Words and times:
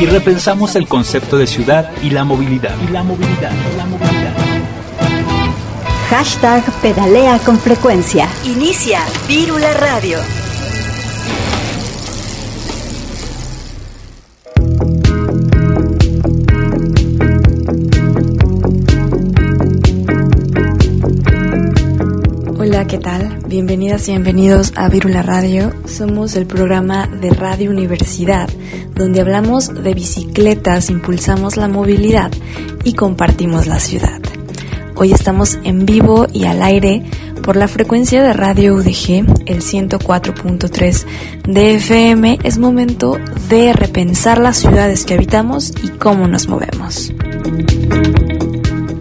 y 0.00 0.06
repensamos 0.06 0.74
el 0.76 0.88
concepto 0.88 1.38
de 1.38 1.46
ciudad 1.46 1.90
y 2.02 2.10
la 2.10 2.24
movilidad. 2.24 2.74
Y 2.86 2.92
la 2.92 3.02
movilidad, 3.02 3.52
y 3.52 3.76
la 3.76 3.86
movilidad. 3.86 4.34
Hashtag 6.10 6.62
pedalea 6.82 7.38
con 7.38 7.58
frecuencia. 7.58 8.28
Inicia 8.44 9.00
Vírula 9.26 9.72
Radio. 9.74 10.18
Hola, 22.58 22.86
¿qué 22.86 22.98
tal? 22.98 23.33
Bienvenidas 23.54 24.08
y 24.08 24.10
bienvenidos 24.10 24.72
a 24.74 24.88
Virula 24.88 25.22
Radio. 25.22 25.72
Somos 25.86 26.34
el 26.34 26.44
programa 26.44 27.06
de 27.06 27.30
Radio 27.30 27.70
Universidad, 27.70 28.48
donde 28.96 29.20
hablamos 29.20 29.72
de 29.72 29.94
bicicletas, 29.94 30.90
impulsamos 30.90 31.56
la 31.56 31.68
movilidad 31.68 32.32
y 32.82 32.94
compartimos 32.94 33.68
la 33.68 33.78
ciudad. 33.78 34.20
Hoy 34.96 35.12
estamos 35.12 35.60
en 35.62 35.86
vivo 35.86 36.26
y 36.32 36.46
al 36.46 36.64
aire 36.64 37.04
por 37.44 37.54
la 37.54 37.68
frecuencia 37.68 38.24
de 38.24 38.32
Radio 38.32 38.74
UDG, 38.74 39.46
el 39.46 39.62
104.3 39.62 41.04
de 41.46 41.76
FM. 41.76 42.40
Es 42.42 42.58
momento 42.58 43.18
de 43.48 43.72
repensar 43.72 44.38
las 44.38 44.56
ciudades 44.56 45.04
que 45.04 45.14
habitamos 45.14 45.72
y 45.80 45.90
cómo 45.90 46.26
nos 46.26 46.48
movemos. 46.48 47.12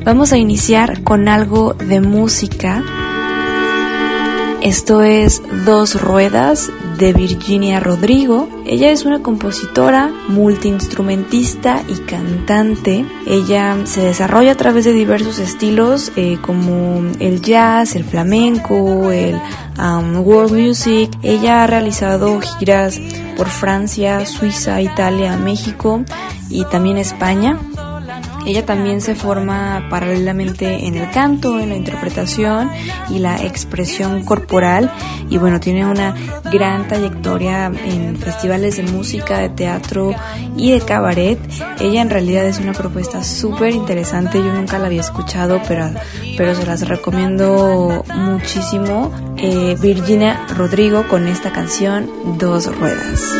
Vamos 0.05 0.31
a 0.31 0.37
iniciar 0.37 1.01
con 1.01 1.27
algo 1.27 1.73
de 1.73 2.01
música 2.01 2.83
esto 4.63 5.03
es 5.03 5.41
Dos 5.65 6.01
Ruedas 6.01 6.71
de 6.97 7.11
Virginia 7.11 7.81
Rodrigo. 7.81 8.47
Ella 8.65 8.91
es 8.91 9.03
una 9.03 9.21
compositora, 9.21 10.09
multiinstrumentista 10.29 11.83
y 11.89 11.95
cantante. 12.05 13.05
Ella 13.27 13.77
se 13.83 14.01
desarrolla 14.01 14.53
a 14.53 14.55
través 14.55 14.85
de 14.85 14.93
diversos 14.93 15.39
estilos 15.39 16.13
eh, 16.15 16.37
como 16.41 17.01
el 17.19 17.41
jazz, 17.41 17.95
el 17.95 18.05
flamenco, 18.05 19.11
el 19.11 19.35
um, 19.77 20.25
world 20.25 20.53
music. 20.53 21.11
Ella 21.23 21.63
ha 21.63 21.67
realizado 21.67 22.39
giras 22.39 23.01
por 23.35 23.49
Francia, 23.49 24.25
Suiza, 24.25 24.81
Italia, 24.81 25.35
México 25.35 26.05
y 26.49 26.63
también 26.65 26.97
España. 26.97 27.59
Ella 28.45 28.65
también 28.65 29.01
se 29.01 29.15
forma 29.15 29.87
paralelamente 29.89 30.85
en 30.85 30.95
el 30.95 31.09
canto, 31.11 31.59
en 31.59 31.69
la 31.69 31.75
interpretación 31.75 32.69
y 33.09 33.19
la 33.19 33.41
expresión 33.43 34.23
corporal 34.23 34.91
y 35.29 35.37
bueno, 35.37 35.59
tiene 35.59 35.85
una 35.85 36.15
gran 36.51 36.87
trayectoria 36.87 37.67
en 37.67 38.17
festivales 38.17 38.77
de 38.77 38.83
música, 38.83 39.39
de 39.39 39.49
teatro 39.49 40.13
y 40.55 40.71
de 40.71 40.81
cabaret. 40.81 41.39
Ella 41.79 42.01
en 42.01 42.09
realidad 42.09 42.45
es 42.45 42.59
una 42.59 42.73
propuesta 42.73 43.23
súper 43.23 43.73
interesante, 43.73 44.37
yo 44.37 44.53
nunca 44.53 44.77
la 44.79 44.87
había 44.87 45.01
escuchado, 45.01 45.61
pero, 45.67 45.89
pero 46.37 46.55
se 46.55 46.65
las 46.65 46.87
recomiendo 46.87 48.03
muchísimo. 48.13 49.11
Eh, 49.37 49.75
Virginia 49.81 50.45
Rodrigo 50.55 51.07
con 51.07 51.27
esta 51.27 51.51
canción 51.51 52.09
Dos 52.37 52.73
Ruedas. 52.75 53.33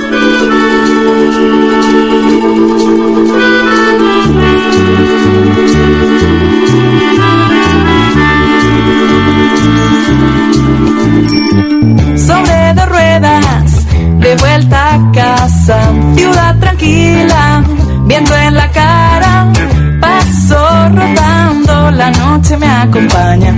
Sobre 12.16 12.74
dos 12.74 12.90
ruedas, 12.90 13.86
de 14.20 14.36
vuelta 14.38 14.94
a 14.94 15.12
casa, 15.12 15.80
ciudad 16.16 16.56
tranquila, 16.60 17.64
viendo 18.06 18.36
en 18.36 18.56
la 18.56 18.72
cara, 18.72 19.52
paso 20.00 20.90
rodando, 20.90 21.92
la 21.92 22.12
noche 22.12 22.58
me 22.58 22.68
acompaña, 22.68 23.54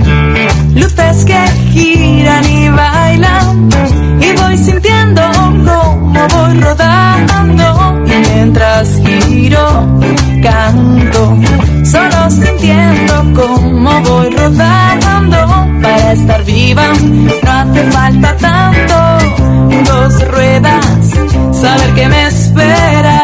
luces 0.74 1.24
que 1.24 1.38
giran 1.72 2.44
y 2.44 2.68
bailan, 2.68 3.68
y 4.20 4.32
voy 4.40 4.56
sintiendo 4.58 5.22
como 5.36 6.28
voy 6.28 6.60
rodando, 6.60 8.02
y 8.06 8.28
mientras 8.28 8.88
giro, 9.04 9.95
canto, 10.46 11.36
solo 11.84 12.30
sintiendo 12.30 13.14
como 13.34 14.00
voy 14.02 14.30
rodando 14.30 15.38
para 15.82 16.12
estar 16.12 16.44
viva. 16.44 16.86
No 17.42 17.52
hace 17.52 17.82
falta 17.90 18.36
tanto, 18.36 18.96
dos 19.90 20.28
ruedas, 20.28 21.10
saber 21.52 21.94
que 21.94 22.08
me 22.08 22.26
espera. 22.28 23.22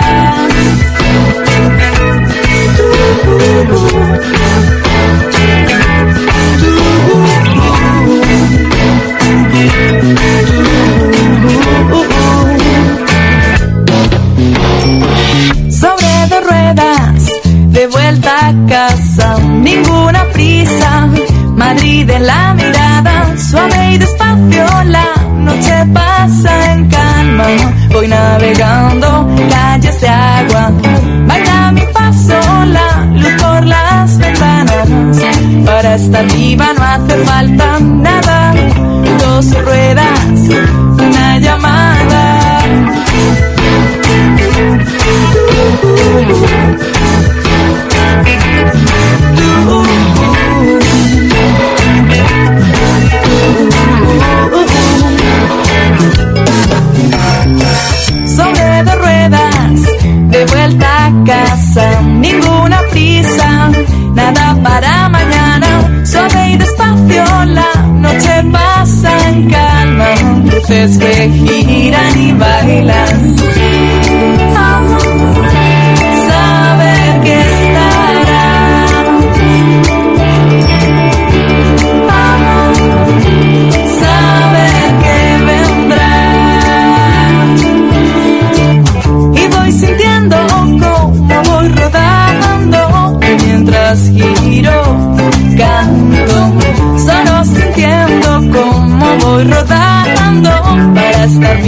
Ninguna 19.62 20.24
prisa. 20.32 21.08
Madrid 21.56 22.08
en 22.10 22.26
la 22.26 22.54
mirada, 22.54 23.36
suave 23.36 23.92
y 23.92 23.98
despacio, 23.98 24.66
la 24.84 25.08
noche 25.36 25.74
pasa 25.92 26.72
en 26.72 26.88
calma. 26.88 27.44
Voy 27.92 28.08
navegando 28.08 29.28
calles 29.50 30.00
de 30.00 30.08
agua, 30.08 30.72
baila 31.26 31.72
mi 31.72 31.82
paso, 31.92 32.40
la 32.66 33.04
luz 33.20 33.42
por 33.42 33.64
las 33.66 34.18
ventanas. 34.18 34.88
Para 35.64 35.94
estar 35.94 36.26
viva 36.32 36.68
no 36.76 36.82
hace 36.82 37.16
falta 37.24 37.78
luces 70.72 70.98
que 70.98 71.30
giran 71.30 72.22
y 72.22 72.32
bailan. 72.32 73.51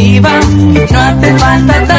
Viva 0.04 0.28
no 0.30 0.98
hace 1.00 1.38
falta 1.38 1.93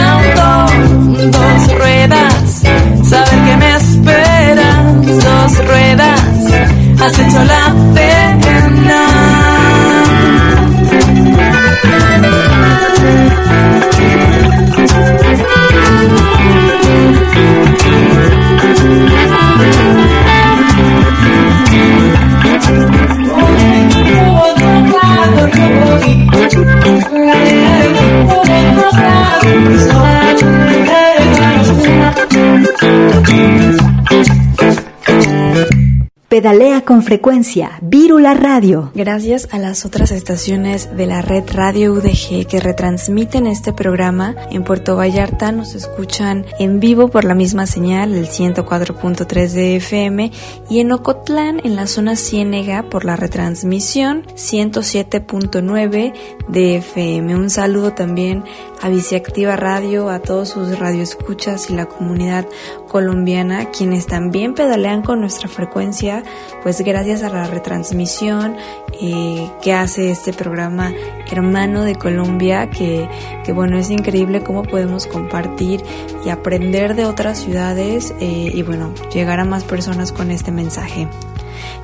Pedalea 36.45 36.81
con 36.81 37.01
frecuencia, 37.01 37.79
Vírula 37.81 38.35
Radio. 38.35 38.91
Gracias 38.93 39.47
a 39.49 39.57
las 39.57 39.83
otras 39.83 40.11
estaciones 40.11 40.95
de 40.95 41.07
la 41.07 41.23
red 41.23 41.43
Radio 41.51 41.91
UDG 41.93 42.45
que 42.45 42.59
retransmiten 42.59 43.47
este 43.47 43.73
programa, 43.73 44.35
en 44.51 44.63
Puerto 44.63 44.95
Vallarta 44.95 45.51
nos 45.51 45.73
escuchan 45.73 46.45
en 46.59 46.79
vivo 46.79 47.07
por 47.07 47.23
la 47.23 47.33
misma 47.33 47.65
señal, 47.65 48.13
el 48.13 48.27
104.3 48.27 49.49
de 49.53 49.77
FM, 49.77 50.31
y 50.69 50.81
en 50.81 50.91
Ocotlán, 50.91 51.61
en 51.63 51.75
la 51.75 51.87
zona 51.87 52.15
Ciénega, 52.15 52.91
por 52.91 53.05
la 53.05 53.15
retransmisión 53.15 54.27
107.9 54.35 56.13
de 56.47 56.75
FM. 56.75 57.35
Un 57.37 57.49
saludo 57.49 57.93
también 57.93 58.43
a 58.81 58.89
Viciactiva 58.89 59.55
Radio, 59.55 60.09
a 60.09 60.19
todos 60.19 60.49
sus 60.49 60.77
radioescuchas 60.77 61.69
y 61.69 61.73
la 61.73 61.85
comunidad 61.85 62.45
colombiana, 62.87 63.71
quienes 63.71 64.07
también 64.07 64.53
pedalean 64.53 65.01
con 65.01 65.19
nuestra 65.19 65.49
frecuencia, 65.49 66.23
pues 66.63 66.81
gracias 66.81 67.23
a 67.23 67.29
la 67.29 67.47
retransmisión 67.47 68.55
eh, 69.01 69.49
que 69.61 69.73
hace 69.73 70.11
este 70.11 70.33
programa 70.33 70.93
hermano 71.31 71.83
de 71.83 71.95
Colombia, 71.95 72.69
que, 72.69 73.09
que, 73.43 73.51
bueno, 73.51 73.77
es 73.77 73.89
increíble 73.89 74.43
cómo 74.43 74.63
podemos 74.63 75.07
compartir 75.07 75.81
y 76.25 76.29
aprender 76.29 76.95
de 76.95 77.05
otras 77.05 77.39
ciudades 77.39 78.13
eh, 78.19 78.51
y 78.53 78.63
bueno, 78.63 78.93
llegar 79.13 79.39
a 79.39 79.45
más 79.45 79.63
personas 79.63 80.11
con 80.11 80.31
este 80.31 80.51
mensaje. 80.51 81.07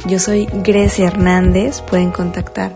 Yo 0.07 0.19
soy 0.19 0.47
Grecia 0.51 1.07
Hernández, 1.07 1.81
pueden 1.81 2.11
contactar 2.11 2.71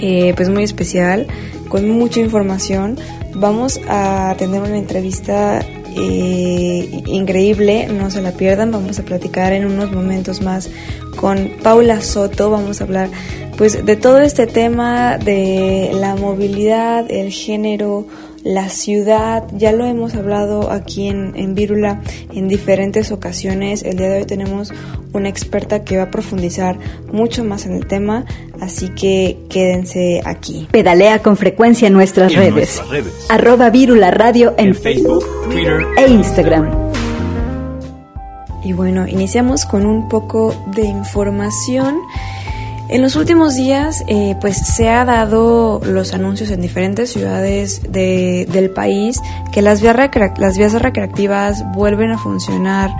eh, 0.00 0.32
pues 0.36 0.48
muy 0.48 0.62
especial, 0.62 1.26
con 1.68 1.88
mucha 1.88 2.20
información. 2.20 2.98
Vamos 3.34 3.80
a 3.88 4.34
tener 4.38 4.62
una 4.62 4.78
entrevista 4.78 5.60
eh, 5.98 7.02
increíble, 7.06 7.88
no 7.88 8.10
se 8.10 8.20
la 8.20 8.32
pierdan, 8.32 8.70
vamos 8.70 8.98
a 8.98 9.02
platicar 9.02 9.52
en 9.52 9.66
unos 9.66 9.92
momentos 9.92 10.42
más 10.42 10.68
con 11.16 11.50
Paula 11.62 12.02
Soto, 12.02 12.50
vamos 12.50 12.80
a 12.80 12.84
hablar 12.84 13.08
pues 13.56 13.84
de 13.86 13.96
todo 13.96 14.20
este 14.20 14.46
tema 14.46 15.16
de 15.16 15.90
la 15.94 16.14
movilidad, 16.14 17.10
el 17.10 17.32
género, 17.32 18.06
la 18.46 18.68
ciudad, 18.68 19.42
ya 19.56 19.72
lo 19.72 19.84
hemos 19.84 20.14
hablado 20.14 20.70
aquí 20.70 21.08
en, 21.08 21.32
en 21.34 21.56
Vírula 21.56 22.00
en 22.32 22.46
diferentes 22.46 23.10
ocasiones. 23.10 23.82
El 23.82 23.96
día 23.96 24.08
de 24.08 24.18
hoy 24.18 24.24
tenemos 24.24 24.72
una 25.12 25.28
experta 25.28 25.82
que 25.82 25.96
va 25.96 26.04
a 26.04 26.10
profundizar 26.12 26.78
mucho 27.10 27.42
más 27.42 27.66
en 27.66 27.72
el 27.72 27.88
tema, 27.88 28.24
así 28.60 28.88
que 28.90 29.36
quédense 29.50 30.22
aquí. 30.24 30.68
Pedalea 30.70 31.18
con 31.22 31.36
frecuencia 31.36 31.88
en 31.88 31.94
nuestras, 31.94 32.32
redes. 32.36 32.80
Arroba 33.28 33.68
Vírula 33.70 34.12
Radio 34.12 34.54
en, 34.58 34.76
Facebook, 34.76 35.24
Twitter 35.50 35.84
e 35.96 36.08
Instagram. 36.08 36.70
Y 38.62 38.72
bueno, 38.74 39.08
iniciamos 39.08 39.64
con 39.64 39.86
un 39.86 40.08
poco 40.08 40.54
de 40.72 40.84
información. 40.84 41.96
En 42.88 43.02
los 43.02 43.16
últimos 43.16 43.56
días, 43.56 44.04
eh, 44.06 44.36
pues 44.40 44.56
se 44.58 44.88
ha 44.88 45.04
dado 45.04 45.80
los 45.84 46.14
anuncios 46.14 46.50
en 46.50 46.60
diferentes 46.60 47.10
ciudades 47.10 47.82
de, 47.90 48.46
del 48.52 48.70
país 48.70 49.20
que 49.52 49.60
las 49.60 49.82
vías, 49.82 49.96
las 50.38 50.56
vías 50.56 50.72
recreativas 50.80 51.64
vuelven 51.74 52.12
a 52.12 52.18
funcionar 52.18 52.90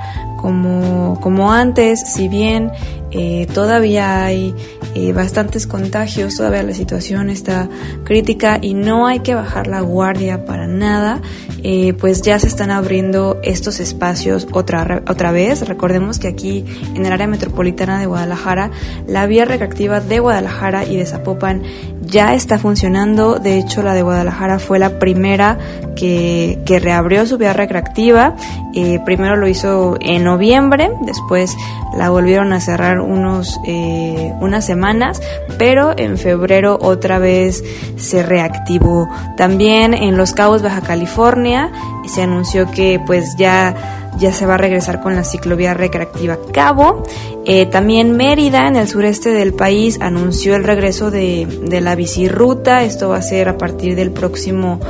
como, 0.47 1.19
como 1.21 1.53
antes, 1.53 2.01
si 2.15 2.29
bien 2.29 2.71
eh, 3.11 3.49
todavía 3.53 4.25
hay 4.25 4.55
eh, 4.95 5.13
bastantes 5.13 5.67
contagios, 5.67 6.37
todavía 6.37 6.63
la 6.63 6.73
situación 6.73 7.31
está 7.31 7.69
crítica 8.05 8.61
y 8.63 8.75
no 8.75 9.09
hay 9.09 9.19
que 9.21 9.35
bajar 9.35 9.67
la 9.67 9.81
guardia 9.81 10.45
para 10.45 10.69
nada, 10.69 11.21
eh, 11.65 11.95
pues 11.95 12.23
ya 12.23 12.39
se 12.39 12.47
están 12.47 12.71
abriendo 12.71 13.41
estos 13.43 13.81
espacios 13.81 14.47
otra, 14.53 15.03
otra 15.09 15.33
vez. 15.33 15.67
Recordemos 15.67 16.21
que 16.21 16.29
aquí 16.29 16.65
en 16.95 17.05
el 17.05 17.13
área 17.13 17.27
metropolitana 17.27 17.99
de 17.99 18.07
Guadalajara, 18.07 18.71
la 19.09 19.27
vía 19.27 19.47
recreativa 19.47 20.01
de 20.01 20.21
Guadalajara 20.21 20.85
y 20.85 20.97
de 20.97 21.07
Zapopan 21.07 21.65
ya 22.07 22.35
está 22.35 22.59
funcionando. 22.59 23.39
De 23.39 23.59
hecho, 23.59 23.83
la 23.83 23.95
de 23.95 24.03
Guadalajara 24.03 24.59
fue 24.59 24.79
la 24.79 24.99
primera 24.99 25.59
que, 25.97 26.59
que 26.65 26.79
reabrió 26.79 27.27
su 27.27 27.39
vía 27.39 27.53
recreativa. 27.53 28.35
Eh, 28.75 29.01
primero 29.05 29.37
lo 29.37 29.49
hizo 29.49 29.97
en 30.01 30.25
noviembre, 30.25 30.91
después 31.03 31.57
la 31.97 32.11
volvieron 32.11 32.53
a 32.53 32.61
cerrar 32.61 33.01
unos, 33.01 33.59
eh, 33.67 34.33
unas 34.41 34.67
semanas, 34.67 35.23
pero 35.59 35.95
en 35.97 36.19
febrero 36.19 36.79
otra 36.81 37.19
vez 37.19 37.65
se 37.97 38.23
reactivó. 38.23 39.09
También 39.37 39.95
en 39.95 40.17
Los 40.17 40.33
Cabos, 40.33 40.63
Baja 40.63 40.83
California, 40.83 41.71
se 42.07 42.23
anunció 42.23 42.71
que 42.71 43.01
pues 43.07 43.37
ya 43.37 43.75
ya 44.19 44.33
se 44.33 44.47
va 44.47 44.55
a 44.55 44.59
regresar 44.59 45.01
con 45.01 45.17
la 45.17 45.25
ciclovía 45.25 45.75
recreativa 45.75 46.39
Cabo. 46.53 47.03
Eh, 47.45 47.67
también 47.67 48.17
Mérida, 48.17 48.67
en 48.67 48.77
el 48.77 48.89
sureste 48.89 49.31
del 49.31 49.55
país, 49.55 49.99
anunció 50.01 50.57
el 50.57 50.65
regreso 50.65 51.11
de, 51.11 51.47
de 51.63 51.81
la 51.81 51.95
bicirruta. 51.95 52.83
Esto 52.83 53.11
va 53.11 53.19
a 53.19 53.23
ser 53.23 53.49
a 53.49 53.57
partir 53.57 53.95
del 53.95 54.11
próximo 54.11 54.81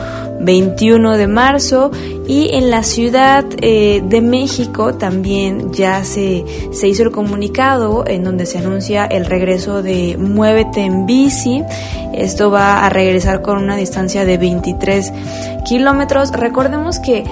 21 0.40 1.16
de 1.16 1.26
marzo. 1.26 1.90
Y 2.26 2.50
en 2.54 2.70
la 2.70 2.82
Ciudad 2.82 3.44
eh, 3.60 4.02
de 4.04 4.20
México 4.20 4.94
también 4.94 5.72
ya 5.72 6.04
se, 6.04 6.44
se 6.72 6.88
hizo 6.88 7.04
el 7.04 7.12
comunicado 7.12 8.04
en 8.06 8.24
donde 8.24 8.46
se 8.46 8.58
anuncia 8.58 9.04
el 9.04 9.26
regreso 9.26 9.82
de 9.82 10.16
Muévete 10.18 10.80
en 10.80 11.06
bici. 11.06 11.62
Esto 12.14 12.50
va 12.50 12.84
a 12.84 12.88
regresar 12.88 13.42
con 13.42 13.58
una 13.58 13.76
distancia 13.76 14.24
de 14.24 14.38
23 14.38 15.12
kilómetros. 15.66 16.32
Recordemos 16.32 16.98
que 16.98 17.24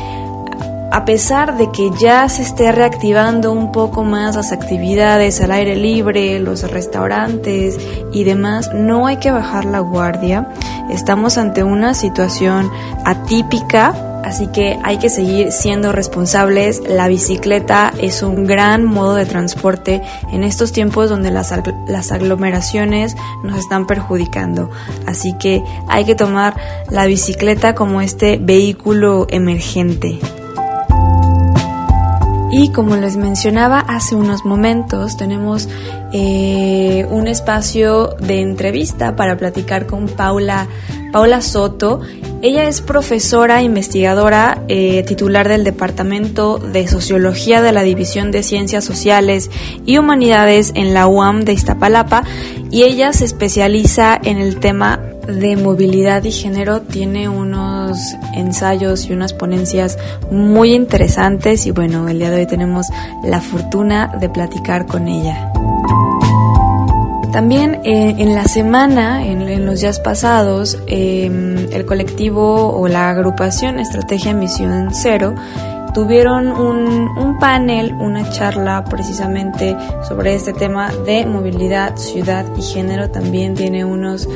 a 0.94 1.04
pesar 1.04 1.56
de 1.56 1.72
que 1.72 1.90
ya 1.98 2.28
se 2.28 2.42
esté 2.42 2.70
reactivando 2.70 3.50
un 3.50 3.72
poco 3.72 4.04
más 4.04 4.36
las 4.36 4.52
actividades 4.52 5.40
al 5.40 5.50
aire 5.50 5.74
libre, 5.74 6.38
los 6.38 6.70
restaurantes 6.70 7.76
y 8.12 8.22
demás, 8.22 8.70
no 8.72 9.08
hay 9.08 9.16
que 9.16 9.32
bajar 9.32 9.64
la 9.64 9.80
guardia. 9.80 10.48
Estamos 10.88 11.36
ante 11.36 11.64
una 11.64 11.94
situación 11.94 12.70
atípica, 13.04 14.22
así 14.22 14.46
que 14.46 14.78
hay 14.84 14.98
que 14.98 15.10
seguir 15.10 15.50
siendo 15.50 15.90
responsables. 15.90 16.80
La 16.88 17.08
bicicleta 17.08 17.92
es 18.00 18.22
un 18.22 18.46
gran 18.46 18.84
modo 18.84 19.16
de 19.16 19.26
transporte 19.26 20.00
en 20.32 20.44
estos 20.44 20.70
tiempos 20.70 21.10
donde 21.10 21.32
las, 21.32 21.52
las 21.88 22.12
aglomeraciones 22.12 23.16
nos 23.42 23.58
están 23.58 23.88
perjudicando. 23.88 24.70
Así 25.08 25.36
que 25.38 25.60
hay 25.88 26.04
que 26.04 26.14
tomar 26.14 26.54
la 26.88 27.04
bicicleta 27.06 27.74
como 27.74 28.00
este 28.00 28.38
vehículo 28.40 29.26
emergente. 29.28 30.20
Y 32.56 32.68
como 32.68 32.94
les 32.94 33.16
mencionaba 33.16 33.80
hace 33.80 34.14
unos 34.14 34.44
momentos, 34.44 35.16
tenemos 35.16 35.68
eh, 36.12 37.04
un 37.10 37.26
espacio 37.26 38.14
de 38.20 38.42
entrevista 38.42 39.16
para 39.16 39.36
platicar 39.36 39.88
con 39.88 40.06
Paula, 40.06 40.68
Paula 41.10 41.40
Soto. 41.40 42.00
Ella 42.42 42.68
es 42.68 42.80
profesora 42.80 43.64
investigadora 43.64 44.62
eh, 44.68 45.02
titular 45.02 45.48
del 45.48 45.64
Departamento 45.64 46.58
de 46.58 46.86
Sociología 46.86 47.60
de 47.60 47.72
la 47.72 47.82
División 47.82 48.30
de 48.30 48.44
Ciencias 48.44 48.84
Sociales 48.84 49.50
y 49.84 49.98
Humanidades 49.98 50.70
en 50.76 50.94
la 50.94 51.08
UAM 51.08 51.40
de 51.40 51.54
Iztapalapa 51.54 52.22
y 52.70 52.84
ella 52.84 53.12
se 53.12 53.24
especializa 53.24 54.16
en 54.22 54.38
el 54.38 54.60
tema 54.60 55.00
de 55.26 55.56
movilidad 55.56 56.22
y 56.24 56.32
género 56.32 56.82
tiene 56.82 57.28
unos 57.28 57.98
ensayos 58.34 59.06
y 59.06 59.12
unas 59.12 59.32
ponencias 59.32 59.98
muy 60.30 60.74
interesantes 60.74 61.66
y 61.66 61.70
bueno, 61.70 62.08
el 62.08 62.18
día 62.18 62.30
de 62.30 62.36
hoy 62.36 62.46
tenemos 62.46 62.86
la 63.22 63.40
fortuna 63.40 64.16
de 64.20 64.28
platicar 64.28 64.86
con 64.86 65.08
ella. 65.08 65.52
También 67.34 67.80
eh, 67.82 68.14
en 68.18 68.36
la 68.36 68.44
semana, 68.44 69.26
en, 69.26 69.66
los 69.66 69.80
días 69.80 69.98
pasados, 69.98 70.78
em, 70.86 71.56
el 71.72 71.84
colectivo 71.84 72.78
o 72.78 72.86
la 72.86 73.10
agrupación 73.10 73.80
Estrategia 73.80 74.32
Misión 74.34 74.90
Cero 74.92 75.34
tuvieron 75.94 76.48
un, 76.52 77.08
un, 77.18 77.38
panel, 77.40 77.92
una 77.94 78.30
charla 78.30 78.84
precisamente 78.84 79.76
sobre 80.06 80.36
este 80.36 80.52
tema 80.52 80.92
de 81.06 81.26
movilidad, 81.26 81.96
ciudad 81.96 82.46
y 82.56 82.62
género. 82.62 83.10
También 83.10 83.54
tiene 83.54 83.84
unos 83.84 84.28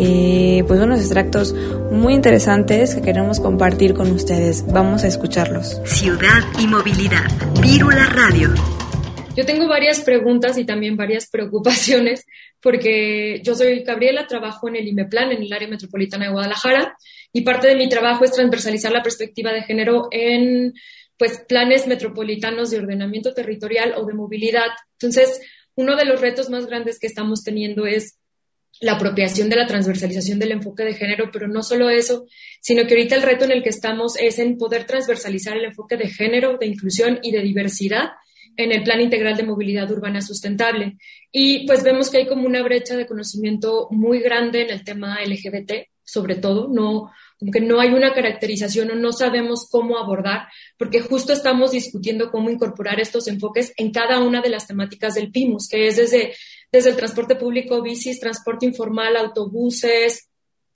eh, 0.00 0.62
pues 0.68 0.80
unos 0.80 1.00
extractos 1.00 1.52
muy 1.90 2.14
interesantes 2.14 2.94
que 2.94 3.02
queremos 3.02 3.40
compartir 3.40 3.94
con 3.94 4.12
ustedes. 4.12 4.64
Vamos 4.72 5.02
a 5.02 5.08
escucharlos. 5.08 5.80
Ciudad 5.84 6.44
y 6.60 6.68
movilidad. 6.68 7.26
Vírula 7.60 8.06
Radio. 8.06 8.54
Yo 9.36 9.44
tengo 9.44 9.66
varias 9.66 10.00
preguntas 10.02 10.56
y 10.56 10.64
también 10.64 10.96
varias 10.96 11.28
preocupaciones, 11.28 12.24
porque 12.60 13.40
yo 13.42 13.56
soy 13.56 13.82
Gabriela, 13.82 14.28
trabajo 14.28 14.68
en 14.68 14.76
el 14.76 14.86
IMEPLAN, 14.86 15.32
en 15.32 15.42
el 15.42 15.52
área 15.52 15.66
metropolitana 15.66 16.26
de 16.26 16.32
Guadalajara, 16.32 16.96
y 17.32 17.40
parte 17.40 17.66
de 17.66 17.74
mi 17.74 17.88
trabajo 17.88 18.24
es 18.24 18.30
transversalizar 18.30 18.92
la 18.92 19.02
perspectiva 19.02 19.52
de 19.52 19.62
género 19.62 20.06
en 20.12 20.74
pues, 21.16 21.42
planes 21.48 21.88
metropolitanos 21.88 22.70
de 22.70 22.78
ordenamiento 22.78 23.34
territorial 23.34 23.94
o 23.96 24.06
de 24.06 24.14
movilidad. 24.14 24.68
Entonces, 24.92 25.40
uno 25.74 25.96
de 25.96 26.04
los 26.04 26.20
retos 26.20 26.50
más 26.50 26.66
grandes 26.66 27.00
que 27.00 27.08
estamos 27.08 27.42
teniendo 27.42 27.84
es 27.84 28.16
la 28.80 28.92
apropiación 28.92 29.48
de 29.48 29.56
la 29.56 29.66
transversalización 29.66 30.38
del 30.38 30.52
enfoque 30.52 30.84
de 30.84 30.94
género, 30.94 31.30
pero 31.32 31.48
no 31.48 31.62
solo 31.62 31.90
eso, 31.90 32.26
sino 32.60 32.86
que 32.86 32.94
ahorita 32.94 33.16
el 33.16 33.22
reto 33.22 33.44
en 33.44 33.52
el 33.52 33.62
que 33.62 33.70
estamos 33.70 34.16
es 34.18 34.38
en 34.38 34.56
poder 34.56 34.84
transversalizar 34.84 35.56
el 35.56 35.66
enfoque 35.66 35.96
de 35.96 36.08
género, 36.08 36.58
de 36.58 36.66
inclusión 36.66 37.18
y 37.22 37.32
de 37.32 37.42
diversidad 37.42 38.10
en 38.56 38.72
el 38.72 38.82
Plan 38.82 39.00
Integral 39.00 39.36
de 39.36 39.44
Movilidad 39.44 39.90
Urbana 39.90 40.20
Sustentable. 40.20 40.96
Y 41.30 41.66
pues 41.66 41.82
vemos 41.82 42.10
que 42.10 42.18
hay 42.18 42.26
como 42.26 42.46
una 42.46 42.62
brecha 42.62 42.96
de 42.96 43.06
conocimiento 43.06 43.88
muy 43.90 44.20
grande 44.20 44.62
en 44.62 44.70
el 44.70 44.84
tema 44.84 45.18
LGBT, 45.24 45.72
sobre 46.02 46.36
todo, 46.36 46.68
no, 46.68 47.10
como 47.38 47.52
que 47.52 47.60
no 47.60 47.80
hay 47.80 47.90
una 47.90 48.12
caracterización 48.12 48.90
o 48.90 48.94
no 48.94 49.12
sabemos 49.12 49.68
cómo 49.70 49.98
abordar, 49.98 50.48
porque 50.76 51.00
justo 51.00 51.32
estamos 51.32 51.70
discutiendo 51.70 52.30
cómo 52.30 52.50
incorporar 52.50 52.98
estos 52.98 53.28
enfoques 53.28 53.72
en 53.76 53.92
cada 53.92 54.18
una 54.18 54.40
de 54.40 54.48
las 54.48 54.66
temáticas 54.66 55.14
del 55.14 55.30
PIMUS, 55.30 55.68
que 55.68 55.86
es 55.86 55.96
desde, 55.96 56.34
desde 56.70 56.90
el 56.90 56.96
transporte 56.96 57.36
público, 57.36 57.82
bicis, 57.82 58.20
transporte 58.20 58.66
informal, 58.66 59.16
autobuses, 59.16 60.28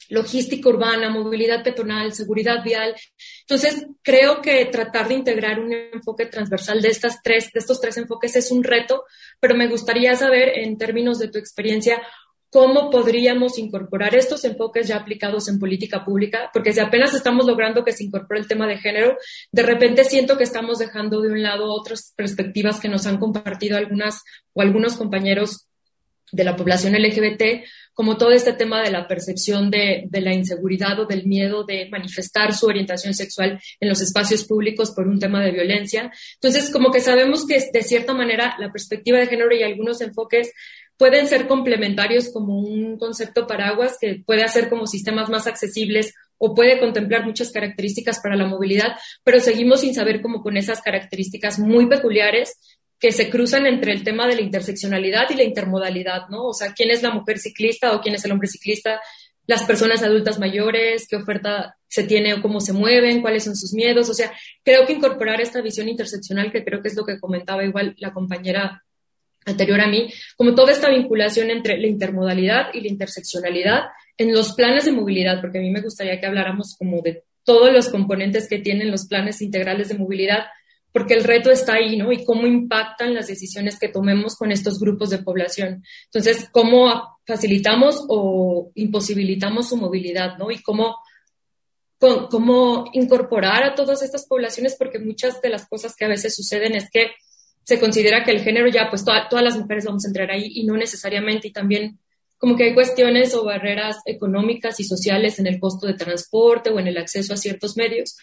logística 0.08 0.68
urbana, 0.68 1.10
movilidad 1.10 1.62
peatonal, 1.62 2.12
seguridad 2.12 2.62
vial. 2.62 2.94
Entonces, 3.40 3.86
creo 4.02 4.42
que 4.42 4.64
tratar 4.66 5.08
de 5.08 5.14
integrar 5.14 5.60
un 5.60 5.72
enfoque 5.72 6.26
transversal 6.26 6.82
de 6.82 6.88
estas 6.88 7.22
tres, 7.22 7.50
de 7.52 7.60
estos 7.60 7.80
tres 7.80 7.96
enfoques 7.96 8.36
es 8.36 8.50
un 8.50 8.64
reto, 8.64 9.04
pero 9.40 9.54
me 9.54 9.68
gustaría 9.68 10.14
saber, 10.16 10.58
en 10.58 10.76
términos 10.76 11.18
de 11.18 11.28
tu 11.28 11.38
experiencia, 11.38 12.02
cómo 12.50 12.90
podríamos 12.90 13.58
incorporar 13.58 14.14
estos 14.14 14.44
enfoques 14.44 14.86
ya 14.86 14.98
aplicados 14.98 15.48
en 15.48 15.58
política 15.58 16.04
pública, 16.04 16.50
porque 16.52 16.74
si 16.74 16.80
apenas 16.80 17.14
estamos 17.14 17.46
logrando 17.46 17.82
que 17.82 17.92
se 17.92 18.04
incorpore 18.04 18.40
el 18.40 18.46
tema 18.46 18.66
de 18.66 18.76
género, 18.76 19.16
de 19.50 19.62
repente 19.62 20.04
siento 20.04 20.36
que 20.36 20.44
estamos 20.44 20.78
dejando 20.78 21.22
de 21.22 21.30
un 21.30 21.42
lado 21.42 21.72
otras 21.72 22.12
perspectivas 22.14 22.78
que 22.78 22.90
nos 22.90 23.06
han 23.06 23.16
compartido 23.16 23.78
algunas 23.78 24.20
o 24.52 24.60
algunos 24.60 24.96
compañeros 24.96 25.68
de 26.32 26.44
la 26.44 26.56
población 26.56 26.94
LGBT, 26.94 27.64
como 27.94 28.16
todo 28.16 28.30
este 28.30 28.54
tema 28.54 28.82
de 28.82 28.90
la 28.90 29.06
percepción 29.06 29.70
de, 29.70 30.04
de, 30.08 30.20
la 30.22 30.32
inseguridad 30.32 30.98
o 30.98 31.04
del 31.04 31.26
miedo 31.26 31.64
de 31.64 31.88
manifestar 31.90 32.54
su 32.54 32.66
orientación 32.66 33.12
sexual 33.12 33.60
en 33.80 33.88
los 33.88 34.00
espacios 34.00 34.44
públicos 34.44 34.92
por 34.92 35.06
un 35.06 35.18
tema 35.18 35.44
de 35.44 35.52
violencia. 35.52 36.10
Entonces, 36.34 36.70
como 36.70 36.90
que 36.90 37.00
sabemos 37.00 37.46
que 37.46 37.62
de 37.72 37.82
cierta 37.82 38.14
manera 38.14 38.56
la 38.58 38.72
perspectiva 38.72 39.18
de 39.18 39.26
género 39.26 39.54
y 39.54 39.62
algunos 39.62 40.00
enfoques 40.00 40.52
pueden 40.96 41.26
ser 41.26 41.48
complementarios 41.48 42.30
como 42.32 42.58
un 42.60 42.96
concepto 42.96 43.46
paraguas 43.46 43.98
que 44.00 44.22
puede 44.24 44.44
hacer 44.44 44.68
como 44.68 44.86
sistemas 44.86 45.28
más 45.28 45.46
accesibles 45.46 46.14
o 46.38 46.54
puede 46.54 46.80
contemplar 46.80 47.24
muchas 47.24 47.50
características 47.50 48.20
para 48.20 48.36
la 48.36 48.46
movilidad, 48.46 48.96
pero 49.22 49.38
seguimos 49.40 49.80
sin 49.80 49.94
saber 49.94 50.20
cómo 50.20 50.42
con 50.42 50.56
esas 50.56 50.80
características 50.80 51.58
muy 51.58 51.86
peculiares 51.86 52.56
que 53.02 53.10
se 53.10 53.28
cruzan 53.28 53.66
entre 53.66 53.90
el 53.92 54.04
tema 54.04 54.28
de 54.28 54.36
la 54.36 54.42
interseccionalidad 54.42 55.28
y 55.30 55.34
la 55.34 55.42
intermodalidad, 55.42 56.28
¿no? 56.28 56.46
O 56.46 56.54
sea, 56.54 56.72
quién 56.72 56.92
es 56.92 57.02
la 57.02 57.10
mujer 57.10 57.40
ciclista 57.40 57.96
o 57.96 58.00
quién 58.00 58.14
es 58.14 58.24
el 58.24 58.30
hombre 58.30 58.46
ciclista, 58.46 59.00
las 59.48 59.64
personas 59.64 60.04
adultas 60.04 60.38
mayores, 60.38 61.08
qué 61.10 61.16
oferta 61.16 61.76
se 61.88 62.04
tiene 62.04 62.32
o 62.32 62.40
cómo 62.40 62.60
se 62.60 62.72
mueven, 62.72 63.20
cuáles 63.20 63.42
son 63.42 63.56
sus 63.56 63.72
miedos. 63.72 64.08
O 64.08 64.14
sea, 64.14 64.32
creo 64.62 64.86
que 64.86 64.92
incorporar 64.92 65.40
esta 65.40 65.60
visión 65.60 65.88
interseccional, 65.88 66.52
que 66.52 66.64
creo 66.64 66.80
que 66.80 66.90
es 66.90 66.96
lo 66.96 67.04
que 67.04 67.18
comentaba 67.18 67.64
igual 67.64 67.96
la 67.98 68.12
compañera 68.12 68.84
anterior 69.46 69.80
a 69.80 69.88
mí, 69.88 70.08
como 70.36 70.54
toda 70.54 70.70
esta 70.70 70.88
vinculación 70.88 71.50
entre 71.50 71.78
la 71.78 71.88
intermodalidad 71.88 72.68
y 72.72 72.82
la 72.82 72.88
interseccionalidad 72.88 73.86
en 74.16 74.32
los 74.32 74.52
planes 74.52 74.84
de 74.84 74.92
movilidad, 74.92 75.40
porque 75.40 75.58
a 75.58 75.60
mí 75.60 75.70
me 75.70 75.80
gustaría 75.80 76.20
que 76.20 76.26
habláramos 76.26 76.76
como 76.78 77.02
de 77.02 77.24
todos 77.42 77.72
los 77.72 77.88
componentes 77.88 78.48
que 78.48 78.60
tienen 78.60 78.92
los 78.92 79.08
planes 79.08 79.42
integrales 79.42 79.88
de 79.88 79.98
movilidad, 79.98 80.44
porque 80.92 81.14
el 81.14 81.24
reto 81.24 81.50
está 81.50 81.74
ahí, 81.74 81.96
¿no? 81.96 82.12
Y 82.12 82.24
cómo 82.24 82.46
impactan 82.46 83.14
las 83.14 83.26
decisiones 83.26 83.78
que 83.78 83.88
tomemos 83.88 84.36
con 84.36 84.52
estos 84.52 84.78
grupos 84.78 85.08
de 85.10 85.18
población. 85.18 85.82
Entonces, 86.04 86.48
cómo 86.52 87.18
facilitamos 87.26 88.04
o 88.08 88.70
imposibilitamos 88.74 89.70
su 89.70 89.76
movilidad, 89.78 90.36
¿no? 90.36 90.50
Y 90.50 90.60
cómo, 90.62 90.96
cómo 91.98 92.90
incorporar 92.92 93.64
a 93.64 93.74
todas 93.74 94.02
estas 94.02 94.26
poblaciones, 94.26 94.76
porque 94.78 94.98
muchas 94.98 95.40
de 95.40 95.48
las 95.48 95.66
cosas 95.66 95.96
que 95.96 96.04
a 96.04 96.08
veces 96.08 96.36
suceden 96.36 96.74
es 96.74 96.90
que 96.90 97.12
se 97.64 97.80
considera 97.80 98.22
que 98.22 98.32
el 98.32 98.40
género 98.40 98.68
ya, 98.68 98.90
pues 98.90 99.04
todas 99.04 99.44
las 99.44 99.56
mujeres 99.56 99.86
vamos 99.86 100.04
a 100.04 100.08
entrar 100.08 100.30
ahí 100.30 100.50
y 100.54 100.64
no 100.64 100.76
necesariamente. 100.76 101.48
Y 101.48 101.52
también 101.52 101.98
como 102.36 102.56
que 102.56 102.64
hay 102.64 102.74
cuestiones 102.74 103.34
o 103.34 103.44
barreras 103.44 103.96
económicas 104.04 104.78
y 104.80 104.84
sociales 104.84 105.38
en 105.38 105.46
el 105.46 105.58
costo 105.58 105.86
de 105.86 105.94
transporte 105.94 106.70
o 106.70 106.78
en 106.80 106.88
el 106.88 106.98
acceso 106.98 107.32
a 107.32 107.36
ciertos 107.36 107.76
medios 107.76 108.16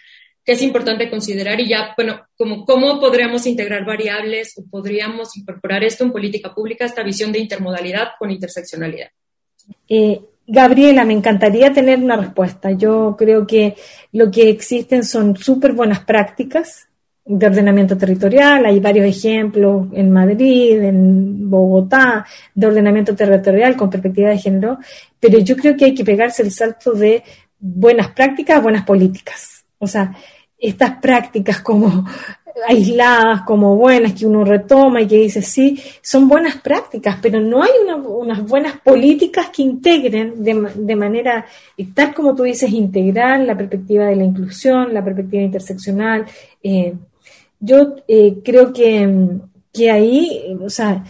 que 0.45 0.53
es 0.53 0.61
importante 0.61 1.09
considerar 1.09 1.59
y 1.59 1.67
ya, 1.67 1.93
bueno, 1.95 2.21
como 2.35 2.65
cómo 2.65 2.99
podríamos 2.99 3.45
integrar 3.45 3.85
variables 3.85 4.53
o 4.57 4.63
podríamos 4.69 5.35
incorporar 5.37 5.83
esto 5.83 6.03
en 6.03 6.11
política 6.11 6.53
pública, 6.53 6.85
esta 6.85 7.03
visión 7.03 7.31
de 7.31 7.39
intermodalidad 7.39 8.09
con 8.17 8.31
interseccionalidad. 8.31 9.09
Eh, 9.87 10.19
Gabriela, 10.47 11.05
me 11.05 11.13
encantaría 11.13 11.71
tener 11.71 11.99
una 11.99 12.17
respuesta. 12.17 12.71
Yo 12.71 13.15
creo 13.17 13.45
que 13.45 13.75
lo 14.13 14.31
que 14.31 14.49
existen 14.49 15.03
son 15.03 15.37
súper 15.37 15.73
buenas 15.73 15.99
prácticas 15.99 16.89
de 17.29 17.45
ordenamiento 17.45 17.95
territorial, 17.95 18.65
hay 18.65 18.79
varios 18.79 19.05
ejemplos 19.05 19.87
en 19.93 20.11
Madrid, 20.11 20.81
en 20.81 21.47
Bogotá, 21.47 22.25
de 22.55 22.65
ordenamiento 22.65 23.15
territorial 23.15 23.75
con 23.75 23.91
perspectiva 23.91 24.29
de 24.29 24.39
género, 24.39 24.79
pero 25.19 25.37
yo 25.37 25.55
creo 25.55 25.77
que 25.77 25.85
hay 25.85 25.93
que 25.93 26.03
pegarse 26.03 26.41
el 26.41 26.51
salto 26.51 26.93
de 26.93 27.23
buenas 27.59 28.09
prácticas 28.13 28.57
a 28.57 28.61
buenas 28.61 28.83
políticas. 28.83 29.58
O 29.79 29.87
sea, 29.87 30.13
estas 30.57 30.97
prácticas 30.97 31.61
como 31.61 32.05
aisladas, 32.67 33.41
como 33.43 33.75
buenas, 33.75 34.13
que 34.13 34.25
uno 34.25 34.43
retoma 34.43 35.01
y 35.01 35.07
que 35.07 35.17
dice, 35.17 35.41
sí, 35.41 35.81
son 36.01 36.27
buenas 36.27 36.57
prácticas, 36.57 37.17
pero 37.21 37.39
no 37.39 37.63
hay 37.63 37.71
unas 37.85 38.45
buenas 38.45 38.79
políticas 38.79 39.49
que 39.49 39.61
integren 39.61 40.43
de, 40.43 40.95
manera, 40.95 41.45
tal 41.93 42.13
como 42.13 42.35
tú 42.35 42.43
dices, 42.43 42.71
integral 42.71 43.47
la 43.47 43.57
perspectiva 43.57 44.05
de 44.05 44.15
la 44.15 44.25
inclusión, 44.25 44.93
la 44.93 45.03
perspectiva 45.03 45.43
interseccional, 45.43 46.25
eh, 46.63 46.93
yo 47.59 47.95
eh, 48.07 48.37
creo 48.43 48.71
que, 48.71 49.27
que, 49.73 49.91
ahí, 49.91 50.57
o 50.61 50.69
sea, 50.69 51.03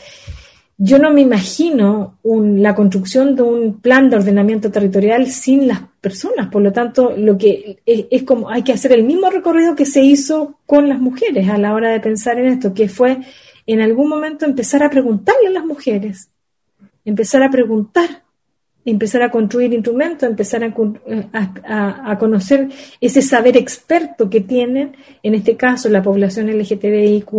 yo 0.77 0.97
no 0.97 1.11
me 1.11 1.21
imagino 1.21 2.17
la 2.23 2.73
construcción 2.73 3.35
de 3.35 3.43
un 3.43 3.79
plan 3.81 4.09
de 4.09 4.15
ordenamiento 4.15 4.71
territorial 4.71 5.27
sin 5.27 5.67
las 5.67 5.81
personas. 6.01 6.47
Por 6.47 6.61
lo 6.61 6.71
tanto, 6.71 7.13
lo 7.15 7.37
que 7.37 7.79
es, 7.85 8.05
es, 8.09 8.23
como 8.23 8.49
hay 8.49 8.63
que 8.63 8.73
hacer 8.73 8.91
el 8.91 9.03
mismo 9.03 9.29
recorrido 9.29 9.75
que 9.75 9.85
se 9.85 10.01
hizo 10.01 10.59
con 10.65 10.89
las 10.89 10.99
mujeres 10.99 11.49
a 11.49 11.57
la 11.57 11.73
hora 11.73 11.91
de 11.91 11.99
pensar 11.99 12.39
en 12.39 12.47
esto, 12.47 12.73
que 12.73 12.89
fue 12.89 13.19
en 13.65 13.81
algún 13.81 14.09
momento 14.09 14.45
empezar 14.45 14.83
a 14.83 14.89
preguntarle 14.89 15.47
a 15.47 15.51
las 15.51 15.65
mujeres, 15.65 16.29
empezar 17.05 17.43
a 17.43 17.49
preguntar 17.49 18.23
empezar 18.85 19.21
a 19.21 19.31
construir 19.31 19.73
instrumentos, 19.73 20.27
empezar 20.27 20.63
a, 20.63 22.17
conocer 22.17 22.69
ese 23.01 23.21
saber 23.21 23.57
experto 23.57 24.29
que 24.29 24.41
tienen, 24.41 24.95
en 25.21 25.35
este 25.35 25.55
caso 25.55 25.89
la 25.89 26.01
población 26.01 26.47
LGTBIQ 26.47 27.33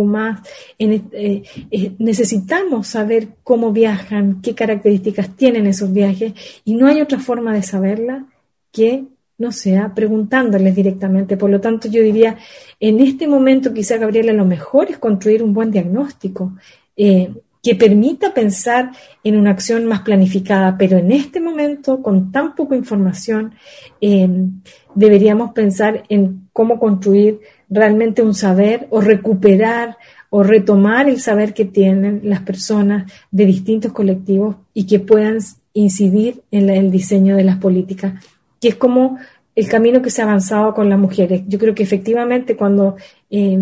en, 0.77 1.09
eh, 1.11 1.43
eh, 1.71 1.91
necesitamos 1.99 2.87
saber 2.87 3.29
cómo 3.43 3.71
viajan, 3.71 4.41
qué 4.41 4.55
características 4.55 5.35
tienen 5.35 5.67
esos 5.67 5.91
viajes, 5.91 6.33
y 6.63 6.75
no 6.75 6.87
hay 6.87 7.01
otra 7.01 7.19
forma 7.19 7.53
de 7.53 7.63
saberla 7.63 8.25
que 8.71 9.05
no 9.37 9.51
sea 9.51 9.93
preguntándoles 9.93 10.75
directamente. 10.75 11.35
Por 11.35 11.49
lo 11.49 11.59
tanto, 11.59 11.87
yo 11.87 12.01
diría, 12.01 12.37
en 12.79 12.99
este 12.99 13.27
momento 13.27 13.73
quizá, 13.73 13.97
Gabriela, 13.97 14.33
lo 14.33 14.45
mejor 14.45 14.89
es 14.89 14.97
construir 14.97 15.43
un 15.43 15.53
buen 15.53 15.71
diagnóstico. 15.71 16.53
Eh, 16.95 17.31
que 17.63 17.75
permita 17.75 18.33
pensar 18.33 18.91
en 19.23 19.37
una 19.37 19.51
acción 19.51 19.85
más 19.85 20.01
planificada, 20.01 20.77
pero 20.77 20.97
en 20.97 21.11
este 21.11 21.39
momento, 21.39 22.01
con 22.01 22.31
tan 22.31 22.55
poca 22.55 22.75
información, 22.75 23.53
em, 23.99 24.61
deberíamos 24.95 25.51
pensar 25.51 26.03
en 26.09 26.47
cómo 26.53 26.79
construir 26.79 27.39
realmente 27.69 28.23
un 28.23 28.33
saber 28.33 28.87
o 28.89 28.99
recuperar 28.99 29.97
o 30.29 30.43
retomar 30.43 31.07
el 31.07 31.19
saber 31.19 31.53
que 31.53 31.65
tienen 31.65 32.21
las 32.23 32.41
personas 32.41 33.11
de 33.29 33.45
distintos 33.45 33.91
colectivos 33.91 34.55
y 34.73 34.87
que 34.87 34.99
puedan 34.99 35.37
incidir 35.73 36.41
en 36.51 36.69
el 36.69 36.89
diseño 36.89 37.35
de 37.35 37.43
las 37.43 37.57
políticas, 37.57 38.13
que 38.61 38.69
es 38.69 38.75
como 38.75 39.17
el 39.53 39.67
camino 39.67 40.01
que 40.01 40.09
se 40.09 40.21
ha 40.21 40.25
avanzado 40.25 40.73
con 40.73 40.89
las 40.89 40.97
mujeres. 40.97 41.41
Yo 41.47 41.59
creo 41.59 41.75
que 41.75 41.83
efectivamente 41.83 42.55
cuando 42.55 42.95
eh, 43.29 43.57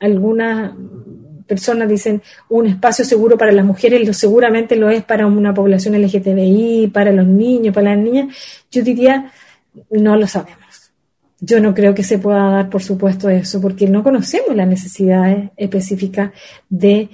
algunas 0.00 0.72
personas 1.46 1.88
dicen 1.88 2.22
un 2.48 2.66
espacio 2.66 3.04
seguro 3.04 3.36
para 3.36 3.52
las 3.52 3.64
mujeres, 3.64 4.06
lo 4.06 4.14
seguramente 4.14 4.76
lo 4.76 4.88
es 4.88 5.04
para 5.04 5.26
una 5.26 5.52
población 5.52 6.00
LGTBI, 6.00 6.90
para 6.92 7.12
los 7.12 7.26
niños, 7.26 7.74
para 7.74 7.94
las 7.94 8.02
niñas, 8.02 8.34
yo 8.70 8.82
diría, 8.82 9.30
no 9.90 10.16
lo 10.16 10.26
sabemos. 10.26 10.92
Yo 11.40 11.60
no 11.60 11.74
creo 11.74 11.94
que 11.94 12.02
se 12.02 12.18
pueda 12.18 12.48
dar, 12.48 12.70
por 12.70 12.82
supuesto, 12.82 13.28
eso, 13.28 13.60
porque 13.60 13.86
no 13.86 14.02
conocemos 14.02 14.56
las 14.56 14.66
necesidades 14.66 15.50
específicas 15.58 16.30
de 16.70 17.10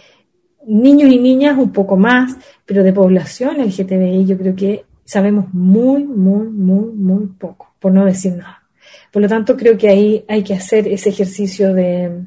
niños 0.67 1.11
y 1.11 1.19
niñas 1.19 1.59
un 1.59 1.73
poco 1.73 1.97
más, 1.97 2.37
pero 2.65 2.85
de 2.85 2.93
población 2.93 3.59
LGTBI 3.59 4.27
yo 4.27 4.39
creo 4.39 4.55
que 4.55 4.85
sabemos 5.11 5.53
muy, 5.53 6.05
muy, 6.05 6.47
muy, 6.47 6.93
muy 6.93 7.27
poco, 7.27 7.75
por 7.81 7.91
no 7.91 8.05
decir 8.05 8.37
nada. 8.37 8.63
Por 9.11 9.21
lo 9.21 9.27
tanto, 9.27 9.57
creo 9.57 9.77
que 9.77 9.89
ahí 9.89 10.25
hay 10.29 10.45
que 10.45 10.55
hacer 10.55 10.87
ese 10.87 11.09
ejercicio 11.09 11.75
de, 11.75 12.27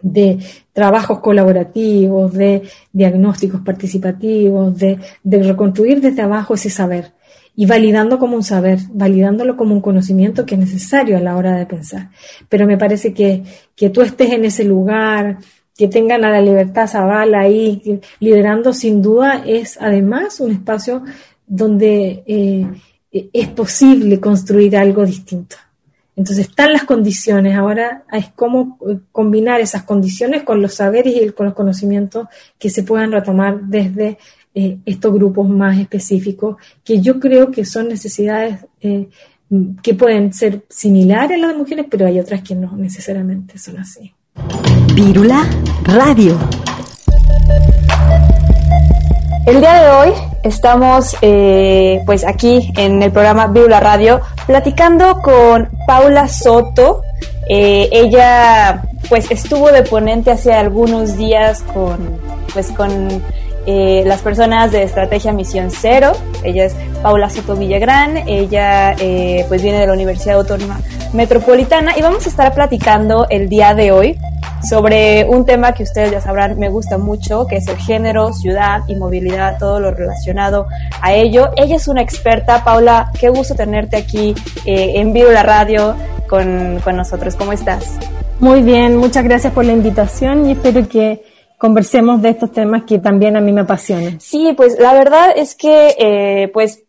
de 0.00 0.38
trabajos 0.72 1.18
colaborativos, 1.18 2.32
de 2.32 2.62
diagnósticos 2.90 3.60
participativos, 3.60 4.78
de, 4.78 4.98
de, 5.22 5.42
reconstruir 5.42 6.00
desde 6.00 6.22
abajo 6.22 6.54
ese 6.54 6.70
saber 6.70 7.12
y 7.54 7.66
validando 7.66 8.18
como 8.18 8.34
un 8.34 8.44
saber, 8.44 8.78
validándolo 8.94 9.58
como 9.58 9.74
un 9.74 9.82
conocimiento 9.82 10.46
que 10.46 10.54
es 10.54 10.60
necesario 10.60 11.18
a 11.18 11.20
la 11.20 11.36
hora 11.36 11.54
de 11.58 11.66
pensar. 11.66 12.08
Pero 12.48 12.66
me 12.66 12.78
parece 12.78 13.12
que, 13.12 13.42
que 13.76 13.90
tú 13.90 14.00
estés 14.00 14.30
en 14.30 14.46
ese 14.46 14.64
lugar, 14.64 15.36
que 15.76 15.88
tengan 15.88 16.24
a 16.26 16.30
la 16.30 16.42
libertad 16.42 16.86
Zavala 16.86 17.40
ahí 17.40 18.02
liderando, 18.20 18.74
sin 18.74 19.00
duda 19.00 19.42
es 19.46 19.78
además 19.80 20.38
un 20.40 20.52
espacio 20.52 21.02
donde 21.50 22.22
eh, 22.26 22.66
es 23.32 23.48
posible 23.48 24.20
construir 24.20 24.76
algo 24.76 25.04
distinto. 25.04 25.56
Entonces 26.14 26.48
están 26.48 26.72
las 26.72 26.84
condiciones, 26.84 27.56
ahora 27.56 28.04
es 28.12 28.30
cómo 28.36 28.78
eh, 28.88 28.98
combinar 29.10 29.60
esas 29.60 29.82
condiciones 29.82 30.44
con 30.44 30.62
los 30.62 30.74
saberes 30.74 31.14
y 31.16 31.28
con 31.30 31.46
los 31.46 31.54
conocimientos 31.56 32.28
que 32.56 32.70
se 32.70 32.84
puedan 32.84 33.10
retomar 33.10 33.62
desde 33.62 34.16
eh, 34.54 34.78
estos 34.86 35.12
grupos 35.12 35.48
más 35.48 35.76
específicos, 35.76 36.56
que 36.84 37.00
yo 37.00 37.18
creo 37.18 37.50
que 37.50 37.64
son 37.64 37.88
necesidades 37.88 38.58
que 39.82 39.94
pueden 39.94 40.32
ser 40.32 40.64
similares 40.68 41.36
a 41.36 41.40
las 41.40 41.50
de 41.50 41.58
mujeres, 41.58 41.86
pero 41.90 42.06
hay 42.06 42.20
otras 42.20 42.42
que 42.42 42.54
no 42.54 42.76
necesariamente 42.76 43.58
son 43.58 43.78
así. 43.78 44.14
Vírula 44.94 45.44
Radio. 45.82 46.38
El 49.46 49.60
día 49.60 49.82
de 49.82 49.90
hoy 49.90 50.12
estamos 50.42 51.16
eh, 51.22 52.02
pues 52.04 52.26
aquí 52.26 52.72
en 52.76 53.02
el 53.02 53.10
programa 53.10 53.46
Vírula 53.46 53.80
Radio 53.80 54.20
platicando 54.46 55.20
con 55.22 55.70
Paula 55.86 56.28
Soto. 56.28 57.02
Eh, 57.48 57.88
ella 57.90 58.82
pues 59.08 59.30
estuvo 59.30 59.72
de 59.72 59.82
ponente 59.82 60.30
hace 60.30 60.52
algunos 60.52 61.16
días 61.16 61.62
con 61.72 62.20
pues 62.52 62.70
con 62.72 63.22
eh, 63.66 64.02
las 64.06 64.20
personas 64.20 64.72
de 64.72 64.82
Estrategia 64.82 65.32
Misión 65.32 65.70
Cero. 65.70 66.12
Ella 66.44 66.66
es 66.66 66.74
Paula 67.02 67.30
Soto 67.30 67.56
Villagrán, 67.56 68.18
ella 68.28 68.94
eh, 68.98 69.46
pues 69.48 69.62
viene 69.62 69.78
de 69.78 69.86
la 69.86 69.94
Universidad 69.94 70.36
Autónoma 70.36 70.80
Metropolitana 71.14 71.96
y 71.96 72.02
vamos 72.02 72.26
a 72.26 72.28
estar 72.28 72.54
platicando 72.54 73.26
el 73.30 73.48
día 73.48 73.74
de 73.74 73.90
hoy 73.90 74.18
sobre 74.62 75.24
un 75.24 75.44
tema 75.44 75.72
que 75.72 75.82
ustedes 75.82 76.10
ya 76.10 76.20
sabrán 76.20 76.58
me 76.58 76.68
gusta 76.68 76.98
mucho, 76.98 77.46
que 77.46 77.56
es 77.56 77.68
el 77.68 77.76
género, 77.76 78.32
ciudad 78.32 78.82
y 78.86 78.96
movilidad, 78.96 79.58
todo 79.58 79.80
lo 79.80 79.90
relacionado 79.90 80.66
a 81.00 81.12
ello. 81.14 81.50
Ella 81.56 81.76
es 81.76 81.88
una 81.88 82.02
experta. 82.02 82.64
Paula, 82.64 83.10
qué 83.18 83.28
gusto 83.28 83.54
tenerte 83.54 83.96
aquí 83.96 84.34
eh, 84.64 84.92
en 84.96 85.12
vivo 85.12 85.30
la 85.30 85.42
radio 85.42 85.94
con, 86.28 86.80
con 86.84 86.96
nosotros. 86.96 87.36
¿Cómo 87.36 87.52
estás? 87.52 87.98
Muy 88.38 88.62
bien, 88.62 88.96
muchas 88.96 89.24
gracias 89.24 89.52
por 89.52 89.64
la 89.64 89.72
invitación 89.72 90.48
y 90.48 90.52
espero 90.52 90.88
que 90.88 91.22
conversemos 91.58 92.22
de 92.22 92.30
estos 92.30 92.52
temas 92.52 92.84
que 92.84 92.98
también 92.98 93.36
a 93.36 93.40
mí 93.40 93.52
me 93.52 93.60
apasionan. 93.60 94.18
Sí, 94.18 94.54
pues 94.56 94.78
la 94.78 94.94
verdad 94.94 95.32
es 95.36 95.54
que 95.54 95.94
eh, 95.98 96.50
pues 96.54 96.84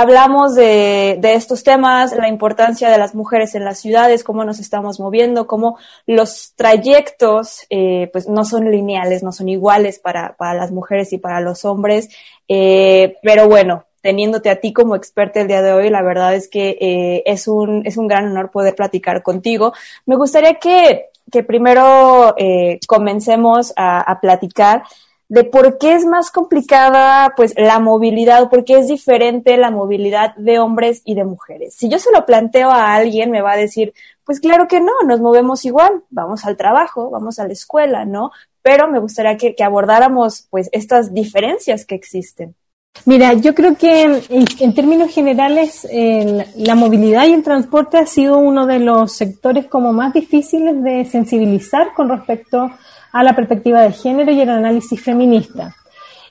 hablamos 0.00 0.54
de, 0.54 1.18
estos 1.22 1.62
temas, 1.62 2.12
la 2.16 2.28
importancia 2.28 2.90
de 2.90 2.98
las 2.98 3.14
mujeres 3.14 3.54
en 3.54 3.64
las 3.64 3.78
ciudades, 3.78 4.24
cómo 4.24 4.44
nos 4.44 4.58
estamos 4.58 5.00
moviendo, 5.00 5.46
cómo 5.46 5.78
los 6.06 6.54
trayectos 6.56 7.66
eh, 7.70 8.08
pues 8.12 8.28
no 8.28 8.44
son 8.44 8.70
lineales, 8.70 9.22
no 9.22 9.32
son 9.32 9.48
iguales 9.48 9.98
para, 9.98 10.34
las 10.38 10.72
mujeres 10.72 11.12
y 11.12 11.18
para 11.18 11.40
los 11.40 11.64
hombres, 11.64 12.08
eh, 12.48 13.16
pero 13.22 13.48
bueno, 13.48 13.84
teniéndote 14.00 14.50
a 14.50 14.56
ti 14.56 14.72
como 14.72 14.96
experta 14.96 15.40
el 15.40 15.48
día 15.48 15.62
de 15.62 15.72
hoy, 15.72 15.90
la 15.90 16.02
verdad 16.02 16.34
es 16.34 16.48
que 16.48 16.78
eh, 16.80 17.22
es, 17.26 17.48
un, 17.48 17.86
es 17.86 17.96
un 17.96 18.08
gran 18.08 18.26
honor 18.26 18.50
poder 18.50 18.74
platicar 18.74 19.22
contigo. 19.22 19.72
Me 20.06 20.16
gustaría 20.16 20.54
que 20.54 21.10
que 21.30 21.42
primero 21.42 22.34
eh, 22.36 22.78
comencemos 22.86 23.72
a, 23.76 24.18
platicar 24.20 24.82
de 25.30 25.44
por 25.44 25.78
qué 25.78 25.94
es 25.94 26.04
más 26.04 26.32
complicada 26.32 27.34
pues 27.36 27.54
la 27.56 27.78
movilidad 27.78 28.50
por 28.50 28.64
qué 28.64 28.80
es 28.80 28.88
diferente 28.88 29.56
la 29.56 29.70
movilidad 29.70 30.34
de 30.34 30.58
hombres 30.58 31.02
y 31.04 31.14
de 31.14 31.24
mujeres. 31.24 31.72
Si 31.74 31.88
yo 31.88 32.00
se 32.00 32.10
lo 32.12 32.26
planteo 32.26 32.68
a 32.68 32.94
alguien 32.94 33.30
me 33.30 33.40
va 33.40 33.52
a 33.52 33.56
decir, 33.56 33.94
pues 34.24 34.40
claro 34.40 34.66
que 34.66 34.80
no, 34.80 34.92
nos 35.06 35.20
movemos 35.20 35.64
igual, 35.64 36.02
vamos 36.10 36.44
al 36.44 36.56
trabajo, 36.56 37.10
vamos 37.10 37.38
a 37.38 37.46
la 37.46 37.52
escuela, 37.52 38.04
¿no? 38.04 38.32
Pero 38.60 38.90
me 38.90 38.98
gustaría 38.98 39.36
que, 39.36 39.54
que 39.54 39.62
abordáramos 39.62 40.48
pues 40.50 40.68
estas 40.72 41.14
diferencias 41.14 41.86
que 41.86 41.94
existen. 41.94 42.56
Mira, 43.04 43.32
yo 43.34 43.54
creo 43.54 43.76
que 43.76 44.24
en, 44.28 44.74
términos 44.74 45.12
generales 45.12 45.86
la 46.56 46.74
movilidad 46.74 47.26
y 47.26 47.34
el 47.34 47.44
transporte 47.44 47.98
ha 47.98 48.06
sido 48.06 48.38
uno 48.38 48.66
de 48.66 48.80
los 48.80 49.12
sectores 49.12 49.66
como 49.66 49.92
más 49.92 50.12
difíciles 50.12 50.82
de 50.82 51.04
sensibilizar 51.04 51.94
con 51.94 52.08
respecto 52.08 52.62
a 52.62 52.78
la 53.12 53.34
perspectiva 53.34 53.82
de 53.82 53.92
género 53.92 54.32
y 54.32 54.40
el 54.40 54.50
análisis 54.50 55.00
feminista. 55.00 55.74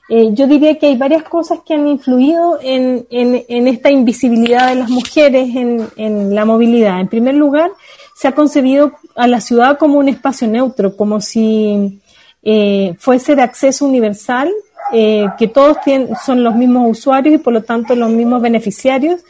Eh, 0.08 0.30
yo 0.32 0.48
diría 0.48 0.76
que 0.76 0.86
hay 0.86 0.96
varias 0.96 1.22
cosas 1.22 1.60
que 1.64 1.74
han 1.74 1.86
influido 1.86 2.58
en, 2.60 3.06
esta 3.08 3.90
invisibilidad 3.90 4.68
de 4.68 4.74
las 4.74 4.90
mujeres 4.90 5.50
en, 5.54 6.34
la 6.34 6.44
movilidad. 6.44 7.00
En 7.00 7.06
primer 7.06 7.36
lugar, 7.36 7.70
se 8.16 8.26
ha 8.26 8.32
concebido 8.32 8.92
a 9.14 9.28
la 9.28 9.40
ciudad 9.40 9.78
como 9.78 9.98
un 9.98 10.08
espacio 10.08 10.48
neutro, 10.48 10.96
como 10.96 11.20
si 11.20 12.00
eh, 12.42 12.94
fuese 12.98 13.36
de 13.36 13.42
acceso 13.42 13.86
universal 13.86 14.50
eh, 14.92 15.26
que 15.38 15.48
todos 15.48 15.80
tienen, 15.84 16.14
son 16.24 16.42
los 16.42 16.54
mismos 16.54 16.90
usuarios 16.90 17.34
y 17.34 17.38
por 17.38 17.52
lo 17.52 17.62
tanto 17.62 17.94
los 17.94 18.10
mismos 18.10 18.42
beneficiarios 18.42 19.20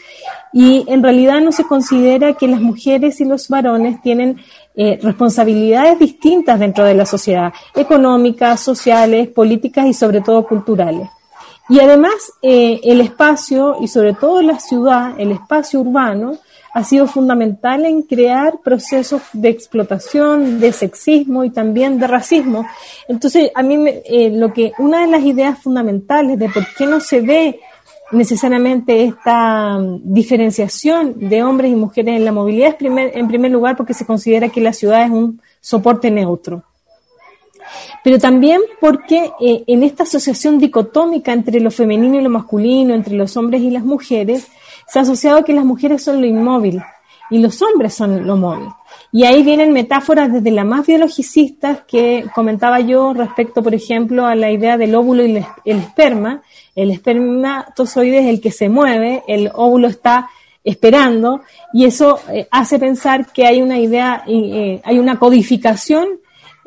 y 0.52 0.84
en 0.88 1.02
realidad 1.02 1.40
no 1.40 1.52
se 1.52 1.64
considera 1.64 2.34
que 2.34 2.48
las 2.48 2.60
mujeres 2.60 3.20
y 3.20 3.24
los 3.24 3.48
varones 3.48 4.00
tienen 4.02 4.40
eh, 4.74 4.98
responsabilidades 5.02 5.98
distintas 5.98 6.58
dentro 6.58 6.84
de 6.84 6.94
la 6.94 7.06
sociedad, 7.06 7.52
económicas, 7.74 8.60
sociales, 8.60 9.28
políticas 9.28 9.86
y 9.86 9.94
sobre 9.94 10.20
todo 10.20 10.46
culturales. 10.46 11.08
Y 11.68 11.78
además 11.78 12.32
eh, 12.42 12.80
el 12.82 13.00
espacio 13.00 13.76
y 13.80 13.88
sobre 13.88 14.14
todo 14.14 14.42
la 14.42 14.58
ciudad, 14.58 15.12
el 15.18 15.30
espacio 15.30 15.80
urbano, 15.80 16.38
ha 16.72 16.84
sido 16.84 17.06
fundamental 17.06 17.84
en 17.84 18.02
crear 18.02 18.60
procesos 18.62 19.22
de 19.32 19.48
explotación, 19.48 20.60
de 20.60 20.72
sexismo 20.72 21.44
y 21.44 21.50
también 21.50 21.98
de 21.98 22.06
racismo. 22.06 22.66
Entonces, 23.08 23.50
a 23.54 23.62
mí 23.62 23.76
me, 23.76 24.02
eh, 24.04 24.30
lo 24.32 24.52
que 24.52 24.72
una 24.78 25.00
de 25.00 25.08
las 25.08 25.22
ideas 25.22 25.58
fundamentales 25.58 26.38
de 26.38 26.48
por 26.48 26.66
qué 26.76 26.86
no 26.86 27.00
se 27.00 27.20
ve 27.20 27.60
necesariamente 28.12 29.04
esta 29.04 29.78
mm, 29.78 30.00
diferenciación 30.04 31.14
de 31.16 31.42
hombres 31.42 31.72
y 31.72 31.76
mujeres 31.76 32.16
en 32.16 32.24
la 32.24 32.32
movilidad 32.32 32.70
es 32.70 32.74
primer, 32.76 33.16
en 33.16 33.28
primer 33.28 33.50
lugar 33.50 33.76
porque 33.76 33.94
se 33.94 34.06
considera 34.06 34.48
que 34.48 34.60
la 34.60 34.72
ciudad 34.72 35.04
es 35.04 35.10
un 35.10 35.40
soporte 35.60 36.10
neutro. 36.10 36.62
Pero 38.02 38.18
también 38.18 38.60
porque 38.80 39.30
eh, 39.40 39.64
en 39.66 39.82
esta 39.82 40.02
asociación 40.02 40.58
dicotómica 40.58 41.32
entre 41.32 41.60
lo 41.60 41.70
femenino 41.70 42.18
y 42.18 42.22
lo 42.22 42.30
masculino, 42.30 42.94
entre 42.94 43.14
los 43.14 43.36
hombres 43.36 43.60
y 43.62 43.70
las 43.70 43.84
mujeres, 43.84 44.48
se 44.90 44.98
ha 44.98 45.02
asociado 45.02 45.44
que 45.44 45.52
las 45.52 45.64
mujeres 45.64 46.02
son 46.02 46.20
lo 46.20 46.26
inmóvil 46.26 46.82
y 47.30 47.38
los 47.38 47.62
hombres 47.62 47.94
son 47.94 48.26
lo 48.26 48.36
móvil. 48.36 48.68
Y 49.12 49.24
ahí 49.24 49.44
vienen 49.44 49.72
metáforas 49.72 50.32
desde 50.32 50.50
las 50.50 50.66
más 50.66 50.84
biologicistas 50.84 51.82
que 51.86 52.26
comentaba 52.34 52.80
yo 52.80 53.12
respecto, 53.14 53.62
por 53.62 53.72
ejemplo, 53.72 54.26
a 54.26 54.34
la 54.34 54.50
idea 54.50 54.76
del 54.76 54.96
óvulo 54.96 55.24
y 55.24 55.36
el 55.64 55.78
esperma. 55.78 56.42
El 56.74 56.90
espermatozoide 56.90 58.18
es 58.18 58.26
el 58.26 58.40
que 58.40 58.50
se 58.50 58.68
mueve, 58.68 59.22
el 59.28 59.50
óvulo 59.54 59.86
está 59.86 60.28
esperando 60.64 61.42
y 61.72 61.84
eso 61.84 62.18
eh, 62.28 62.48
hace 62.50 62.78
pensar 62.78 63.32
que 63.32 63.46
hay 63.46 63.62
una 63.62 63.78
idea, 63.78 64.24
eh, 64.26 64.80
hay 64.84 64.98
una 64.98 65.18
codificación 65.18 66.20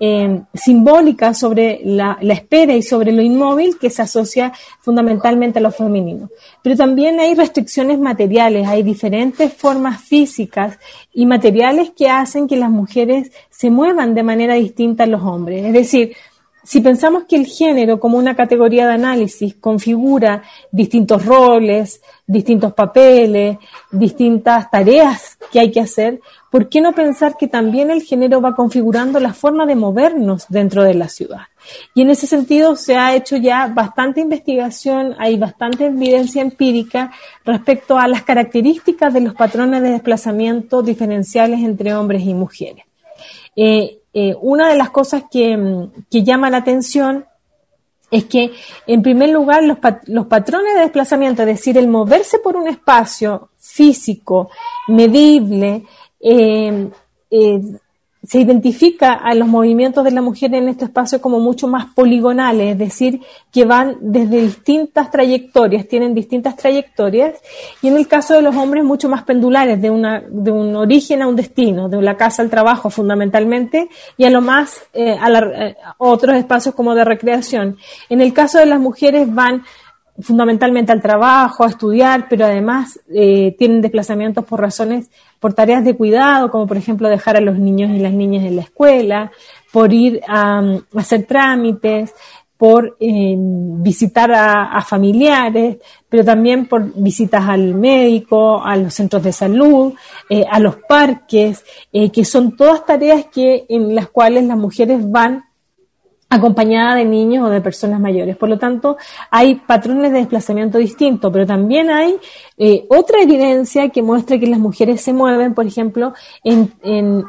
eh, 0.05 0.41
simbólica 0.53 1.33
sobre 1.33 1.79
la, 1.85 2.17
espera 2.19 2.73
y 2.75 2.83
sobre 2.83 3.13
lo 3.13 3.21
inmóvil 3.21 3.77
que 3.79 3.89
se 3.89 4.01
asocia 4.01 4.51
fundamentalmente 4.81 5.59
a 5.59 5.61
lo 5.61 5.71
femenino. 5.71 6.29
Pero 6.61 6.75
también 6.75 7.21
hay 7.21 7.35
restricciones 7.35 7.99
materiales, 7.99 8.67
hay 8.67 8.83
diferentes 8.83 9.53
formas 9.53 10.01
físicas 10.01 10.77
y 11.13 11.25
materiales 11.25 11.91
que 11.91 12.09
hacen 12.09 12.49
que 12.49 12.57
las 12.57 12.69
mujeres 12.69 13.31
se 13.49 13.69
muevan 13.69 14.13
de 14.13 14.23
manera 14.23 14.55
distinta 14.55 15.05
a 15.05 15.07
los 15.07 15.21
hombres. 15.21 15.63
Es 15.63 15.73
decir, 15.73 16.13
si 16.65 16.81
pensamos 16.81 17.23
que 17.23 17.37
el 17.37 17.45
género 17.45 17.97
como 17.97 18.17
una 18.17 18.35
categoría 18.35 18.85
de 18.87 18.93
análisis 18.93 19.55
configura 19.55 20.43
distintos 20.69 21.25
roles, 21.25 22.01
distintos 22.27 22.73
papeles, 22.73 23.57
distintas 23.89 24.69
tareas 24.69 25.37
que 25.49 25.61
hay 25.61 25.71
que 25.71 25.79
hacer, 25.79 26.19
¿por 26.53 26.69
qué 26.69 26.81
no 26.81 26.93
pensar 26.93 27.35
que 27.35 27.47
también 27.47 27.89
el 27.89 28.03
género 28.03 28.39
va 28.39 28.53
configurando 28.53 29.19
la 29.19 29.33
forma 29.33 29.65
de 29.65 29.75
movernos 29.75 30.45
dentro 30.49 30.83
de 30.83 30.93
la 30.93 31.09
ciudad? 31.09 31.47
Y 31.95 32.03
en 32.03 32.11
ese 32.11 32.27
sentido 32.27 32.75
se 32.75 32.95
ha 32.95 33.15
hecho 33.15 33.37
ya 33.37 33.65
bastante 33.65 34.21
investigación, 34.21 35.15
hay 35.17 35.35
bastante 35.35 35.87
evidencia 35.87 36.43
empírica 36.43 37.11
respecto 37.43 37.97
a 37.97 38.07
las 38.07 38.21
características 38.21 39.11
de 39.15 39.21
los 39.21 39.33
patrones 39.33 39.81
de 39.81 39.89
desplazamiento 39.89 40.83
diferenciales 40.83 41.61
entre 41.61 41.95
hombres 41.95 42.21
y 42.21 42.35
mujeres. 42.35 42.85
Eh, 43.55 44.01
eh, 44.13 44.35
una 44.39 44.69
de 44.69 44.77
las 44.77 44.91
cosas 44.91 45.23
que, 45.31 45.57
llama 46.11 46.51
la 46.51 46.57
atención 46.57 47.25
es 48.11 48.25
que, 48.25 48.51
en 48.85 49.01
primer 49.01 49.31
lugar, 49.31 49.63
los, 49.63 49.79
los, 50.05 50.27
patrones 50.27 50.75
de 50.75 50.81
desplazamiento, 50.81 51.41
es 51.41 51.47
decir, 51.47 51.79
el 51.79 51.87
moverse 51.87 52.37
por 52.37 52.55
un 52.55 52.67
espacio 52.67 53.49
físico, 53.57 54.51
medible, 54.87 55.83
eh, 56.23 56.89
eh, 57.29 57.61
se 58.25 58.39
identifica 58.39 59.13
a 59.13 59.35
los 59.35 59.49
movimientos 59.49 60.03
de 60.05 60.11
la 60.11 60.21
mujer 60.21 60.53
en 60.55 60.69
este 60.69 60.85
espacio 60.85 61.21
como 61.21 61.41
mucho 61.41 61.67
más 61.67 61.87
poligonales, 61.93 62.71
es 62.71 62.77
decir, 62.77 63.19
que 63.51 63.65
van 63.65 63.97
desde 63.99 64.41
distintas 64.41 65.11
trayectorias, 65.11 65.87
tienen 65.89 66.13
distintas 66.13 66.55
trayectorias, 66.55 67.33
y 67.81 67.89
en 67.89 67.97
el 67.97 68.07
caso 68.07 68.33
de 68.33 68.41
los 68.41 68.55
hombres 68.55 68.85
mucho 68.85 69.09
más 69.09 69.23
pendulares, 69.23 69.81
de 69.81 69.89
un 69.89 70.75
origen 70.75 71.21
a 71.21 71.27
un 71.27 71.35
destino, 71.35 71.89
de 71.89 72.01
la 72.01 72.15
casa 72.15 72.41
al 72.41 72.49
trabajo 72.49 72.89
fundamentalmente, 72.89 73.89
y 74.15 74.23
a 74.23 74.29
lo 74.29 74.39
más 74.39 74.81
eh, 74.93 75.17
a, 75.19 75.29
eh, 75.29 75.75
otros 75.97 76.37
espacios 76.37 76.73
como 76.75 76.95
de 76.95 77.03
recreación. 77.03 77.77
En 78.07 78.21
el 78.21 78.31
caso 78.31 78.57
de 78.57 78.67
las 78.67 78.79
mujeres 78.79 79.33
van 79.33 79.63
fundamentalmente 80.21 80.91
al 80.91 81.01
trabajo, 81.01 81.63
a 81.63 81.69
estudiar, 81.69 82.27
pero 82.29 82.45
además 82.45 82.99
eh, 83.13 83.55
tienen 83.57 83.81
desplazamientos 83.81 84.45
por 84.45 84.61
razones, 84.61 85.09
por 85.39 85.53
tareas 85.53 85.83
de 85.83 85.95
cuidado, 85.95 86.51
como 86.51 86.67
por 86.67 86.77
ejemplo 86.77 87.09
dejar 87.09 87.37
a 87.37 87.41
los 87.41 87.57
niños 87.57 87.91
y 87.91 87.99
las 87.99 88.13
niñas 88.13 88.43
en 88.45 88.55
la 88.55 88.61
escuela, 88.61 89.31
por 89.71 89.91
ir 89.91 90.21
a, 90.27 90.61
hacer 90.95 91.25
trámites, 91.25 92.13
por 92.55 92.95
eh, 92.99 93.35
visitar 93.37 94.31
a, 94.31 94.81
familiares, 94.83 95.77
pero 96.07 96.23
también 96.23 96.67
por 96.67 96.93
visitas 96.93 97.43
al 97.49 97.73
médico, 97.73 98.63
a 98.63 98.77
los 98.77 98.93
centros 98.93 99.23
de 99.23 99.33
salud, 99.33 99.93
eh, 100.29 100.45
a 100.49 100.59
los 100.59 100.77
parques, 100.87 101.65
que 101.91 102.23
son 102.23 102.55
todas 102.55 102.85
tareas 102.85 103.25
que 103.25 103.65
en 103.67 103.93
las 103.93 104.07
cuales 104.07 104.45
las 104.45 104.57
mujeres 104.57 104.99
van 105.11 105.43
acompañada 106.35 106.95
de 106.95 107.05
niños 107.05 107.47
o 107.47 107.49
de 107.49 107.61
personas 107.61 107.99
mayores. 107.99 108.35
Por 108.35 108.49
lo 108.49 108.57
tanto, 108.57 108.97
hay 109.29 109.55
patrones 109.55 110.11
de 110.11 110.19
desplazamiento 110.19 110.77
distintos, 110.77 111.31
pero 111.31 111.45
también 111.45 111.89
hay 111.89 112.15
eh, 112.57 112.85
otra 112.89 113.21
evidencia 113.21 113.89
que 113.89 114.01
muestra 114.01 114.37
que 114.37 114.47
las 114.47 114.59
mujeres 114.59 115.01
se 115.01 115.13
mueven, 115.13 115.53
por 115.53 115.65
ejemplo, 115.65 116.13
en, 116.43 116.71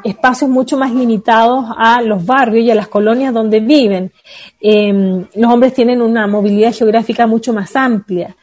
espacios 0.03 0.49
mucho 0.49 0.77
más 0.77 0.93
limitados 0.93 1.65
a 1.77 2.01
los 2.01 2.25
barrios 2.25 2.65
y 2.65 2.71
a 2.71 2.75
las 2.75 2.87
colonias 2.87 3.33
donde 3.33 3.59
viven. 3.59 4.11
Em, 4.61 5.25
los 5.35 5.51
hombres 5.51 5.73
tienen 5.73 6.01
una 6.01 6.27
movilidad 6.27 6.73
geográfica 6.73 7.27
mucho 7.27 7.53
más 7.53 7.75
amplia. 7.75 8.35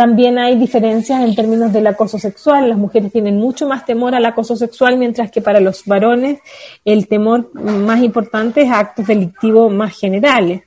También 0.00 0.38
hay 0.38 0.56
diferencias 0.56 1.20
en 1.22 1.34
términos 1.34 1.74
del 1.74 1.86
acoso 1.86 2.18
sexual. 2.18 2.70
Las 2.70 2.78
mujeres 2.78 3.12
tienen 3.12 3.36
mucho 3.36 3.68
más 3.68 3.84
temor 3.84 4.14
al 4.14 4.24
acoso 4.24 4.56
sexual, 4.56 4.96
mientras 4.96 5.30
que 5.30 5.42
para 5.42 5.60
los 5.60 5.84
varones 5.84 6.40
el 6.86 7.06
temor 7.06 7.50
más 7.54 8.02
importante 8.02 8.62
es 8.62 8.70
actos 8.70 9.06
delictivos 9.06 9.70
más 9.70 9.98
generales. 9.98 10.62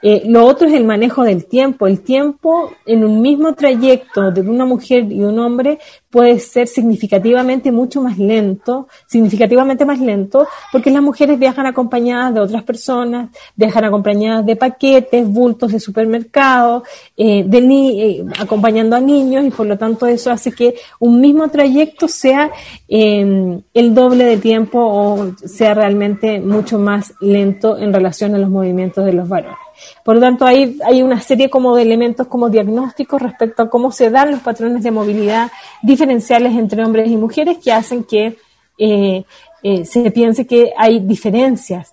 Eh, 0.00 0.22
lo 0.26 0.46
otro 0.46 0.68
es 0.68 0.72
el 0.72 0.84
manejo 0.84 1.22
del 1.22 1.44
tiempo. 1.44 1.86
El 1.86 2.00
tiempo 2.00 2.72
en 2.86 3.04
un 3.04 3.20
mismo 3.20 3.54
trayecto 3.54 4.30
de 4.30 4.40
una 4.40 4.64
mujer 4.64 5.04
y 5.18 5.22
un 5.22 5.36
hombre 5.40 5.80
puede 6.10 6.38
ser 6.38 6.68
significativamente 6.68 7.72
mucho 7.72 8.00
más 8.00 8.18
lento, 8.18 8.86
significativamente 9.08 9.84
más 9.84 9.98
lento, 9.98 10.46
porque 10.70 10.92
las 10.92 11.02
mujeres 11.02 11.40
viajan 11.40 11.66
acompañadas 11.66 12.34
de 12.34 12.40
otras 12.40 12.62
personas, 12.62 13.30
viajan 13.56 13.84
acompañadas 13.84 14.46
de 14.46 14.54
paquetes, 14.54 15.26
bultos 15.28 15.72
de 15.72 15.80
supermercado, 15.80 16.84
eh, 17.16 17.44
eh, 17.50 18.24
acompañando 18.38 18.94
a 18.94 19.00
niños 19.00 19.44
y 19.44 19.50
por 19.50 19.66
lo 19.66 19.76
tanto 19.76 20.06
eso 20.06 20.30
hace 20.30 20.52
que 20.52 20.76
un 21.00 21.20
mismo 21.20 21.48
trayecto 21.48 22.06
sea 22.06 22.52
em, 22.86 23.60
el 23.74 23.94
doble 23.94 24.24
de 24.24 24.36
tiempo 24.36 24.78
o 24.80 25.32
sea 25.44 25.74
realmente 25.74 26.40
mucho 26.40 26.78
más 26.78 27.12
lento 27.20 27.76
en 27.76 27.92
relación 27.92 28.36
a 28.36 28.38
los 28.38 28.50
movimientos 28.50 29.04
de 29.04 29.12
los 29.14 29.28
varones. 29.28 29.67
Por 30.04 30.16
lo 30.16 30.20
tanto, 30.20 30.46
hay, 30.46 31.02
una 31.02 31.20
serie 31.20 31.50
como 31.50 31.76
de 31.76 31.82
elementos 31.82 32.26
como 32.26 32.48
diagnósticos 32.48 33.20
respecto 33.20 33.62
a 33.62 33.70
cómo 33.70 33.92
se 33.92 34.10
dan 34.10 34.30
los 34.30 34.40
patrones 34.40 34.82
de 34.82 34.90
movilidad 34.90 35.50
diferenciales 35.82 36.54
entre 36.54 36.84
hombres 36.84 37.10
y 37.10 37.16
mujeres 37.16 37.58
que 37.58 37.72
hacen 37.72 38.04
que 38.04 38.36
eh, 38.78 39.24
eh, 39.62 39.84
se 39.84 40.10
piense 40.10 40.46
que 40.46 40.72
hay 40.76 41.00
diferencias 41.00 41.92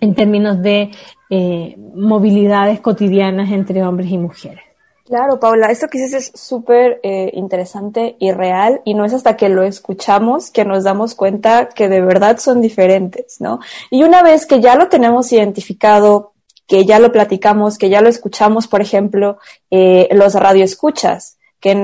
en 0.00 0.14
términos 0.14 0.60
de 0.62 0.90
eh, 1.30 1.74
movilidades 1.94 2.80
cotidianas 2.80 3.50
entre 3.50 3.82
hombres 3.82 4.10
y 4.10 4.18
mujeres. 4.18 4.62
Claro, 5.06 5.38
Paula, 5.38 5.70
esto 5.70 5.86
que 5.86 5.98
dices 5.98 6.30
es 6.34 6.40
súper 6.40 7.00
interesante 7.32 8.16
y 8.18 8.32
real 8.32 8.82
y 8.84 8.94
no 8.94 9.04
es 9.04 9.14
hasta 9.14 9.36
que 9.36 9.48
lo 9.48 9.62
escuchamos 9.62 10.50
que 10.50 10.64
nos 10.64 10.82
damos 10.82 11.14
cuenta 11.14 11.68
que 11.68 11.88
de 11.88 12.00
verdad 12.00 12.38
son 12.38 12.60
diferentes, 12.60 13.40
¿no? 13.40 13.60
Y 13.88 14.02
una 14.02 14.24
vez 14.24 14.46
que 14.46 14.60
ya 14.60 14.74
lo 14.74 14.88
tenemos 14.88 15.30
identificado, 15.30 16.32
que 16.66 16.84
ya 16.84 16.98
lo 16.98 17.12
platicamos, 17.12 17.78
que 17.78 17.88
ya 17.88 18.00
lo 18.00 18.08
escuchamos, 18.08 18.66
por 18.66 18.80
ejemplo, 18.80 19.38
eh, 19.70 20.08
los 20.12 20.34
radioescuchas, 20.34 21.38
que 21.60 21.74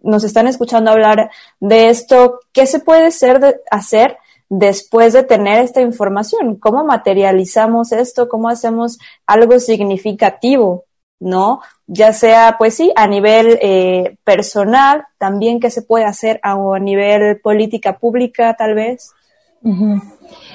nos 0.00 0.24
están 0.24 0.46
escuchando 0.46 0.90
hablar 0.90 1.30
de 1.60 1.88
esto, 1.88 2.40
¿qué 2.52 2.66
se 2.66 2.78
puede 2.80 3.06
hacer, 3.06 3.62
hacer 3.70 4.18
después 4.48 5.12
de 5.12 5.22
tener 5.22 5.62
esta 5.62 5.80
información? 5.80 6.56
¿Cómo 6.56 6.84
materializamos 6.84 7.92
esto? 7.92 8.28
¿Cómo 8.28 8.48
hacemos 8.48 8.98
algo 9.26 9.58
significativo? 9.58 10.84
¿No? 11.20 11.60
Ya 11.86 12.12
sea, 12.12 12.56
pues 12.58 12.74
sí, 12.74 12.92
a 12.96 13.06
nivel 13.06 13.58
eh, 13.62 14.16
personal, 14.24 15.06
también 15.18 15.60
qué 15.60 15.70
se 15.70 15.82
puede 15.82 16.04
hacer 16.04 16.40
a, 16.42 16.56
nivel 16.78 17.40
política 17.40 17.98
pública, 17.98 18.54
tal 18.54 18.74
vez. 18.74 19.12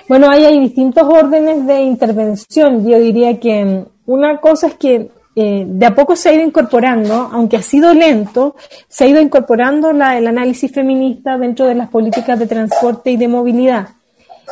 Bueno, 0.07 0.29
hay, 0.29 0.59
distintos 0.59 1.03
órdenes 1.03 1.65
de 1.67 1.81
intervención. 1.81 2.87
Yo 2.87 2.99
diría 2.99 3.39
que 3.39 3.85
una 4.05 4.37
cosa 4.37 4.67
es 4.67 4.73
que 4.75 5.11
eh, 5.35 5.63
de 5.67 5.85
a 5.85 5.93
poco 5.93 6.15
se 6.15 6.29
ha 6.29 6.33
ido 6.33 6.43
incorporando, 6.43 7.29
aunque 7.31 7.57
ha 7.57 7.61
sido 7.61 7.93
lento, 7.93 8.55
se 8.87 9.03
ha 9.03 9.07
ido 9.07 9.21
incorporando 9.21 9.91
el 9.91 10.27
análisis 10.27 10.71
feminista 10.71 11.37
dentro 11.37 11.65
de 11.67 11.75
las 11.75 11.89
políticas 11.89 12.39
de 12.39 12.47
transporte 12.47 13.11
y 13.11 13.17
de 13.17 13.27
movilidad. 13.27 13.89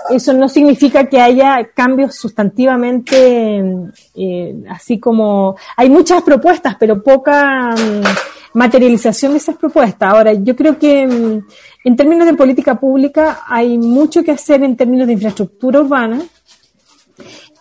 Eso 0.09 0.31
no 0.33 0.47
significa 0.47 1.05
que 1.05 1.19
haya 1.19 1.69
cambios 1.73 2.15
sustantivamente, 2.15 3.63
eh, 4.15 4.55
así 4.69 4.99
como 4.99 5.55
hay 5.75 5.89
muchas 5.89 6.21
propuestas, 6.21 6.75
pero 6.79 7.01
poca 7.01 7.71
mm, 7.71 8.36
materialización 8.53 9.33
de 9.33 9.37
esas 9.37 9.55
propuestas. 9.55 10.11
Ahora, 10.11 10.33
yo 10.33 10.55
creo 10.55 10.77
que 10.77 11.05
mm, 11.05 11.47
en 11.85 11.95
términos 11.95 12.25
de 12.25 12.33
política 12.33 12.79
pública 12.79 13.41
hay 13.47 13.77
mucho 13.77 14.23
que 14.23 14.31
hacer 14.31 14.63
en 14.63 14.75
términos 14.75 15.07
de 15.07 15.13
infraestructura 15.13 15.79
urbana. 15.81 16.21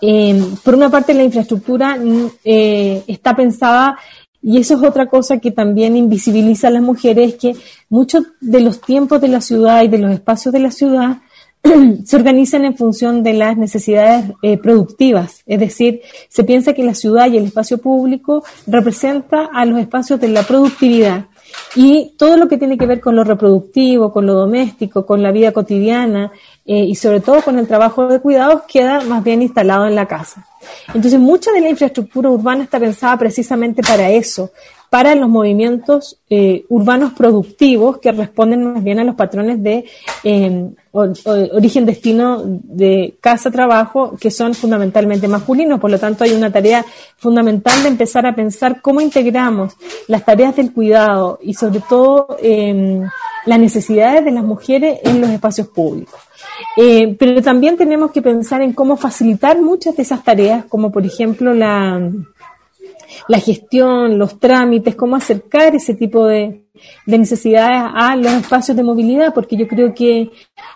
Eh, 0.00 0.42
por 0.62 0.74
una 0.74 0.90
parte, 0.90 1.14
la 1.14 1.24
infraestructura 1.24 1.96
mm, 1.96 2.26
eh, 2.44 3.04
está 3.06 3.34
pensada, 3.34 3.98
y 4.42 4.58
eso 4.58 4.74
es 4.74 4.82
otra 4.82 5.06
cosa 5.06 5.38
que 5.38 5.50
también 5.50 5.96
invisibiliza 5.96 6.68
a 6.68 6.70
las 6.70 6.82
mujeres, 6.82 7.34
que 7.34 7.56
muchos 7.88 8.24
de 8.40 8.60
los 8.60 8.80
tiempos 8.80 9.20
de 9.20 9.28
la 9.28 9.40
ciudad 9.40 9.82
y 9.82 9.88
de 9.88 9.98
los 9.98 10.12
espacios 10.12 10.52
de 10.52 10.60
la 10.60 10.70
ciudad 10.70 11.18
se 12.04 12.16
organizan 12.16 12.64
en 12.64 12.76
función 12.76 13.22
de 13.22 13.32
las 13.32 13.56
necesidades 13.56 14.32
eh, 14.42 14.58
productivas, 14.58 15.42
es 15.46 15.60
decir, 15.60 16.00
se 16.28 16.44
piensa 16.44 16.72
que 16.72 16.82
la 16.82 16.94
ciudad 16.94 17.30
y 17.30 17.36
el 17.36 17.46
espacio 17.46 17.78
público 17.78 18.44
representa 18.66 19.48
a 19.52 19.64
los 19.64 19.78
espacios 19.78 20.20
de 20.20 20.28
la 20.28 20.42
productividad 20.42 21.26
y 21.74 22.14
todo 22.16 22.36
lo 22.36 22.48
que 22.48 22.58
tiene 22.58 22.78
que 22.78 22.86
ver 22.86 23.00
con 23.00 23.16
lo 23.16 23.24
reproductivo, 23.24 24.12
con 24.12 24.26
lo 24.26 24.34
doméstico, 24.34 25.06
con 25.06 25.22
la 25.22 25.32
vida 25.32 25.52
cotidiana 25.52 26.32
eh, 26.64 26.84
y 26.84 26.94
sobre 26.94 27.20
todo 27.20 27.42
con 27.42 27.58
el 27.58 27.66
trabajo 27.66 28.08
de 28.08 28.20
cuidados 28.20 28.62
queda 28.68 29.00
más 29.02 29.22
bien 29.22 29.42
instalado 29.42 29.86
en 29.86 29.94
la 29.94 30.06
casa. 30.06 30.46
Entonces, 30.94 31.20
mucha 31.20 31.52
de 31.52 31.60
la 31.60 31.68
infraestructura 31.68 32.30
urbana 32.30 32.64
está 32.64 32.80
pensada 32.80 33.16
precisamente 33.16 33.82
para 33.82 34.10
eso, 34.10 34.50
para 34.90 35.14
los 35.14 35.28
movimientos 35.28 36.18
eh, 36.30 36.64
urbanos 36.68 37.12
productivos 37.12 37.98
que 37.98 38.12
responden 38.12 38.72
más 38.72 38.82
bien 38.82 38.98
a 38.98 39.04
los 39.04 39.14
patrones 39.14 39.62
de 39.62 39.84
eh, 40.24 40.70
origen-destino 40.92 42.42
de 42.44 43.16
casa-trabajo 43.20 44.16
que 44.18 44.30
son 44.30 44.54
fundamentalmente 44.54 45.28
masculinos. 45.28 45.80
Por 45.80 45.90
lo 45.90 45.98
tanto, 45.98 46.24
hay 46.24 46.32
una 46.32 46.50
tarea 46.50 46.84
fundamental 47.16 47.82
de 47.82 47.88
empezar 47.88 48.26
a 48.26 48.34
pensar 48.34 48.80
cómo 48.80 49.00
integramos 49.00 49.74
las 50.08 50.24
tareas 50.24 50.56
del 50.56 50.72
cuidado 50.72 51.38
y 51.42 51.54
sobre 51.54 51.80
todo 51.86 52.36
em, 52.40 53.02
las 53.44 53.58
necesidades 53.58 54.24
de 54.24 54.30
las 54.32 54.44
mujeres 54.44 55.00
en 55.04 55.20
los 55.20 55.30
espacios 55.30 55.68
públicos. 55.68 56.20
Eh, 56.76 57.14
pero 57.18 57.42
también 57.42 57.76
tenemos 57.76 58.10
que 58.10 58.22
pensar 58.22 58.62
en 58.62 58.72
cómo 58.72 58.96
facilitar 58.96 59.60
muchas 59.60 59.96
de 59.96 60.02
esas 60.02 60.24
tareas, 60.24 60.64
como 60.66 60.90
por 60.90 61.04
ejemplo 61.04 61.52
la 61.52 62.10
la 63.28 63.38
gestión, 63.38 64.18
los 64.18 64.38
trámites, 64.38 64.94
cómo 64.94 65.16
acercar 65.16 65.74
ese 65.74 65.94
tipo 65.94 66.26
de, 66.26 66.62
necesidades 67.06 67.82
a 67.94 68.16
los 68.16 68.32
espacios 68.32 68.76
de 68.76 68.82
movilidad, 68.82 69.32
porque 69.32 69.56
yo 69.56 69.66
creo 69.66 69.94
que 69.94 70.30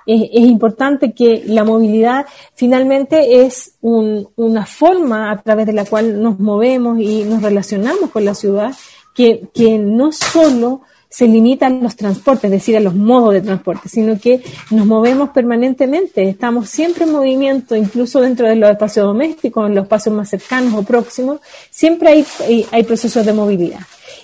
es, 0.07 0.31
importante 0.33 1.12
que 1.12 1.43
la 1.47 1.62
movilidad 1.62 2.25
finalmente 2.55 3.43
es 3.43 3.77
una 3.83 4.64
forma 4.64 5.31
a 5.31 5.43
través 5.43 5.66
de 5.66 5.75
la 5.75 5.85
cual 5.85 6.23
nos 6.23 6.38
movemos 6.38 6.99
y 6.99 7.25
nos 7.25 7.43
relacionamos 7.43 8.11
con 8.11 8.25
la 8.25 8.35
ciudad, 8.35 8.73
que, 9.14 9.51
que 9.53 9.79
no 9.79 10.12
solo 10.12 10.83
se 11.11 11.27
limita 11.27 11.66
a 11.66 11.70
los 11.70 11.96
transportes, 11.96 12.44
es 12.44 12.51
decir, 12.53 12.77
a 12.77 12.81
los 12.81 12.94
modos 12.94 13.35
de 13.35 13.40
transporte, 13.42 13.88
sino 13.88 14.18
que 14.18 14.42
nos 14.70 14.87
movemos 14.87 15.31
permanentemente, 15.31 16.29
estamos 16.29 16.70
siempre 16.70 17.05
en 17.05 17.12
movimiento, 17.12 17.75
incluso 17.75 18.20
dentro 18.20 18.46
de 18.46 18.55
los 18.55 18.70
espacios 18.70 19.07
domésticos, 19.07 19.66
en 19.66 19.75
los 19.75 19.85
espacios 19.85 20.14
más 20.14 20.31
cercanos 20.31 20.73
o 20.73 20.85
próximos, 20.85 21.40
siempre 21.68 22.11
hay, 22.11 22.66
hay 22.70 22.85
procesos 22.85 23.27
de 23.27 23.33
movilidad. 23.33 23.81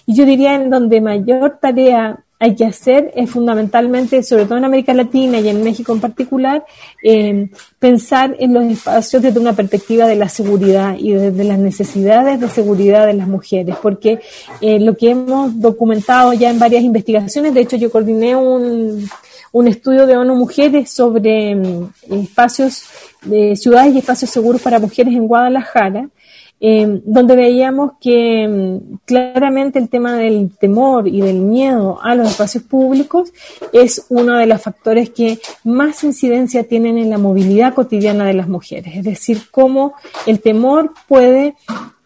Y 0.07 0.15
yo 0.15 0.25
diría 0.25 0.55
en 0.55 0.71
donde 0.71 1.01
mayor 1.01 1.59
tarea 1.61 2.25
hay 2.39 2.55
que 2.55 2.65
hacer 2.67 3.13
es 3.17 3.31
fundamentalmente, 3.31 4.23
sobre 4.23 4.45
todo 4.45 4.59
en 4.59 4.65
América 4.65 4.93
Latina 4.93 5.41
y 5.41 5.49
en 5.49 5.65
México 5.65 5.93
en 5.93 6.01
particular, 6.01 6.65
eh, 7.03 7.49
pensar 7.79 8.37
en 8.39 8.53
los 8.53 8.65
espacios 8.65 9.23
desde 9.23 9.41
una 9.41 9.55
perspectiva 9.55 10.07
de 10.07 10.17
la 10.17 10.29
seguridad 10.29 10.97
y 10.99 11.13
desde 11.13 11.45
las 11.45 11.59
necesidades 11.59 12.39
de 12.39 12.49
seguridad 12.49 13.07
de 13.07 13.15
las 13.15 13.27
mujeres, 13.27 13.77
porque 13.81 14.21
eh, 14.61 14.79
lo 14.79 14.97
que 14.97 15.11
hemos 15.11 15.59
documentado 15.59 16.33
ya 16.35 16.51
en 16.51 16.59
varias 16.59 16.85
investigaciones, 16.85 17.55
de 17.55 17.61
hecho 17.61 17.77
yo 17.77 17.91
coordiné 17.91 18.37
un, 18.37 19.09
un 19.53 19.69
estudio 19.69 20.07
de 20.07 20.19
ONU 20.19 20.35
Mujeres 20.35 20.91
sobre 20.91 21.55
mm, 21.55 21.91
espacios 22.11 22.85
de 23.23 23.57
ciudades 23.57 23.95
y 23.95 23.99
espacios 23.99 24.31
seguros 24.31 24.61
para 24.61 24.79
mujeres 24.79 25.15
en 25.15 25.27
Guadalajara, 25.27 26.09
eh, 26.59 27.03
donde 27.05 27.37
veíamos 27.37 27.93
que 28.01 28.49
mm, 28.49 28.97
claramente 29.05 29.79
el 29.79 29.91
tema 29.91 30.17
del 30.17 30.51
temor 30.59 31.07
y 31.07 31.21
del 31.21 31.41
miedo 31.41 31.99
a 32.03 32.15
los 32.15 32.31
espacios 32.31 32.65
públicos 32.65 33.33
es 33.73 34.07
uno 34.09 34.39
de 34.39 34.47
los 34.47 34.63
factores 34.63 35.11
que 35.11 35.39
más 35.65 36.03
incidencia 36.03 36.65
tienen 36.65 36.97
en 36.97 37.11
la 37.11 37.19
movilidad 37.19 37.75
cotidiana 37.75 38.27
de 38.27 38.35
las 38.35 38.49
mujeres, 38.49 38.97
es 38.97 39.05
decir, 39.05 39.43
cómo 39.51 39.95
el 40.27 40.41
temor 40.41 40.93
puede 41.07 41.57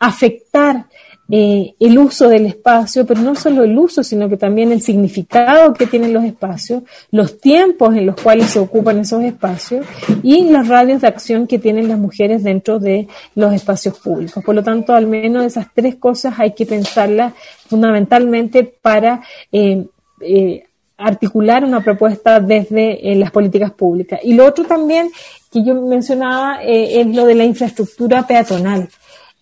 afectar 0.00 0.86
eh, 1.32 1.74
el 1.78 1.98
uso 1.98 2.28
del 2.28 2.46
espacio, 2.46 3.06
pero 3.06 3.20
no 3.20 3.36
solo 3.36 3.62
el 3.62 3.78
uso, 3.78 4.02
sino 4.02 4.28
que 4.28 4.36
también 4.36 4.72
el 4.72 4.82
significado 4.82 5.72
que 5.74 5.86
tienen 5.86 6.12
los 6.12 6.24
espacios, 6.24 6.82
los 7.12 7.40
tiempos 7.40 7.94
en 7.94 8.06
los 8.06 8.16
cuales 8.20 8.50
se 8.50 8.58
ocupan 8.58 8.98
esos 8.98 9.22
espacios 9.22 9.86
y 10.24 10.50
los 10.50 10.66
radios 10.66 11.02
de 11.02 11.06
acción 11.06 11.46
que 11.46 11.60
tienen 11.60 11.88
las 11.88 11.98
mujeres 11.98 12.42
dentro 12.42 12.80
de 12.80 13.06
los 13.36 13.52
espacios 13.52 13.98
públicos. 13.98 14.42
Por 14.42 14.56
lo 14.56 14.64
tanto, 14.64 14.92
al 14.92 15.06
menos 15.06 15.44
esas 15.44 15.68
tres 15.72 15.96
cosas 15.96 16.34
hay 16.38 16.52
que 16.52 16.66
pensarlas 16.66 17.32
fundamentalmente 17.68 18.64
para 18.64 19.22
eh, 19.52 19.86
eh, 20.20 20.64
articular 20.96 21.64
una 21.64 21.80
propuesta 21.80 22.40
desde 22.40 23.14
las 23.14 23.30
políticas 23.30 23.70
públicas. 23.70 24.18
Y 24.24 24.34
lo 24.34 24.46
otro 24.46 24.64
también 24.64 25.10
que 25.52 25.64
yo 25.64 25.74
mencionaba 25.74 26.60
es 26.62 27.06
lo 27.06 27.24
de 27.24 27.34
la 27.34 27.44
infraestructura 27.44 28.26
peatonal. 28.26 28.88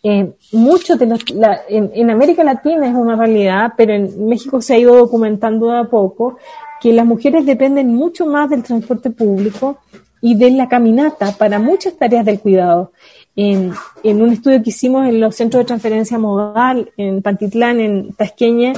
Eh, 0.02 0.32
mucho 0.52 0.96
de 0.96 1.06
la, 1.34 1.60
en, 1.68 2.10
América 2.10 2.44
Latina 2.44 2.86
es 2.86 2.94
una 2.94 3.16
realidad, 3.16 3.72
pero 3.76 3.92
en 3.92 4.28
México 4.28 4.60
se 4.60 4.74
ha 4.74 4.78
ido 4.78 4.96
documentando 4.96 5.70
de 5.70 5.78
a 5.78 5.84
poco 5.84 6.38
que 6.80 6.92
las 6.92 7.04
mujeres 7.04 7.44
dependen 7.44 7.94
mucho 7.94 8.24
más 8.26 8.48
del 8.48 8.62
transporte 8.62 9.10
público 9.10 9.78
y 10.20 10.36
de 10.36 10.52
la 10.52 10.68
caminata 10.68 11.32
para 11.32 11.58
muchas 11.58 11.96
tareas 11.96 12.24
del 12.24 12.40
cuidado. 12.40 12.92
En, 13.34 13.72
en 14.02 14.22
un 14.22 14.32
estudio 14.32 14.62
que 14.62 14.70
hicimos 14.70 15.06
en 15.06 15.20
los 15.20 15.36
centros 15.36 15.62
de 15.62 15.66
transferencia 15.66 16.18
modal, 16.18 16.90
en 16.96 17.22
Pantitlán, 17.22 17.80
en 17.80 18.12
Tasqueña 18.12 18.72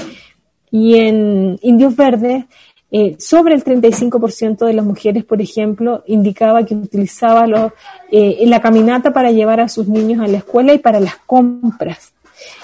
y 0.71 0.97
en 0.97 1.59
Indios 1.63 1.97
Verdes, 1.97 2.45
eh, 2.93 3.17
sobre 3.19 3.55
el 3.55 3.65
35% 3.65 4.67
de 4.67 4.73
las 4.73 4.85
mujeres, 4.85 5.25
por 5.25 5.41
ejemplo, 5.41 6.03
indicaba 6.07 6.65
que 6.65 6.75
utilizaba 6.75 7.73
eh, 8.11 8.45
la 8.47 8.61
caminata 8.61 9.13
para 9.13 9.31
llevar 9.31 9.61
a 9.61 9.69
sus 9.69 9.87
niños 9.87 10.21
a 10.21 10.29
la 10.29 10.39
escuela 10.39 10.75
y 10.75 10.79
para 10.79 10.99
las 10.99 11.17
compras. 11.27 12.13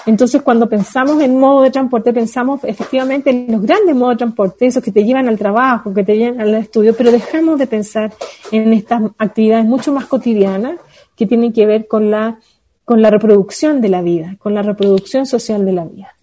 Entonces, 0.05 0.41
cuando 0.41 0.67
pensamos 0.67 1.21
en 1.21 1.39
modo 1.39 1.61
de 1.61 1.71
transporte, 1.71 2.11
pensamos 2.11 2.61
efectivamente 2.63 3.29
en 3.29 3.51
los 3.51 3.61
grandes 3.61 3.95
modos 3.95 4.15
de 4.15 4.17
transporte, 4.17 4.65
esos 4.65 4.83
que 4.83 4.91
te 4.91 5.03
llevan 5.03 5.27
al 5.27 5.37
trabajo, 5.37 5.93
que 5.93 6.03
te 6.03 6.17
llevan 6.17 6.41
al 6.41 6.55
estudio, 6.55 6.95
pero 6.95 7.11
dejamos 7.11 7.59
de 7.59 7.67
pensar 7.67 8.13
en 8.51 8.73
estas 8.73 9.03
actividades 9.17 9.65
mucho 9.65 9.91
más 9.93 10.05
cotidianas 10.05 10.79
que 11.15 11.25
tienen 11.25 11.53
que 11.53 11.65
ver 11.65 11.87
con 11.87 12.11
la, 12.11 12.39
con 12.85 13.01
la 13.01 13.09
reproducción 13.09 13.81
de 13.81 13.89
la 13.89 14.01
vida, 14.01 14.35
con 14.39 14.53
la 14.53 14.61
reproducción 14.61 15.25
social 15.25 15.65
de 15.65 15.71
la 15.73 15.85
vida. 15.85 16.16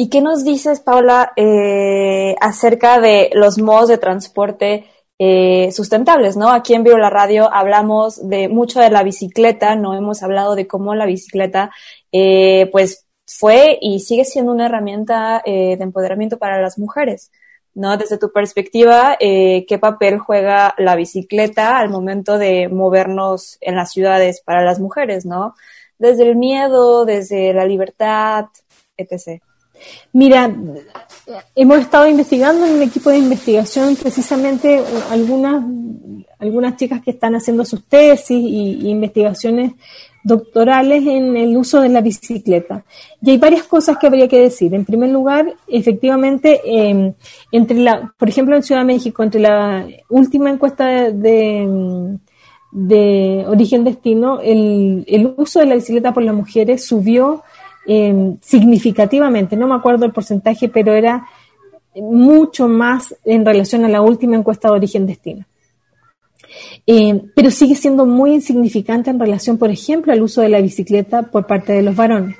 ¿Y 0.00 0.10
qué 0.10 0.20
nos 0.20 0.44
dices, 0.44 0.78
Paula, 0.78 1.32
eh, 1.34 2.36
acerca 2.40 3.00
de 3.00 3.30
los 3.34 3.58
modos 3.58 3.88
de 3.88 3.98
transporte 3.98 4.86
eh, 5.18 5.72
sustentables, 5.72 6.36
¿no? 6.36 6.50
Aquí 6.50 6.74
en 6.74 6.84
Vivo 6.84 6.98
la 6.98 7.10
Radio 7.10 7.52
hablamos 7.52 8.28
de 8.28 8.48
mucho 8.48 8.78
de 8.78 8.90
la 8.90 9.02
bicicleta, 9.02 9.74
no 9.74 9.96
hemos 9.96 10.22
hablado 10.22 10.54
de 10.54 10.68
cómo 10.68 10.94
la 10.94 11.04
bicicleta, 11.04 11.72
eh, 12.12 12.68
pues, 12.70 13.06
fue 13.26 13.76
y 13.80 13.98
sigue 13.98 14.24
siendo 14.24 14.52
una 14.52 14.66
herramienta 14.66 15.42
de 15.44 15.72
empoderamiento 15.72 16.38
para 16.38 16.62
las 16.62 16.78
mujeres, 16.78 17.32
¿no? 17.74 17.96
Desde 17.96 18.18
tu 18.18 18.30
perspectiva, 18.30 19.16
¿qué 19.18 19.78
papel 19.80 20.18
juega 20.18 20.74
la 20.78 20.94
bicicleta 20.94 21.76
al 21.76 21.90
momento 21.90 22.38
de 22.38 22.68
movernos 22.68 23.58
en 23.60 23.74
las 23.74 23.90
ciudades 23.90 24.42
para 24.42 24.62
las 24.62 24.78
mujeres, 24.78 25.26
¿no? 25.26 25.56
Desde 25.98 26.22
el 26.22 26.36
miedo, 26.36 27.04
desde 27.04 27.52
la 27.52 27.64
libertad, 27.66 28.46
etc. 28.96 29.42
Mira, 30.12 30.50
hemos 31.54 31.78
estado 31.78 32.08
investigando 32.08 32.66
en 32.66 32.74
un 32.74 32.82
equipo 32.82 33.10
de 33.10 33.18
investigación 33.18 33.96
precisamente 33.96 34.82
algunas, 35.10 35.62
algunas 36.38 36.76
chicas 36.76 37.02
que 37.02 37.10
están 37.10 37.34
haciendo 37.34 37.64
sus 37.64 37.84
tesis 37.84 38.38
y, 38.38 38.88
investigaciones 38.88 39.72
doctorales 40.24 41.06
en 41.06 41.36
el 41.36 41.56
uso 41.56 41.80
de 41.80 41.88
la 41.88 42.00
bicicleta. 42.00 42.84
Y 43.22 43.30
hay 43.30 43.38
varias 43.38 43.62
cosas 43.64 43.96
que 43.98 44.06
habría 44.06 44.28
que 44.28 44.40
decir. 44.40 44.74
En 44.74 44.84
primer 44.84 45.10
lugar, 45.10 45.54
efectivamente, 45.66 46.60
em, 46.64 47.14
entre 47.52 47.78
la, 47.78 48.12
por 48.18 48.28
ejemplo, 48.28 48.56
en 48.56 48.62
Ciudad 48.62 48.82
de 48.82 48.86
México, 48.86 49.22
entre 49.22 49.40
la 49.40 49.86
última 50.08 50.50
encuesta 50.50 51.10
de, 51.10 52.18
de, 52.72 53.44
origen 53.46 53.84
destino, 53.84 54.40
el, 54.40 55.04
el 55.06 55.34
uso 55.36 55.60
de 55.60 55.66
la 55.66 55.76
bicicleta 55.76 56.12
por 56.12 56.22
las 56.22 56.34
mujeres 56.34 56.84
subió 56.84 57.42
Em, 57.90 58.36
significativamente, 58.42 59.56
no 59.56 59.66
me 59.66 59.74
acuerdo 59.74 60.04
el 60.04 60.12
porcentaje, 60.12 60.68
pero 60.68 60.92
era 60.92 61.26
mucho 61.96 62.68
más 62.68 63.16
en 63.24 63.46
relación 63.46 63.82
a 63.86 63.88
la 63.88 64.02
última 64.02 64.36
encuesta 64.36 64.68
de 64.68 64.74
origen-destino. 64.74 65.46
Em, 66.86 67.22
pero 67.34 67.50
sigue 67.50 67.74
siendo 67.74 68.04
muy 68.04 68.34
insignificante 68.34 69.08
en 69.08 69.18
relación, 69.18 69.56
por 69.56 69.70
ejemplo, 69.70 70.12
al 70.12 70.20
uso 70.20 70.42
de 70.42 70.50
la 70.50 70.60
bicicleta 70.60 71.22
por 71.22 71.46
parte 71.46 71.72
de 71.72 71.80
los 71.80 71.96
varones. 71.96 72.36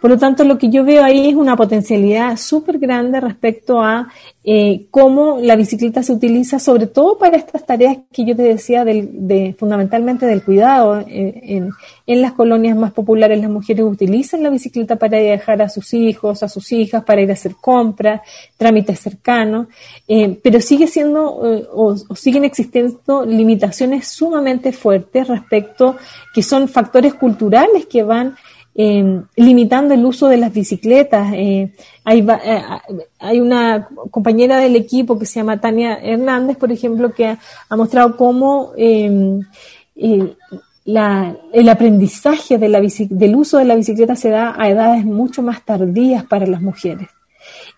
Por 0.00 0.10
lo 0.10 0.18
tanto, 0.18 0.44
lo 0.44 0.58
que 0.58 0.68
yo 0.68 0.84
veo 0.84 1.02
ahí 1.02 1.30
es 1.30 1.34
una 1.34 1.56
potencialidad 1.56 2.36
súper 2.36 2.78
grande 2.78 3.20
respecto 3.20 3.80
a 3.80 4.08
eh, 4.46 4.84
cómo 4.90 5.38
la 5.40 5.56
bicicleta 5.56 6.02
se 6.02 6.12
utiliza, 6.12 6.58
sobre 6.58 6.86
todo 6.86 7.16
para 7.16 7.38
estas 7.38 7.64
tareas 7.64 7.96
que 8.12 8.26
yo 8.26 8.36
te 8.36 8.42
decía, 8.42 8.84
de, 8.84 9.56
fundamentalmente 9.58 10.26
del 10.26 10.42
cuidado. 10.42 11.02
En, 11.08 11.70
las 12.06 12.32
colonias 12.32 12.76
más 12.76 12.92
populares 12.92 13.40
las 13.40 13.50
mujeres 13.50 13.84
utilizan 13.86 14.42
la 14.42 14.50
bicicleta 14.50 14.96
para 14.96 15.18
dejar 15.18 15.62
a 15.62 15.70
sus 15.70 15.94
hijos, 15.94 16.42
a 16.42 16.48
sus 16.48 16.70
hijas, 16.72 17.02
para 17.04 17.22
ir 17.22 17.30
a 17.30 17.32
hacer 17.32 17.56
compras, 17.58 18.20
trámites 18.58 19.00
cercanos, 19.00 19.68
eh, 20.06 20.38
pero 20.42 20.60
sigue 20.60 20.86
siendo 20.86 21.40
eh, 21.46 21.66
o, 21.72 21.94
o 22.08 22.14
siguen 22.14 22.44
existiendo 22.44 23.24
limitaciones 23.24 24.06
sumamente 24.08 24.72
fuertes 24.72 25.28
respecto 25.28 25.96
que 26.34 26.42
son 26.42 26.68
factores 26.68 27.14
culturales 27.14 27.86
que 27.86 28.02
van 28.02 28.36
eh, 28.76 29.22
limitando 29.36 29.94
el 29.94 30.04
uso 30.04 30.28
de 30.28 30.36
las 30.36 30.52
bicicletas. 30.52 31.32
Eh, 31.34 31.72
hay, 32.02 32.20
eh, 32.20 32.62
hay, 33.20 33.40
una 33.40 33.88
compañera 34.10 34.58
del 34.58 34.74
equipo 34.74 35.18
que 35.18 35.26
se 35.26 35.40
llama 35.40 35.60
Tania 35.60 35.94
Hernández, 36.02 36.56
por 36.56 36.72
ejemplo, 36.72 37.12
que 37.12 37.26
ha, 37.26 37.76
mostrado 37.76 38.16
cómo 38.16 38.72
em, 38.76 39.40
la, 40.84 41.36
el 41.52 41.68
aprendizaje 41.68 42.58
de 42.58 42.68
la 42.68 42.80
del 42.80 43.36
uso 43.36 43.58
de 43.58 43.64
la 43.64 43.76
bicicleta 43.76 44.16
se 44.16 44.30
da 44.30 44.54
a 44.58 44.68
edades 44.68 45.04
mucho 45.04 45.42
más 45.42 45.64
tardías 45.64 46.24
para 46.24 46.46
las 46.46 46.60
mujeres. 46.60 47.08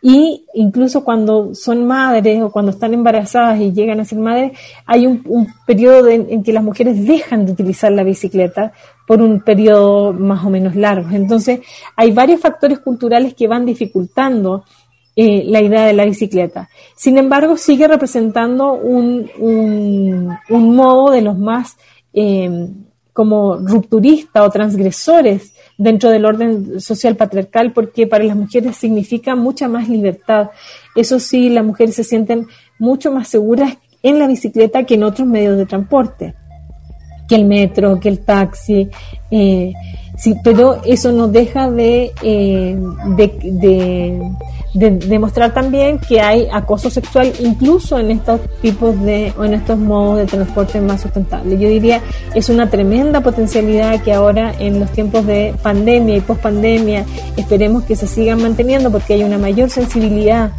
Y 0.02 0.44
incluso 0.54 1.02
cuando 1.02 1.54
son 1.54 1.86
madres 1.86 2.42
o 2.42 2.50
cuando 2.50 2.70
están 2.70 2.94
embarazadas 2.94 3.60
y 3.60 3.72
llegan 3.72 3.98
a 3.98 4.04
ser 4.04 4.18
madres, 4.18 4.52
hay 4.84 5.06
un, 5.06 5.48
periodo 5.66 6.08
en, 6.08 6.42
que 6.42 6.52
las 6.52 6.62
mujeres 6.62 7.06
dejan 7.06 7.46
de 7.46 7.52
utilizar 7.52 7.90
la 7.90 8.04
bicicleta 8.04 8.72
por 9.06 9.22
un 9.22 9.40
periodo 9.40 10.12
más 10.12 10.44
o 10.44 10.50
menos 10.50 10.76
largo. 10.76 11.10
Entonces, 11.10 11.60
hay 11.96 12.12
varios 12.12 12.40
factores 12.40 12.78
culturales 12.80 13.34
que 13.34 13.48
van 13.48 13.64
dificultando 13.64 14.64
eh, 15.16 15.44
la 15.46 15.62
idea 15.62 15.86
de 15.86 15.94
la 15.94 16.04
bicicleta. 16.04 16.68
Sin 16.94 17.16
embargo, 17.16 17.56
sigue 17.56 17.88
representando 17.88 18.74
un, 18.74 19.30
un, 19.38 20.76
modo 20.76 21.10
de 21.10 21.22
los 21.22 21.38
más 21.38 21.78
eh, 22.12 22.68
como 23.14 23.56
rupturista 23.56 24.44
o 24.44 24.50
transgresores 24.50 25.54
dentro 25.78 26.10
del 26.10 26.24
orden 26.24 26.80
social 26.80 27.16
patriarcal 27.16 27.72
porque 27.72 28.06
para 28.06 28.24
las 28.24 28.36
mujeres 28.36 28.76
significa 28.76 29.36
mucha 29.36 29.68
más 29.68 29.88
libertad. 29.88 30.50
Eso 30.94 31.20
sí, 31.20 31.48
las 31.50 31.64
mujeres 31.64 31.94
se 31.94 32.04
sienten 32.04 32.46
mucho 32.78 33.12
más 33.12 33.28
seguras 33.28 33.76
en 34.02 34.18
la 34.18 34.26
bicicleta 34.26 34.84
que 34.84 34.94
en 34.94 35.04
otros 35.04 35.26
medios 35.26 35.56
de 35.56 35.66
transporte, 35.66 36.34
que 37.28 37.34
el 37.34 37.44
metro, 37.44 37.98
que 37.98 38.08
el 38.08 38.20
taxi. 38.20 38.88
Eh, 39.30 39.72
sí, 40.16 40.34
pero 40.42 40.80
eso 40.84 41.12
no 41.12 41.28
deja 41.28 41.70
de, 41.70 42.12
eh, 42.22 42.78
de, 43.16 43.26
de 43.42 44.20
demostrar 44.76 45.54
también 45.54 45.98
que 45.98 46.20
hay 46.20 46.48
acoso 46.52 46.90
sexual 46.90 47.32
incluso 47.40 47.98
en 47.98 48.10
estos 48.10 48.40
tipos 48.60 49.00
de 49.02 49.32
o 49.38 49.44
en 49.44 49.54
estos 49.54 49.78
modos 49.78 50.18
de 50.18 50.26
transporte 50.26 50.80
más 50.80 51.00
sustentables. 51.00 51.58
Yo 51.58 51.68
diría 51.68 52.00
es 52.34 52.48
una 52.48 52.68
tremenda 52.68 53.20
potencialidad 53.20 54.02
que 54.02 54.12
ahora 54.12 54.52
en 54.58 54.78
los 54.80 54.90
tiempos 54.90 55.26
de 55.26 55.54
pandemia 55.62 56.16
y 56.16 56.20
pospandemia 56.20 57.04
esperemos 57.36 57.84
que 57.84 57.96
se 57.96 58.06
sigan 58.06 58.42
manteniendo 58.42 58.90
porque 58.90 59.14
hay 59.14 59.24
una 59.24 59.38
mayor 59.38 59.70
sensibilidad 59.70 60.50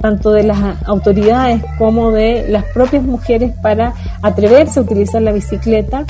tanto 0.00 0.32
de 0.32 0.42
las 0.42 0.58
autoridades 0.84 1.62
como 1.78 2.12
de 2.12 2.46
las 2.48 2.64
propias 2.64 3.02
mujeres 3.02 3.52
para 3.62 3.94
atreverse 4.22 4.78
a 4.78 4.82
utilizar 4.82 5.22
la 5.22 5.32
bicicleta 5.32 6.04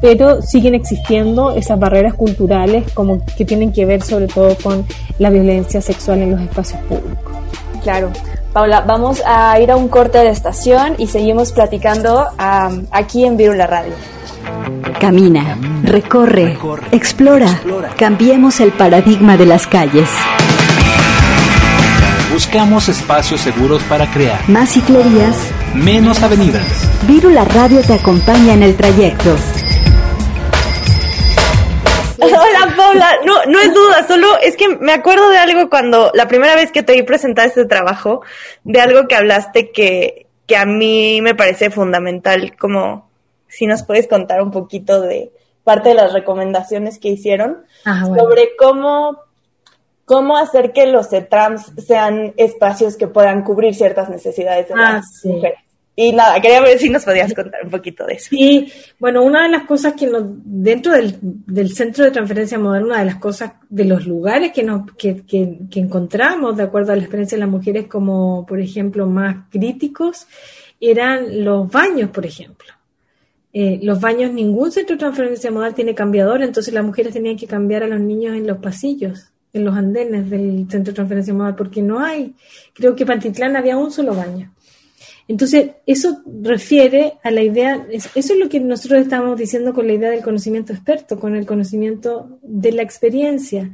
pero 0.00 0.42
siguen 0.42 0.74
existiendo 0.74 1.50
esas 1.52 1.78
barreras 1.78 2.14
culturales 2.14 2.90
como 2.92 3.24
que 3.36 3.44
tienen 3.44 3.72
que 3.72 3.84
ver 3.84 4.02
sobre 4.02 4.26
todo 4.26 4.56
con 4.62 4.84
la 5.18 5.30
violencia 5.30 5.80
sexual 5.80 6.22
en 6.22 6.32
los 6.32 6.40
espacios 6.40 6.80
públicos. 6.82 7.32
Claro. 7.82 8.10
Paula, 8.52 8.80
vamos 8.80 9.22
a 9.24 9.60
ir 9.60 9.70
a 9.70 9.76
un 9.76 9.88
corte 9.88 10.18
de 10.18 10.30
estación 10.30 10.94
y 10.98 11.06
seguimos 11.06 11.52
platicando 11.52 12.26
aquí 12.90 13.24
en 13.24 13.36
Virula 13.36 13.66
Radio. 13.66 13.92
Camina, 14.98 15.56
recorre, 15.84 16.58
explora, 16.90 17.60
cambiemos 17.96 18.58
el 18.60 18.72
paradigma 18.72 19.36
de 19.36 19.46
las 19.46 19.66
calles. 19.66 20.08
Buscamos 22.32 22.88
espacios 22.88 23.40
seguros 23.40 23.82
para 23.84 24.10
crear 24.10 24.48
más 24.48 24.70
ciclerías, 24.70 25.36
menos 25.74 26.22
avenidas. 26.22 26.64
Virula 27.06 27.44
Radio 27.44 27.82
te 27.82 27.94
acompaña 27.94 28.54
en 28.54 28.62
el 28.62 28.76
trayecto. 28.76 29.36
Hola 32.24 32.74
Paula, 32.76 33.18
no, 33.24 33.44
no 33.46 33.60
es 33.60 33.72
duda, 33.72 34.06
solo 34.06 34.38
es 34.42 34.56
que 34.56 34.68
me 34.68 34.92
acuerdo 34.92 35.28
de 35.30 35.38
algo 35.38 35.70
cuando 35.70 36.10
la 36.14 36.28
primera 36.28 36.54
vez 36.54 36.70
que 36.72 36.82
te 36.82 36.92
vi 36.92 37.02
presentar 37.02 37.46
este 37.46 37.64
trabajo, 37.64 38.22
de 38.64 38.80
algo 38.80 39.08
que 39.08 39.14
hablaste 39.16 39.70
que, 39.70 40.26
que 40.46 40.56
a 40.56 40.66
mí 40.66 41.20
me 41.22 41.34
parece 41.34 41.70
fundamental, 41.70 42.56
como 42.56 43.08
si 43.48 43.66
nos 43.66 43.82
puedes 43.82 44.06
contar 44.06 44.42
un 44.42 44.50
poquito 44.50 45.00
de 45.00 45.32
parte 45.64 45.90
de 45.90 45.94
las 45.94 46.12
recomendaciones 46.12 46.98
que 46.98 47.08
hicieron 47.08 47.64
Ah, 47.84 48.04
sobre 48.06 48.56
cómo, 48.58 49.18
cómo 50.04 50.36
hacer 50.36 50.72
que 50.72 50.86
los 50.86 51.08
trans 51.28 51.72
sean 51.86 52.34
espacios 52.36 52.96
que 52.96 53.08
puedan 53.08 53.42
cubrir 53.42 53.74
ciertas 53.74 54.08
necesidades 54.08 54.68
de 54.68 54.74
Ah, 54.74 54.92
las 54.94 55.20
sí. 55.20 55.28
mujeres. 55.28 55.58
Y 55.96 56.12
nada, 56.12 56.40
quería 56.40 56.60
ver 56.62 56.78
si 56.78 56.88
nos 56.88 57.04
podías 57.04 57.34
contar 57.34 57.64
un 57.64 57.70
poquito 57.70 58.06
de 58.06 58.14
eso. 58.14 58.28
Sí, 58.30 58.72
bueno, 58.98 59.22
una 59.22 59.42
de 59.42 59.50
las 59.50 59.66
cosas 59.66 59.94
que 59.94 60.06
nos, 60.06 60.24
dentro 60.26 60.92
del, 60.92 61.68
centro 61.74 62.04
de 62.04 62.10
transferencia 62.10 62.58
moderna, 62.58 62.86
una 62.86 62.98
de 63.00 63.04
las 63.06 63.16
cosas, 63.16 63.52
de 63.68 63.84
los 63.84 64.06
lugares 64.06 64.52
que, 64.52 64.62
nos, 64.62 64.90
que, 64.92 65.26
que, 65.26 65.80
encontramos, 65.80 66.56
de 66.56 66.62
acuerdo 66.62 66.92
a 66.92 66.96
la 66.96 67.02
experiencia 67.02 67.36
de 67.36 67.40
las 67.40 67.50
mujeres, 67.50 67.86
como 67.86 68.46
por 68.46 68.60
ejemplo 68.60 69.06
más 69.06 69.48
críticos, 69.50 70.26
eran 70.80 71.44
los 71.44 71.70
baños, 71.70 72.10
por 72.10 72.24
ejemplo. 72.24 72.72
Eh, 73.52 73.80
los 73.82 74.00
baños, 74.00 74.32
ningún 74.32 74.70
centro 74.70 74.94
de 74.94 75.00
transferencia 75.00 75.50
modal 75.50 75.74
tiene 75.74 75.94
cambiador, 75.94 76.42
entonces 76.42 76.72
las 76.72 76.84
mujeres 76.84 77.12
tenían 77.12 77.36
que 77.36 77.48
cambiar 77.48 77.82
a 77.82 77.88
los 77.88 78.00
niños 78.00 78.36
en 78.36 78.46
los 78.46 78.58
pasillos, 78.58 79.32
en 79.52 79.64
los 79.64 79.76
andenes 79.76 80.30
del 80.30 80.66
centro 80.70 80.92
de 80.92 80.94
transferencia 80.94 81.34
modal, 81.34 81.56
porque 81.56 81.82
no 81.82 81.98
hay. 81.98 82.34
Creo 82.72 82.94
que 82.94 83.04
Pantitlán 83.04 83.56
había 83.56 83.76
un 83.76 83.90
solo 83.90 84.14
baño. 84.14 84.52
Entonces, 85.30 85.70
eso 85.86 86.22
refiere 86.42 87.12
a 87.22 87.30
la 87.30 87.40
idea, 87.42 87.86
es- 87.92 88.10
eso 88.16 88.32
es 88.32 88.38
lo 88.40 88.48
que 88.48 88.58
nosotros 88.58 89.00
estamos 89.00 89.38
diciendo 89.38 89.72
con 89.72 89.86
la 89.86 89.92
idea 89.92 90.10
del 90.10 90.22
conocimiento 90.24 90.72
experto, 90.72 91.20
con 91.20 91.36
el 91.36 91.46
conocimiento 91.46 92.40
de 92.42 92.72
la 92.72 92.82
experiencia. 92.82 93.70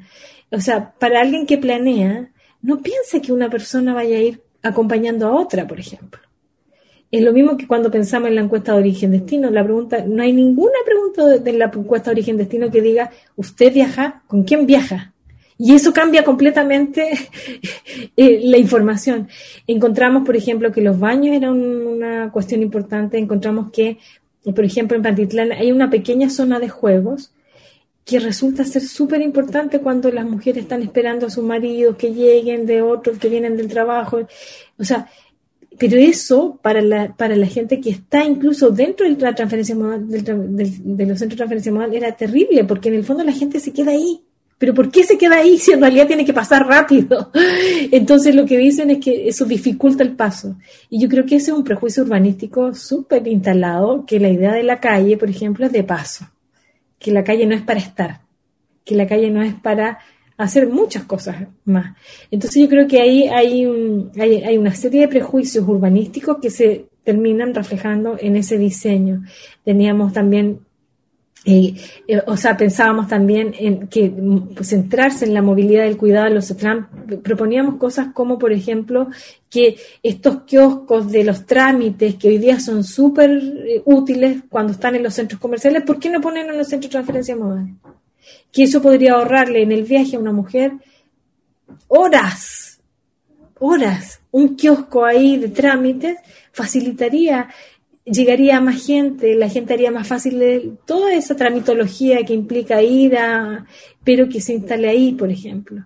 O 0.51 0.61
sea, 0.61 0.93
para 0.99 1.23
alguien 1.23 1.47
que 1.47 1.57
planea, 1.57 2.31
no 2.61 2.83
piensa 2.83 3.23
que 3.23 3.33
una 3.33 3.49
persona 3.49 3.95
vaya 3.95 4.19
a 4.19 4.21
ir 4.21 4.43
acompañando 4.63 5.27
a 5.29 5.35
otra, 5.35 5.67
por 5.67 5.81
ejemplo. 5.81 6.21
Es 7.11 7.23
lo 7.23 7.33
mismo 7.33 7.57
que 7.57 7.67
cuando 7.67 7.91
pensamos 7.91 8.29
en 8.29 8.35
la 8.35 8.43
encuesta 8.43 8.73
de 8.73 8.79
origen-destino. 8.81 9.49
La 9.51 9.65
pregunta, 9.65 10.05
no 10.07 10.23
hay 10.23 10.35
ninguna 10.35 10.79
pregunta 10.85 11.27
de, 11.27 11.39
de 11.39 11.53
la 11.55 11.71
encuesta 11.75 12.11
de 12.11 12.17
origen-destino 12.17 12.71
que 12.71 12.83
diga, 12.83 13.11
¿usted 13.35 13.73
viaja? 13.73 14.23
¿Con 14.27 14.43
quién 14.43 14.67
viaja? 14.67 15.15
Y 15.59 15.75
eso 15.75 15.93
cambia 15.93 16.23
completamente 16.25 17.11
eh, 18.17 18.41
la 18.45 18.59
información. 18.59 19.29
Encontramos, 19.67 20.25
por 20.27 20.37
ejemplo, 20.37 20.71
que 20.73 20.83
los 20.83 20.99
baños 20.99 21.35
eran 21.35 21.55
una 21.61 22.31
cuestión 22.31 22.63
importante. 22.63 23.19
Encontramos 23.19 23.71
que, 23.71 23.99
por 24.45 24.65
ejemplo, 24.65 24.97
en 24.97 25.03
Pantitlán 25.03 25.53
hay 25.53 25.73
una 25.73 25.89
pequeña 25.91 26.29
zona 26.31 26.59
de 26.59 26.69
juegos 26.69 27.33
que 28.05 28.21
resulta 28.21 28.65
ser 28.65 28.83
súper 28.83 29.21
importante 29.21 29.81
cuando 29.81 30.13
las 30.13 30.25
mujeres 30.27 30.63
están 30.63 30.83
esperando 30.83 31.27
a 31.27 31.31
sus 31.31 31.43
maridos 31.43 31.97
que 31.97 32.13
lleguen 32.15 32.65
de 32.65 32.81
otros 32.83 33.19
que 33.19 33.29
vienen 33.29 33.57
del 33.57 33.67
trabajo. 33.67 34.21
O 34.79 34.85
sea, 34.85 35.09
pero 35.79 35.97
eso 35.97 36.59
para 36.63 36.81
la, 36.83 37.17
para 37.17 37.35
la 37.35 37.47
gente 37.47 37.81
que 37.81 37.91
está 37.91 38.25
incluso 38.25 38.71
dentro 38.71 39.09
de 39.09 39.17
la 39.21 39.35
transferencia 39.35 39.75
modal, 39.75 40.09
del 40.09 40.23
del- 40.25 40.97
de 40.97 41.07
los 41.07 41.19
centros 41.19 41.31
de 41.31 41.37
transferencia 41.37 41.73
modal 41.73 41.95
era 41.95 42.13
terrible, 42.17 42.63
porque 42.65 42.91
en 42.91 42.95
el 42.95 43.05
fondo 43.05 43.25
la 43.25 43.33
gente 43.33 43.59
se 43.59 43.73
queda 43.73 43.91
ahí. 43.93 44.21
Pero 44.59 44.73
¿por 44.73 44.91
qué 44.91 45.05
se 45.05 45.19
queda 45.19 45.37
ahí 45.37 45.59
si 45.59 45.73
en 45.73 45.81
realidad 45.81 46.07
tiene 46.07 46.25
que 46.25 46.33
pasar 46.33 46.67
rápido? 46.67 47.31
Entonces 47.93 48.35
lo 48.35 48.47
que 48.47 48.57
dicen 48.57 48.91
es 48.91 48.99
que 48.99 49.29
eso 49.29 49.45
dificulta 49.45 50.03
el 50.03 50.17
paso. 50.17 50.57
Y 50.89 51.01
yo 51.01 51.09
creo 51.09 51.27
que 51.27 51.37
ese 51.37 51.51
es 51.51 51.57
un 51.57 51.65
prejuicio 51.65 52.03
urbanístico 52.03 52.75
súper 52.75 53.27
instalado, 53.29 54.07
que 54.07 54.19
la 54.19 54.31
idea 54.31 54.53
de 54.53 54.63
la 54.63 54.81
calle, 54.81 55.19
por 55.19 55.29
ejemplo, 55.29 55.67
es 55.67 55.73
de 55.73 55.85
paso. 55.85 56.27
Que 56.99 57.13
la 57.13 57.23
calle 57.23 57.45
no 57.47 57.55
es 57.55 57.63
para 57.63 57.81
estar, 57.81 58.21
que 58.85 58.95
la 58.95 59.07
calle 59.07 59.31
no 59.31 59.43
es 59.43 59.55
para 59.55 59.99
hacer 60.39 60.69
muchas 60.69 61.05
cosas 61.05 61.49
más. 61.65 61.95
Entonces 62.31 62.63
yo 62.63 62.69
creo 62.69 62.87
que 62.87 63.01
ahí 63.01 63.29
hay, 63.29 63.67
un, 63.67 64.11
hay, 64.19 64.43
hay 64.43 64.57
una 64.57 64.75
serie 64.75 65.03
de 65.03 65.09
prejuicios 65.09 65.67
urbanísticos 65.69 66.39
que 66.41 66.51
se 66.51 66.87
terminan 67.05 67.55
reflejando 67.55 68.17
en 68.19 68.37
ese 68.37 68.59
diseño. 68.59 69.23
Teníamos 69.65 70.13
también 70.13 70.61
o 72.27 72.37
sea, 72.37 72.57
pensábamos 72.57 73.07
también 73.07 73.55
en 73.57 73.87
que 73.87 74.11
mm, 74.11 74.57
centrarse 74.63 75.25
en 75.25 75.35
la 75.35 75.43
movilidad 75.43 75.85
del 75.85 75.97
cuidado 75.97 76.25
de 76.25 76.35
los 76.35 76.49
trans. 76.57 76.87
Proponíamos 77.23 77.77
cosas 77.77 78.09
como, 78.13 78.39
por 78.39 78.53
ejemplo, 78.53 79.09
que 79.49 79.77
estos 80.03 80.43
kioscos 80.43 81.11
de 81.13 81.23
los 81.23 81.47
trámites 81.47 82.17
que 82.17 82.29
hoy 82.29 82.39
día 82.39 82.59
son 82.59 82.83
súper 82.83 83.31
eh, 83.31 83.83
útiles 83.85 84.43
cuando 84.49 84.73
están 84.73 84.97
en 84.97 85.05
los 85.05 85.15
centros 85.15 85.41
comerciales, 85.41 85.83
¿por 85.85 86.01
qué 86.01 86.11
no 86.11 86.21
ponen 86.21 86.51
en 86.51 86.59
los 86.59 86.69
centros 86.69 86.91
de 86.91 86.93
transferencia 86.93 87.37
modal? 87.37 87.69
Que 88.51 88.65
eso 88.65 88.83
podría 88.83 89.15
ahorrarle 89.15 89.63
en 89.63 89.71
el 89.71 89.85
viaje 89.85 90.17
a 90.17 90.21
una 90.21 90.33
mujer 90.33 90.73
horas, 91.89 92.81
horas. 93.61 94.21
Un 94.33 94.57
kiosco 94.57 95.05
ahí 95.05 95.39
de 95.39 95.49
trámites 95.49 96.19
facilitaría 96.53 97.49
llegaría 98.07 98.61
más 98.61 98.87
gente, 98.87 99.35
la 99.35 99.49
gente 99.49 99.75
haría 99.75 99.91
más 99.91 100.07
fácil 100.07 100.39
de- 100.39 100.73
toda 100.87 101.13
esa 101.13 101.35
tramitología 101.37 102.25
que 102.25 102.33
implica 102.35 102.81
ir 102.83 103.17
a, 103.19 103.67
pero 104.05 104.29
que 104.29 104.41
se 104.41 104.55
instale 104.55 104.89
ahí, 104.89 105.13
por 105.13 105.31
ejemplo. 105.31 105.85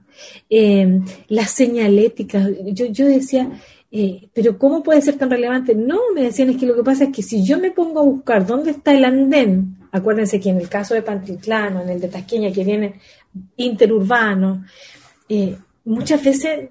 Eh, 0.51 1.01
la 1.29 1.47
señalética, 1.47 2.47
yo, 2.67 2.87
yo 2.87 3.07
decía, 3.07 3.51
eh, 3.91 4.29
pero 4.35 4.59
¿cómo 4.59 4.83
puede 4.83 5.01
ser 5.01 5.17
tan 5.17 5.31
relevante? 5.31 5.75
No, 5.75 5.99
me 6.15 6.23
decían, 6.25 6.51
es 6.51 6.57
que 6.59 6.67
lo 6.67 6.77
que 6.77 6.85
pasa 6.85 7.05
es 7.05 7.11
que 7.11 7.23
si 7.23 7.43
yo 7.43 7.59
me 7.59 7.71
pongo 7.71 8.01
a 8.01 8.05
buscar 8.05 8.47
dónde 8.47 8.73
está 8.73 8.93
el 8.93 9.05
andén, 9.05 9.77
acuérdense 9.91 10.39
que 10.39 10.51
en 10.51 10.59
el 10.59 10.69
caso 10.69 10.95
de 10.95 11.03
Pantitlán 11.03 11.77
o 11.77 11.83
en 11.83 11.89
el 11.89 12.01
de 12.01 12.09
Tasqueña, 12.09 12.53
que 12.53 12.63
vienen 12.65 12.95
interurbanos, 13.57 14.59
eh, 15.29 15.57
muchas 15.85 16.23
veces 16.23 16.69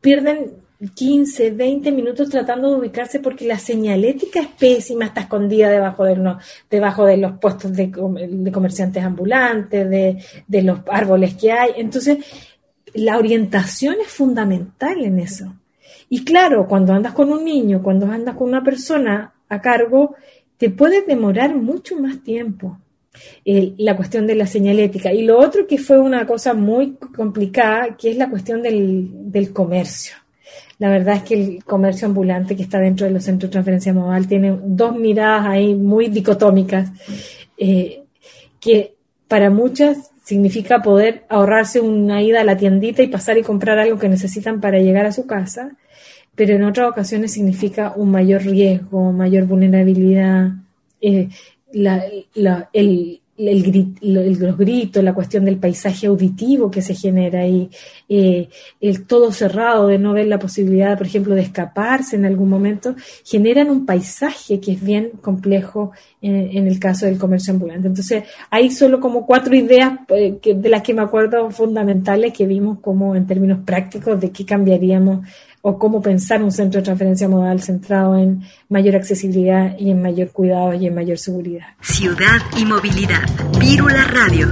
pierden 0.00 0.52
15, 0.94 1.52
20 1.52 1.90
minutos 1.92 2.28
tratando 2.28 2.70
de 2.70 2.76
ubicarse 2.78 3.20
porque 3.20 3.46
la 3.46 3.58
señalética 3.58 4.40
es 4.40 4.48
pésima, 4.48 5.06
está 5.06 5.22
escondida 5.22 5.70
debajo 5.70 6.04
de, 6.04 6.34
debajo 6.70 7.06
de 7.06 7.16
los 7.16 7.38
puestos 7.38 7.72
de, 7.74 7.90
com- 7.90 8.14
de 8.14 8.52
comerciantes 8.52 9.02
ambulantes, 9.02 9.88
de, 9.88 10.62
los 10.62 10.80
árboles 10.90 11.34
que 11.34 11.50
hay. 11.52 11.70
Entonces, 11.76 12.18
la 12.94 13.16
orientación 13.18 13.96
es 14.00 14.08
fundamental 14.08 15.02
en 15.02 15.18
eso. 15.18 15.54
Y 16.08 16.24
claro, 16.24 16.66
cuando 16.68 16.92
andas 16.92 17.14
con 17.14 17.32
un 17.32 17.44
niño, 17.44 17.82
cuando 17.82 18.06
andas 18.06 18.36
con 18.36 18.48
una 18.48 18.62
persona 18.62 19.32
a 19.48 19.60
cargo, 19.60 20.14
te 20.58 20.70
puedes 20.70 21.06
demorar 21.06 21.54
mucho 21.54 21.98
más 21.98 22.22
tiempo 22.22 22.78
el- 23.46 23.74
la 23.78 23.96
cuestión 23.96 24.26
de 24.26 24.34
la 24.34 24.46
señalética. 24.46 25.10
Y 25.12 25.22
lo 25.22 25.38
otro 25.38 25.66
que 25.66 25.78
fue 25.78 25.98
una 25.98 26.26
cosa 26.26 26.52
muy 26.52 26.96
complicada, 27.16 27.96
que 27.96 28.10
es 28.10 28.16
la 28.18 28.28
cuestión 28.28 28.62
del, 28.62 29.08
del 29.32 29.52
comercio. 29.54 30.16
La 30.78 30.90
verdad 30.90 31.16
es 31.16 31.22
que 31.22 31.34
el 31.34 31.64
comercio 31.64 32.06
ambulante 32.06 32.54
que 32.54 32.62
está 32.62 32.78
dentro 32.78 33.06
de 33.06 33.12
los 33.12 33.24
centros 33.24 33.48
de 33.48 33.52
transferencia 33.52 33.94
modal 33.94 34.26
tiene 34.28 34.56
dos 34.62 34.94
miradas 34.96 35.46
ahí 35.46 35.74
muy 35.74 36.08
dicotómicas, 36.08 36.90
eh, 37.56 38.02
que 38.60 38.94
para 39.28 39.48
muchas 39.50 40.10
significa 40.22 40.82
poder 40.82 41.24
ahorrarse 41.28 41.80
una 41.80 42.20
ida 42.22 42.40
a 42.40 42.44
la 42.44 42.56
tiendita 42.56 43.02
y 43.02 43.06
pasar 43.06 43.38
y 43.38 43.42
comprar 43.42 43.78
algo 43.78 43.98
que 43.98 44.08
necesitan 44.08 44.60
para 44.60 44.78
llegar 44.80 45.06
a 45.06 45.12
su 45.12 45.26
casa, 45.26 45.70
pero 46.34 46.54
en 46.54 46.64
otras 46.64 46.90
ocasiones 46.90 47.32
significa 47.32 47.92
un 47.96 48.10
mayor 48.10 48.42
riesgo, 48.42 49.12
mayor 49.12 49.44
vulnerabilidad, 49.44 50.50
eh, 51.00 51.28
la- 51.72 52.04
la- 52.34 52.68
el, 52.72 53.20
el, 53.38 53.94
los 54.00 54.56
gritos, 54.56 55.02
la 55.02 55.14
cuestión 55.14 55.44
del 55.44 55.58
paisaje 55.58 56.06
auditivo 56.06 56.70
que 56.70 56.82
se 56.82 56.94
genera 56.94 57.40
ahí, 57.40 57.68
eh, 58.08 58.48
el 58.80 59.06
todo 59.06 59.32
cerrado, 59.32 59.88
de 59.88 59.98
no 59.98 60.12
ver 60.12 60.26
la 60.26 60.38
posibilidad, 60.38 60.96
por 60.96 61.06
ejemplo, 61.06 61.34
de 61.34 61.42
escaparse 61.42 62.16
en 62.16 62.24
algún 62.24 62.48
momento, 62.48 62.94
generan 63.24 63.70
un 63.70 63.86
paisaje 63.86 64.60
que 64.60 64.72
es 64.72 64.82
bien 64.82 65.10
complejo 65.20 65.92
en, 66.22 66.66
el 66.66 66.80
caso 66.80 67.06
del 67.06 67.18
comercio 67.18 67.52
ambulante. 67.52 67.86
Entonces, 67.86 68.24
hay 68.50 68.70
solo 68.70 68.98
como 68.98 69.26
cuatro 69.26 69.54
ideas 69.54 69.92
eh, 70.08 70.38
de 70.42 70.68
las 70.68 70.82
que 70.82 70.94
me 70.94 71.02
acuerdo 71.02 71.50
fundamentales 71.50 72.32
que 72.32 72.46
vimos 72.46 72.78
como 72.80 73.14
en 73.14 73.26
términos 73.26 73.60
prácticos 73.64 74.20
de 74.20 74.30
qué 74.30 74.44
cambiaríamos 74.44 75.26
o 75.62 75.78
cómo 75.78 76.00
pensar 76.00 76.42
un 76.42 76.52
centro 76.52 76.80
de 76.80 76.84
transferencia 76.84 77.28
modal 77.28 77.60
centrado 77.60 78.16
en 78.16 78.42
mayor 78.68 78.96
accesibilidad 78.96 79.76
y 79.78 79.90
en 79.90 80.02
mayor 80.02 80.30
cuidado 80.30 80.74
y 80.74 80.86
en 80.86 80.94
mayor 80.94 81.18
seguridad. 81.18 81.66
Ciudad 81.80 82.40
y 82.56 82.64
movilidad. 82.64 83.22
Vírula 83.58 84.04
Radio. 84.04 84.48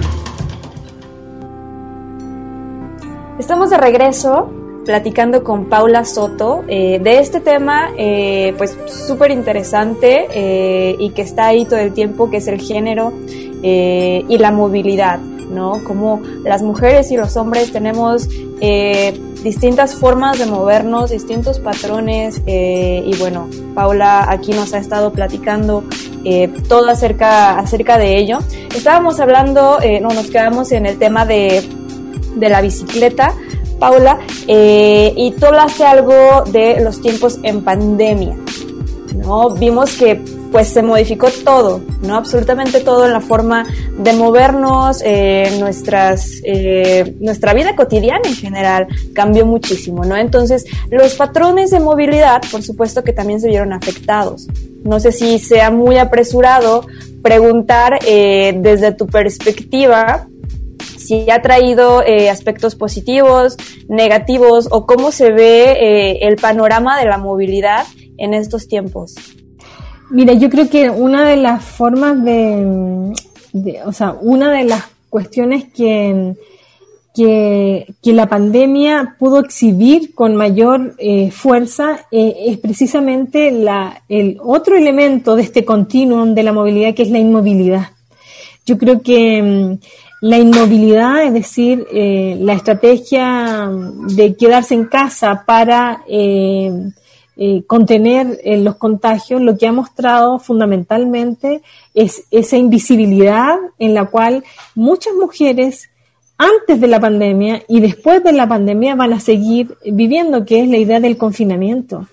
Estamos 3.39 3.71
de 3.71 3.79
regreso 3.79 4.51
platicando 4.85 5.43
con 5.43 5.69
Paula 5.69 6.05
Soto 6.05 6.63
eh, 6.69 7.01
de 7.03 7.19
este 7.19 7.41
tema, 7.41 7.91
eh, 7.97 8.55
pues 8.57 8.77
súper 8.87 9.31
interesante 9.31 10.27
eh, 10.33 10.97
y 10.99 11.11
que 11.11 11.23
está 11.23 11.47
ahí 11.47 11.65
todo 11.65 11.79
el 11.79 11.93
tiempo, 11.93 12.31
que 12.31 12.37
es 12.37 12.47
el 12.47 12.61
género 12.61 13.13
y 13.67 14.37
la 14.37 14.51
movilidad, 14.51 15.19
¿no? 15.19 15.83
Como 15.85 16.21
las 16.45 16.63
mujeres 16.63 17.11
y 17.11 17.17
los 17.17 17.35
hombres 17.39 17.73
tenemos 17.73 18.29
distintas 19.45 19.95
formas 19.95 20.39
de 20.39 20.47
movernos, 20.47 21.11
distintos 21.11 21.61
patrones 21.61 22.41
eh, 22.47 23.05
y 23.07 23.15
bueno, 23.17 23.49
Paula 23.75 24.29
aquí 24.29 24.53
nos 24.53 24.73
ha 24.73 24.79
estado 24.79 25.13
platicando 25.13 25.85
eh, 26.25 26.49
todo 26.67 26.89
acerca, 26.89 27.59
acerca 27.59 27.99
de 27.99 28.17
ello. 28.17 28.39
Estábamos 28.75 29.21
hablando, 29.21 29.79
eh, 29.83 30.01
no, 30.01 30.09
nos 30.09 30.29
quedamos 30.29 30.73
en 30.73 30.87
el 30.87 30.99
tema 30.99 31.27
de, 31.27 31.63
de 32.35 32.49
la 32.49 32.63
bicicleta, 32.63 33.35
Paula, 33.79 34.19
y 34.47 35.35
tú 35.39 35.47
hablaste 35.47 35.85
algo 35.85 36.45
de 36.51 36.81
los 36.81 37.03
tiempos 37.03 37.39
en 37.43 37.63
pandemia. 37.63 38.37
¿no? 39.17 39.51
Vimos 39.51 39.93
que 39.97 40.23
pues 40.55 40.69
se 40.69 40.85
modificó 40.85 41.31
todo, 41.45 41.81
¿no? 42.01 42.15
Absolutamente 42.15 42.79
todo 42.79 43.07
en 43.07 43.13
la 43.13 43.21
forma 43.21 43.67
de 43.99 44.13
movernos, 44.13 45.03
eh, 45.05 45.51
nuestras, 45.59 46.31
eh, 46.45 47.17
nuestra 47.19 47.53
vida 47.55 47.75
cotidiana 47.75 48.21
en 48.25 48.37
general 48.37 48.87
cambió 49.15 49.47
muchísimo, 49.47 50.05
¿no? 50.05 50.17
Entonces, 50.17 50.65
los 50.93 51.17
patrones 51.17 51.73
de 51.73 51.81
movilidad, 51.81 52.41
por 52.53 52.63
supuesto 52.63 53.03
que 53.03 53.13
también 53.13 53.41
se 53.41 53.49
vieron 53.49 53.73
afectados. 53.73 54.47
No 54.85 55.01
sé 55.01 55.11
si 55.11 55.41
sea 55.41 55.73
muy 55.73 55.99
apresurado 55.99 56.87
preguntar 57.21 57.99
eh, 58.07 58.55
desde 58.57 58.93
tu 58.93 59.09
perspectiva 59.09 60.29
si 60.97 61.29
ha 61.33 61.43
traído 61.43 62.01
aspectos 62.31 62.77
positivos, 62.77 63.57
negativos 63.89 64.69
o 64.71 64.87
cómo 64.87 65.11
se 65.11 65.33
ve 65.33 66.19
el 66.23 66.37
panorama 66.37 66.97
de 66.97 67.07
la 67.07 67.19
movilidad 67.19 67.87
en 68.19 68.35
estos 68.35 68.69
tiempos. 68.69 69.17
Mira, 70.15 70.33
yo 70.35 70.49
creo 70.49 70.71
que 70.71 70.91
una 70.91 71.29
de 71.29 71.37
las 71.37 71.65
formas 71.65 72.23
de, 72.23 73.13
o 73.85 73.93
sea, 73.93 74.13
una 74.13 74.53
de 74.53 74.63
las 74.63 74.85
cuestiones 75.11 75.65
que, 75.75 76.37
que, 77.13 78.13
la 78.13 78.29
pandemia 78.29 79.17
pudo 79.19 79.41
exhibir 79.41 80.15
con 80.15 80.37
mayor 80.37 80.95
eh, 80.99 81.33
fuerza 81.33 82.07
eh, 82.13 82.33
es 82.47 82.59
precisamente 82.59 83.51
la, 83.51 84.05
el 84.09 84.39
otro 84.41 84.77
elemento 84.77 85.35
de 85.35 85.43
este 85.43 85.65
continuum 85.65 86.33
de 86.33 86.45
la 86.45 86.53
movilidad 86.53 86.95
que 86.95 87.03
es 87.03 87.11
la 87.11 87.19
inmovilidad. 87.19 87.89
Yo 88.65 88.79
creo 88.79 89.03
que 89.03 89.43
mm, 89.43 89.79
la 90.21 90.39
inmovilidad, 90.39 91.25
es 91.25 91.33
decir, 91.33 91.89
eh, 91.93 92.37
la 92.39 92.53
estrategia 92.53 93.69
de 94.15 94.37
quedarse 94.37 94.75
en 94.75 94.85
casa 94.85 95.43
para 95.45 96.05
eh, 97.37 97.65
contener 97.67 98.41
eh, 98.45 98.59
los 98.59 98.77
contagios, 98.77 99.41
lo 99.41 99.59
que 99.59 99.67
ha 99.67 99.73
mostrado 99.73 100.39
fundamentalmente 100.39 101.63
es 101.93 102.25
esa 102.31 102.57
invisibilidad 102.57 103.57
en 103.79 103.95
la 103.95 104.05
cual 104.07 104.45
muchas 104.75 105.15
mujeres 105.15 105.91
antes 106.39 106.81
de 106.81 106.87
la 106.87 107.01
pandemia 107.01 107.63
y 107.69 107.81
después 107.81 108.23
de 108.23 108.33
la 108.33 108.49
pandemia 108.49 108.95
van 108.95 109.13
a 109.13 109.21
seguir 109.21 109.77
viviendo, 109.85 110.45
que 110.45 110.63
es 110.63 110.69
la 110.69 110.79
idea 110.79 111.01
del 111.01 111.17
confinamiento. 111.17 112.07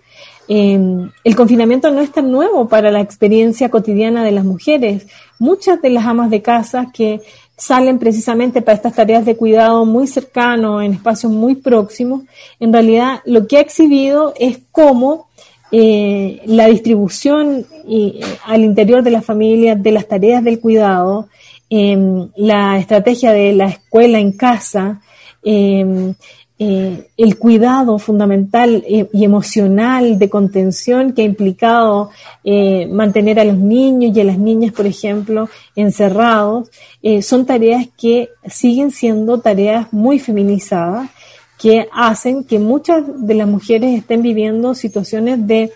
Em, 0.47 1.09
el 1.23 1.35
confinamiento 1.35 1.91
no 1.91 2.01
es 2.01 2.11
tan 2.11 2.31
nuevo 2.31 2.67
para 2.67 2.91
la 2.91 2.99
experiencia 2.99 3.69
cotidiana 3.69 4.23
de 4.23 4.31
las 4.31 4.43
mujeres. 4.43 5.07
Muchas 5.39 5.81
de 5.81 5.91
las 5.91 6.05
amas 6.05 6.29
de 6.29 6.41
casa 6.41 6.87
que 6.93 7.21
salen 7.61 7.99
precisamente 7.99 8.63
para 8.63 8.77
estas 8.77 8.95
tareas 8.95 9.23
de 9.23 9.37
cuidado 9.37 9.85
muy 9.85 10.07
cercano, 10.07 10.81
en 10.81 10.93
espacios 10.93 11.31
muy 11.31 11.53
próximos, 11.53 12.23
en 12.59 12.73
realidad 12.73 13.19
lo 13.23 13.45
que 13.45 13.57
ha 13.57 13.61
exhibido 13.61 14.33
es 14.39 14.61
cómo 14.71 15.27
eh, 15.71 16.41
la 16.47 16.65
distribución 16.65 17.67
eh, 17.87 18.19
al 18.45 18.63
interior 18.63 19.03
de 19.03 19.11
la 19.11 19.21
familia 19.21 19.75
de 19.75 19.91
las 19.91 20.07
tareas 20.07 20.43
del 20.43 20.59
cuidado, 20.59 21.29
em, 21.69 22.29
la 22.35 22.79
estrategia 22.79 23.31
de 23.31 23.53
la 23.53 23.67
escuela 23.67 24.17
en 24.17 24.31
casa, 24.31 24.99
em, 25.43 26.15
eh, 26.63 27.07
el 27.17 27.39
cuidado 27.39 27.97
fundamental 27.97 28.83
eh, 28.87 29.09
y 29.11 29.25
emocional 29.25 30.19
de 30.19 30.29
contención 30.29 31.11
que 31.11 31.23
ha 31.23 31.25
implicado 31.25 32.11
eh, 32.43 32.85
mantener 32.85 33.39
a 33.39 33.43
los 33.45 33.57
niños 33.57 34.15
y 34.15 34.21
a 34.21 34.25
las 34.25 34.37
niñas, 34.37 34.71
por 34.71 34.85
ejemplo, 34.85 35.49
encerrados, 35.75 36.69
son 37.23 37.47
tareas 37.47 37.87
que 37.97 38.29
siguen 38.45 38.91
siendo 38.91 39.39
tareas 39.39 39.91
muy 39.91 40.19
feminizadas, 40.19 41.09
que 41.57 41.87
hacen 41.91 42.43
que 42.43 42.59
muchas 42.59 43.05
de 43.25 43.33
las 43.33 43.47
mujeres 43.47 43.97
estén 43.97 44.21
viviendo 44.21 44.75
situaciones 44.75 45.47
de 45.47 45.71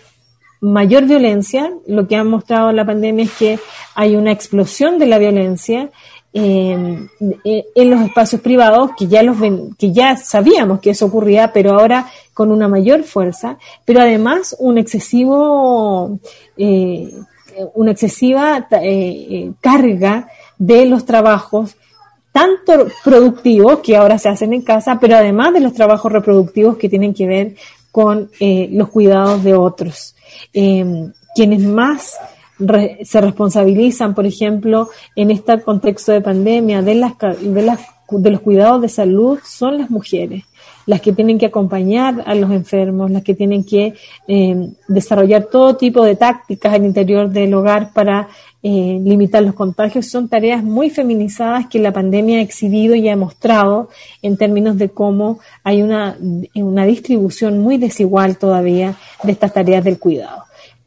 mayor 0.60 1.06
violencia. 1.06 1.72
Lo 1.88 2.06
que 2.06 2.14
ha 2.14 2.22
mostrado 2.22 2.70
la 2.70 2.86
pandemia 2.86 3.24
es 3.24 3.32
que 3.32 3.58
hay 3.96 4.14
una 4.14 4.30
explosión 4.30 5.00
de 5.00 5.06
la 5.06 5.18
violencia 5.18 5.90
eh, 6.38 7.08
en 7.74 7.90
los 7.90 8.02
espacios 8.02 8.42
privados 8.42 8.90
que 8.98 9.06
ya 9.06 9.22
los 9.22 9.38
que 9.78 9.90
ya 9.90 10.18
sabíamos 10.18 10.80
que 10.80 10.90
eso 10.90 11.06
ocurría, 11.06 11.50
pero 11.50 11.78
ahora 11.78 12.10
con 12.34 12.52
una 12.52 12.68
mayor 12.68 13.04
fuerza, 13.04 13.56
pero 13.86 14.02
además 14.02 14.54
un 14.58 14.76
excesivo, 14.76 16.18
eh, 16.58 17.10
una 17.72 17.92
excesiva 17.92 18.68
eh, 18.70 19.50
carga 19.62 20.28
de 20.58 20.84
los 20.84 21.06
trabajos 21.06 21.74
tanto 22.32 22.86
productivos 23.02 23.78
que 23.78 23.96
ahora 23.96 24.18
se 24.18 24.28
hacen 24.28 24.52
en 24.52 24.60
casa, 24.60 24.98
pero 25.00 25.16
además 25.16 25.54
de 25.54 25.60
los 25.60 25.72
trabajos 25.72 26.12
reproductivos 26.12 26.76
que 26.76 26.90
tienen 26.90 27.14
que 27.14 27.26
ver 27.26 27.54
con 27.90 28.30
los 28.38 28.90
cuidados 28.90 29.42
de 29.42 29.54
otros. 29.54 30.14
quienes 30.52 31.60
más 31.62 32.18
se 32.58 33.20
responsabilizan, 33.20 34.14
por 34.14 34.26
ejemplo, 34.26 34.88
en 35.14 35.30
este 35.30 35.60
contexto 35.60 36.12
de 36.12 36.20
pandemia 36.20 36.82
de, 36.82 36.94
las, 36.94 37.12
de, 37.18 37.62
las, 37.62 37.80
de 38.10 38.30
los 38.30 38.40
cuidados 38.40 38.80
de 38.80 38.88
salud 38.88 39.38
son 39.44 39.78
las 39.78 39.90
mujeres, 39.90 40.44
las 40.86 41.00
que 41.00 41.12
tienen 41.12 41.38
que 41.38 41.46
acompañar 41.46 42.22
a 42.24 42.34
los 42.34 42.50
enfermos, 42.50 43.10
las 43.10 43.22
que 43.22 43.34
tienen 43.34 43.64
que 43.64 43.94
eh, 44.26 44.70
desarrollar 44.88 45.44
todo 45.44 45.76
tipo 45.76 46.02
de 46.02 46.16
tácticas 46.16 46.72
al 46.72 46.86
interior 46.86 47.28
del 47.28 47.52
hogar 47.52 47.92
para 47.92 48.28
eh, 48.62 48.98
limitar 49.02 49.42
los 49.42 49.54
contagios. 49.54 50.06
Son 50.06 50.28
tareas 50.28 50.64
muy 50.64 50.88
feminizadas 50.88 51.66
que 51.66 51.78
la 51.78 51.92
pandemia 51.92 52.38
ha 52.38 52.42
exhibido 52.42 52.94
y 52.94 53.08
ha 53.08 53.16
mostrado 53.16 53.90
en 54.22 54.38
términos 54.38 54.78
de 54.78 54.88
cómo 54.88 55.40
hay 55.62 55.82
una, 55.82 56.16
una 56.54 56.86
distribución 56.86 57.58
muy 57.58 57.76
desigual 57.76 58.38
todavía 58.38 58.94
de 59.22 59.32
estas 59.32 59.52
tareas 59.52 59.84
del 59.84 59.98
cuidado. 59.98 60.45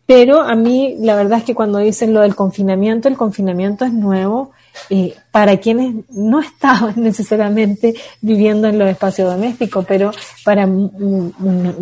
Pero 0.09 0.41
a 0.41 0.55
mí 0.55 0.95
la 0.97 1.15
verdad 1.15 1.37
es 1.37 1.43
que 1.43 1.53
cuando 1.53 1.77
dicen 1.77 2.15
lo 2.15 2.21
del 2.21 2.33
confinamiento, 2.33 3.07
el 3.07 3.15
confinamiento 3.15 3.85
es 3.85 3.93
nuevo 3.93 4.49
eh, 4.89 5.13
para 5.29 5.57
quienes 5.57 5.93
no 6.09 6.39
estaban 6.41 6.95
necesariamente 6.95 7.93
viviendo 8.19 8.67
en 8.67 8.79
los 8.79 8.89
espacios 8.89 9.31
domésticos, 9.31 9.85
pero 9.85 10.09
para 10.43 10.65
un, 10.65 11.31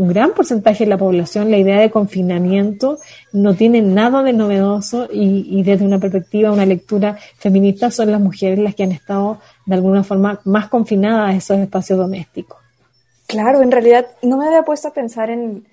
gran 0.09 0.33
porcentaje 0.33 0.83
de 0.83 0.89
la 0.89 0.97
población 0.97 1.49
la 1.49 1.57
idea 1.57 1.79
de 1.79 1.89
confinamiento 1.89 2.97
no 3.31 3.55
tiene 3.55 3.81
nada 3.81 4.21
de 4.23 4.33
novedoso 4.33 5.07
y, 5.09 5.47
y 5.49 5.63
desde 5.63 5.85
una 5.85 5.99
perspectiva, 5.99 6.51
una 6.51 6.65
lectura 6.65 7.17
feminista 7.37 7.91
son 7.91 8.11
las 8.11 8.19
mujeres 8.19 8.59
las 8.59 8.75
que 8.75 8.83
han 8.83 8.91
estado 8.91 9.39
de 9.65 9.75
alguna 9.75 10.03
forma 10.03 10.41
más 10.43 10.67
confinadas 10.67 11.29
a 11.29 11.37
esos 11.37 11.59
espacios 11.59 11.97
domésticos. 11.97 12.57
Claro, 13.25 13.61
en 13.61 13.71
realidad 13.71 14.05
no 14.21 14.35
me 14.35 14.47
había 14.47 14.63
puesto 14.63 14.89
a 14.89 14.93
pensar 14.93 15.29
en 15.29 15.63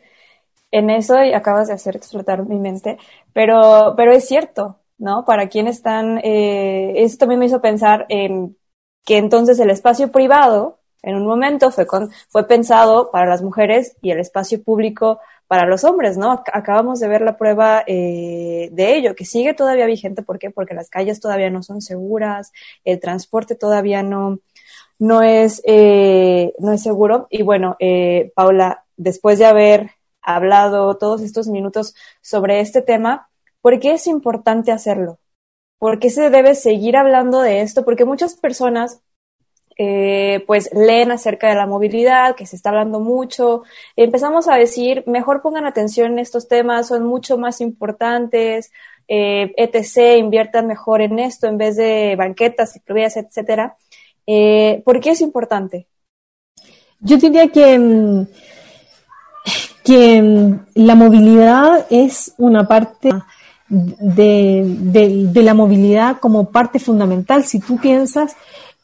en 0.74 0.90
eso 0.90 1.16
acabas 1.34 1.68
de 1.68 1.74
hacer 1.74 1.94
explotar 1.94 2.44
mi 2.46 2.58
mente, 2.58 2.98
pero, 3.32 3.94
pero 3.96 4.10
es 4.12 4.26
cierto, 4.26 4.80
¿no? 4.98 5.24
Para 5.24 5.48
quienes 5.48 5.76
están, 5.76 6.18
eh, 6.24 6.94
eso 6.96 7.16
también 7.16 7.38
me 7.38 7.46
hizo 7.46 7.60
pensar 7.60 8.06
en 8.08 8.56
que 9.04 9.18
entonces 9.18 9.60
el 9.60 9.70
espacio 9.70 10.10
privado 10.10 10.80
en 11.02 11.14
un 11.14 11.26
momento 11.26 11.70
fue, 11.70 11.86
con, 11.86 12.10
fue 12.28 12.48
pensado 12.48 13.12
para 13.12 13.26
las 13.26 13.40
mujeres 13.40 13.96
y 14.02 14.10
el 14.10 14.18
espacio 14.18 14.64
público 14.64 15.20
para 15.46 15.64
los 15.64 15.84
hombres, 15.84 16.16
¿no? 16.16 16.42
Acabamos 16.52 16.98
de 16.98 17.06
ver 17.06 17.20
la 17.20 17.36
prueba 17.36 17.84
eh, 17.86 18.68
de 18.72 18.96
ello, 18.96 19.14
que 19.14 19.24
sigue 19.24 19.54
todavía 19.54 19.86
vigente. 19.86 20.22
¿Por 20.22 20.40
qué? 20.40 20.50
Porque 20.50 20.74
las 20.74 20.90
calles 20.90 21.20
todavía 21.20 21.50
no 21.50 21.62
son 21.62 21.82
seguras, 21.82 22.50
el 22.84 22.98
transporte 22.98 23.54
todavía 23.54 24.02
no, 24.02 24.40
no, 24.98 25.22
es, 25.22 25.62
eh, 25.66 26.52
no 26.58 26.72
es 26.72 26.82
seguro. 26.82 27.28
Y 27.30 27.42
bueno, 27.42 27.76
eh, 27.78 28.32
Paula, 28.34 28.84
después 28.96 29.38
de 29.38 29.46
haber 29.46 29.90
hablado 30.24 30.96
todos 30.96 31.22
estos 31.22 31.48
minutos 31.48 31.94
sobre 32.20 32.60
este 32.60 32.82
tema, 32.82 33.28
¿por 33.60 33.78
qué 33.78 33.92
es 33.94 34.06
importante 34.06 34.72
hacerlo? 34.72 35.18
¿Por 35.78 35.98
qué 35.98 36.10
se 36.10 36.30
debe 36.30 36.54
seguir 36.54 36.96
hablando 36.96 37.40
de 37.40 37.60
esto? 37.60 37.84
Porque 37.84 38.04
muchas 38.04 38.34
personas 38.34 39.02
eh, 39.76 40.44
pues 40.46 40.70
leen 40.72 41.10
acerca 41.10 41.48
de 41.48 41.56
la 41.56 41.66
movilidad, 41.66 42.36
que 42.36 42.46
se 42.46 42.56
está 42.56 42.70
hablando 42.70 43.00
mucho. 43.00 43.64
Empezamos 43.96 44.48
a 44.48 44.54
decir, 44.54 45.02
mejor 45.06 45.42
pongan 45.42 45.66
atención 45.66 46.12
en 46.12 46.18
estos 46.20 46.46
temas, 46.46 46.88
son 46.88 47.04
mucho 47.04 47.38
más 47.38 47.60
importantes, 47.60 48.70
eh, 49.08 49.52
etc., 49.56 50.18
inviertan 50.18 50.66
mejor 50.66 51.02
en 51.02 51.18
esto 51.18 51.48
en 51.48 51.58
vez 51.58 51.76
de 51.76 52.14
banquetas, 52.16 52.72
ciclovías, 52.72 53.16
etcétera. 53.16 53.76
Eh, 54.26 54.82
¿Por 54.84 55.00
qué 55.00 55.10
es 55.10 55.20
importante? 55.20 55.86
Yo 57.00 57.16
diría 57.16 57.48
que, 57.48 57.78
mm, 57.78 58.26
que 59.84 60.20
mm, 60.20 60.66
la 60.74 60.94
movilidad 60.94 61.86
es 61.90 62.32
una 62.38 62.66
parte 62.66 63.10
de, 63.68 64.62
de, 65.32 65.42
la 65.42 65.54
movilidad 65.54 66.18
como 66.18 66.50
parte 66.50 66.78
fundamental. 66.78 67.44
Si 67.44 67.60
tú 67.60 67.76
piensas, 67.78 68.36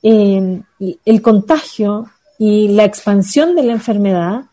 el 0.02 1.22
contagio 1.22 2.06
y 2.38 2.68
la 2.68 2.84
expansión 2.84 3.54
de 3.54 3.62
la 3.62 3.72
enfermedad 3.72 4.44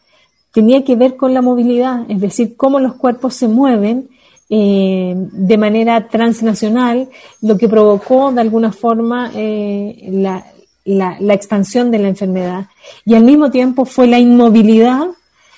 tenía 0.51 0.83
que 0.83 0.95
ver 0.95 1.15
con 1.15 1.33
la 1.33 1.41
movilidad, 1.41 2.09
es 2.09 2.19
decir, 2.19 2.57
cómo 2.57 2.79
los 2.79 2.95
cuerpos 2.95 3.35
se 3.35 3.47
mueven 3.47 4.09
eh, 4.49 5.13
de 5.15 5.57
manera 5.57 6.07
transnacional, 6.07 7.09
lo 7.41 7.57
que 7.57 7.69
provocó 7.69 8.31
de 8.31 8.41
alguna 8.41 8.71
forma 8.71 9.31
eh, 9.35 10.09
la, 10.11 10.45
la, 10.85 11.33
expansión 11.33 11.91
de 11.91 11.99
la 11.99 12.07
enfermedad. 12.07 12.67
Y 13.05 13.15
al 13.15 13.23
mismo 13.23 13.51
tiempo 13.51 13.85
fue 13.85 14.07
la 14.07 14.19
inmovilidad 14.19 15.07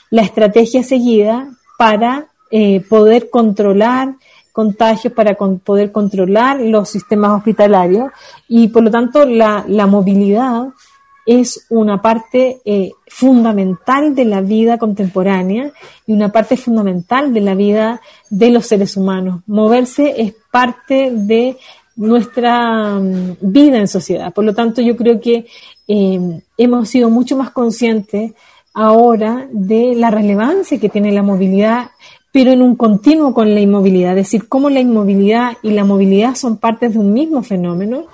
la 0.09 0.21
estrategia 0.21 0.83
seguida 0.83 1.49
para 1.77 2.27
eh, 2.51 2.81
poder 2.89 3.29
controlar 3.29 4.15
contagios, 4.51 5.13
para 5.13 5.35
poder 5.35 5.91
controlar 5.91 6.59
los 6.59 6.89
sistemas 6.89 7.31
hospitalarios 7.31 8.11
y 8.47 8.67
por 8.69 8.83
lo 8.83 8.91
tanto 8.91 9.25
la, 9.25 9.63
movilidad 9.87 10.69
es 11.25 11.65
una 11.69 12.01
parte 12.01 12.59
eh, 12.65 12.91
fundamental 13.07 14.15
de 14.15 14.25
la 14.25 14.41
vida 14.41 14.77
contemporánea 14.77 15.71
y 16.07 16.13
una 16.13 16.31
parte 16.31 16.57
fundamental 16.57 17.33
de 17.33 17.41
la 17.41 17.55
vida 17.55 18.01
de 18.29 18.49
los 18.49 18.65
seres 18.65 18.97
humanos. 18.97 19.41
Moverse 19.45 20.15
es 20.17 20.33
parte 20.51 21.11
de 21.13 21.57
nuestra 21.95 22.99
mm, 22.99 23.37
vida 23.41 23.77
en 23.77 23.87
sociedad. 23.87 24.33
Por 24.33 24.45
lo 24.45 24.53
tanto, 24.53 24.81
yo 24.81 24.95
creo 24.97 25.21
que 25.21 25.45
eh, 25.87 26.41
hemos 26.57 26.89
sido 26.89 27.09
mucho 27.09 27.37
más 27.37 27.51
conscientes 27.51 28.31
ahora 28.73 29.47
de 29.51 29.95
la 29.95 30.11
relevancia 30.11 30.79
que 30.79 30.89
tiene 30.89 31.11
la 31.11 31.23
movilidad 31.23 31.89
pero 32.31 32.51
en 32.51 32.61
un 32.61 32.75
continuo 32.75 33.33
con 33.33 33.53
la 33.53 33.59
inmovilidad, 33.59 34.11
es 34.11 34.25
decir, 34.27 34.47
cómo 34.47 34.69
la 34.69 34.79
inmovilidad 34.79 35.57
y 35.63 35.71
la 35.71 35.83
movilidad 35.83 36.35
son 36.35 36.57
partes 36.57 36.93
de 36.93 36.99
un 36.99 37.13
mismo 37.13 37.41
fenómeno. 37.41 38.05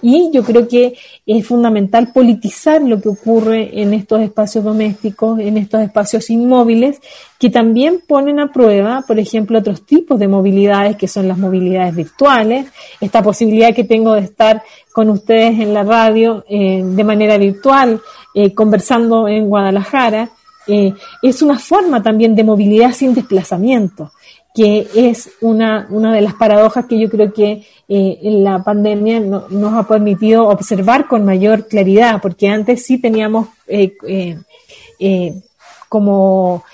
Y 0.00 0.30
yo 0.32 0.44
creo 0.44 0.68
que 0.68 0.94
es 1.26 1.46
fundamental 1.46 2.12
politizar 2.12 2.82
lo 2.82 3.00
que 3.00 3.08
ocurre 3.08 3.80
en 3.80 3.94
estos 3.94 4.20
espacios 4.20 4.62
domésticos, 4.62 5.40
en 5.40 5.56
estos 5.56 5.80
espacios 5.80 6.28
inmóviles, 6.30 7.00
que 7.38 7.50
también 7.50 8.00
ponen 8.06 8.38
a 8.38 8.52
prueba, 8.52 9.02
por 9.06 9.18
ejemplo, 9.18 9.58
otros 9.58 9.84
tipos 9.84 10.18
de 10.18 10.28
movilidades, 10.28 10.96
que 10.96 11.08
son 11.08 11.26
las 11.26 11.38
movilidades 11.38 11.94
virtuales, 11.94 12.66
esta 13.00 13.22
posibilidad 13.22 13.74
que 13.74 13.84
tengo 13.84 14.14
de 14.14 14.20
estar 14.20 14.62
con 14.92 15.10
ustedes 15.10 15.58
en 15.58 15.74
la 15.74 15.82
radio 15.82 16.44
eh, 16.48 16.82
de 16.84 17.04
manera 17.04 17.36
virtual, 17.38 18.00
eh, 18.34 18.52
conversando 18.52 19.28
en 19.28 19.46
Guadalajara, 19.46 20.30
eh, 20.66 20.92
es 21.22 21.40
una 21.40 21.58
forma 21.58 22.02
también 22.02 22.34
de 22.34 22.42
movilidad 22.42 22.92
sin 22.92 23.14
desplazamiento, 23.14 24.10
que 24.52 24.88
es 24.94 25.30
una, 25.40 25.86
una 25.90 26.12
de 26.12 26.20
las 26.20 26.34
paradojas 26.34 26.86
que 26.86 26.98
yo 26.98 27.08
creo 27.08 27.32
que 27.32 27.64
eh, 27.88 28.18
la 28.22 28.64
pandemia 28.64 29.20
nos 29.20 29.74
ha 29.74 29.86
permitido 29.86 30.48
observar 30.48 31.06
con 31.06 31.24
mayor 31.24 31.68
claridad, 31.68 32.20
porque 32.20 32.48
antes 32.48 32.84
sí 32.84 32.98
teníamos 32.98 33.48
como 35.88 36.64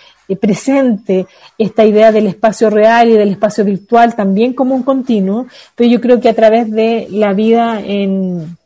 presente 0.41 1.27
esta 1.59 1.85
idea 1.85 2.13
del 2.13 2.29
espacio 2.29 2.71
real 2.71 3.09
y 3.09 3.13
del 3.13 3.33
espacio 3.33 3.65
virtual 3.65 4.15
también 4.15 4.55
como 4.55 4.75
un 4.75 4.83
continuo, 4.83 5.47
pero 5.75 5.91
yo 5.91 6.01
creo 6.01 6.21
que 6.21 6.29
a 6.29 6.35
través 6.35 6.71
de 6.71 7.09
la 7.11 7.33
vida 7.33 7.83
en, 7.85 8.57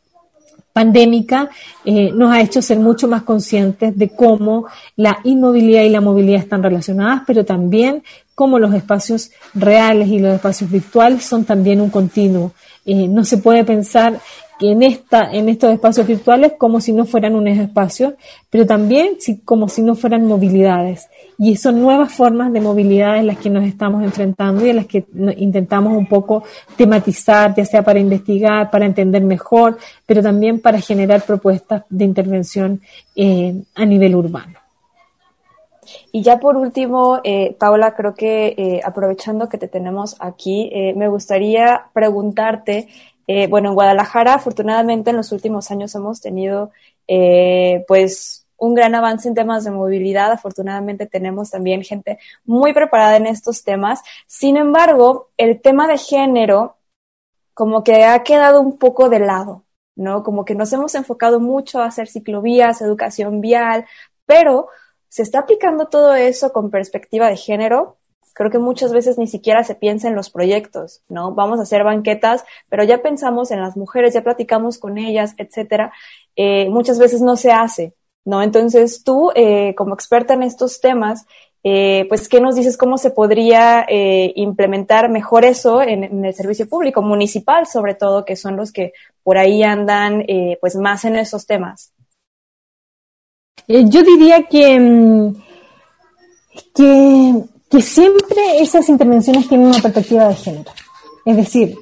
pandémica 0.75 1.49
eh, 1.85 2.11
nos 2.11 2.33
ha 2.33 2.41
hecho 2.41 2.61
ser 2.61 2.79
mucho 2.79 3.07
más 3.07 3.23
conscientes 3.23 3.97
de 3.97 4.09
cómo 4.09 4.65
la 4.97 5.19
inmovilidad 5.23 5.83
y 5.83 5.89
la 5.89 6.01
movilidad 6.01 6.41
están 6.41 6.61
relacionadas, 6.61 7.21
pero 7.25 7.45
también 7.45 8.03
cómo 8.35 8.59
los 8.59 8.73
espacios 8.73 9.31
reales 9.53 10.09
y 10.09 10.19
los 10.19 10.35
espacios 10.35 10.69
virtuales 10.69 11.23
son 11.23 11.45
también 11.45 11.79
un 11.79 11.89
continuo. 11.89 12.51
Eh, 12.85 13.07
no 13.07 13.23
se 13.23 13.37
puede 13.37 13.63
pensar 13.63 14.19
que 14.59 14.71
en, 14.71 14.83
esta, 14.83 15.31
en 15.31 15.49
estos 15.49 15.73
espacios 15.73 16.07
virtuales 16.07 16.53
como 16.57 16.79
si 16.79 16.93
no 16.93 17.05
fueran 17.05 17.35
unos 17.35 17.57
espacios, 17.57 18.13
pero 18.49 18.65
también 18.65 19.17
como 19.43 19.67
si 19.67 19.81
no 19.81 19.95
fueran 19.95 20.25
movilidades. 20.25 21.09
Y 21.37 21.57
son 21.57 21.81
nuevas 21.81 22.13
formas 22.13 22.53
de 22.53 22.61
movilidad 22.61 23.17
en 23.17 23.27
las 23.27 23.37
que 23.37 23.49
nos 23.49 23.65
estamos 23.65 24.03
enfrentando 24.03 24.65
y 24.65 24.69
en 24.69 24.77
las 24.77 24.85
que 24.85 25.05
intentamos 25.37 25.97
un 25.97 26.07
poco 26.07 26.43
tematizar, 26.77 27.53
ya 27.53 27.65
sea 27.65 27.83
para 27.83 27.99
investigar, 27.99 28.71
para 28.71 28.85
entender 28.85 29.21
mejor, 29.23 29.77
pero 30.05 30.23
también 30.23 30.61
para 30.61 30.79
generar 30.79 31.23
propuestas 31.23 31.83
de 31.89 32.05
intervención 32.05 32.81
eh, 33.15 33.53
a 33.75 33.85
nivel 33.85 34.15
urbano. 34.15 34.59
Y 36.11 36.23
ya 36.23 36.39
por 36.39 36.55
último, 36.55 37.19
eh, 37.23 37.55
Paula, 37.59 37.93
creo 37.93 38.15
que 38.15 38.55
eh, 38.57 38.81
aprovechando 38.83 39.49
que 39.49 39.57
te 39.57 39.67
tenemos 39.67 40.15
aquí, 40.19 40.71
me 40.95 41.09
gustaría 41.09 41.83
preguntarte 41.93 42.87
eh, 43.27 43.47
bueno, 43.47 43.69
en 43.69 43.75
Guadalajara, 43.75 44.35
afortunadamente, 44.35 45.09
en 45.09 45.17
los 45.17 45.31
últimos 45.31 45.71
años 45.71 45.95
hemos 45.95 46.21
tenido, 46.21 46.71
eh, 47.07 47.83
pues, 47.87 48.45
un 48.57 48.73
gran 48.73 48.95
avance 48.95 49.27
en 49.27 49.35
temas 49.35 49.63
de 49.63 49.71
movilidad. 49.71 50.31
Afortunadamente 50.31 51.05
tenemos 51.07 51.51
también 51.51 51.83
gente 51.83 52.19
muy 52.45 52.73
preparada 52.73 53.17
en 53.17 53.27
estos 53.27 53.63
temas. 53.63 54.01
Sin 54.27 54.57
embargo, 54.57 55.29
el 55.37 55.61
tema 55.61 55.87
de 55.87 55.97
género 55.97 56.77
como 57.53 57.83
que 57.83 58.03
ha 58.03 58.21
quedado 58.23 58.61
un 58.61 58.77
poco 58.77 59.09
de 59.09 59.19
lado, 59.19 59.63
¿no? 59.95 60.23
Como 60.23 60.45
que 60.45 60.55
nos 60.55 60.71
hemos 60.73 60.93
enfocado 60.95 61.39
mucho 61.39 61.81
a 61.81 61.85
hacer 61.85 62.07
ciclovías, 62.07 62.81
educación 62.81 63.41
vial, 63.41 63.85
pero 64.25 64.67
se 65.09 65.23
está 65.23 65.39
aplicando 65.39 65.87
todo 65.87 66.13
eso 66.15 66.51
con 66.51 66.69
perspectiva 66.69 67.29
de 67.29 67.37
género 67.37 67.97
creo 68.35 68.51
que 68.51 68.59
muchas 68.59 68.91
veces 68.91 69.17
ni 69.17 69.27
siquiera 69.27 69.63
se 69.63 69.75
piensa 69.75 70.09
en 70.09 70.15
los 70.15 70.29
proyectos, 70.29 71.01
¿no? 71.07 71.31
Vamos 71.31 71.57
a 71.57 71.63
hacer 71.63 71.85
banquetas, 71.85 72.43
pero 72.69 72.83
ya 72.83 73.01
pensamos 73.01 73.49
en 73.49 73.61
las 73.61 73.77
mujeres, 73.77 74.13
ya 74.13 74.23
platicamos 74.23 74.77
con 74.77 74.97
ellas, 74.97 75.33
etcétera. 75.37 75.93
Eh, 76.35 76.69
muchas 76.69 76.99
veces 76.99 77.21
no 77.21 77.37
se 77.37 77.53
hace, 77.53 77.93
¿no? 78.25 78.43
Entonces 78.43 79.03
tú, 79.05 79.31
eh, 79.35 79.73
como 79.75 79.93
experta 79.95 80.33
en 80.33 80.43
estos 80.43 80.81
temas, 80.81 81.25
eh, 81.63 82.05
pues, 82.09 82.27
¿qué 82.27 82.41
nos 82.41 82.55
dices 82.55 82.75
cómo 82.75 82.97
se 82.97 83.09
podría 83.09 83.85
implementar 84.35 85.09
mejor 85.09 85.45
eso 85.45 85.81
en, 85.81 86.03
en, 86.03 86.25
el 86.25 86.33
servicio 86.33 86.67
público, 86.67 87.01
municipal 87.01 87.65
sobre 87.65 87.95
todo, 87.95 88.25
que 88.25 88.35
son 88.35 88.57
los 88.57 88.73
que 88.73 88.91
por 89.23 89.37
ahí 89.37 89.63
andan, 89.63 90.25
pues, 90.59 90.75
más 90.75 91.05
en 91.05 91.15
esos 91.15 91.47
temas? 91.47 91.93
yo 93.67 94.03
diría 94.03 94.43
que, 94.43 94.79
mm, 94.79 95.35
que 96.75 97.54
que 97.69 97.81
siempre 97.81 98.59
esas 98.59 98.87
intervenciones 98.89 99.47
tienen 99.47 99.67
una 99.67 99.81
perspectiva 99.81 100.27
de 100.27 100.35
género. 100.35 100.71
Es 101.25 101.35
decir, 101.35 101.75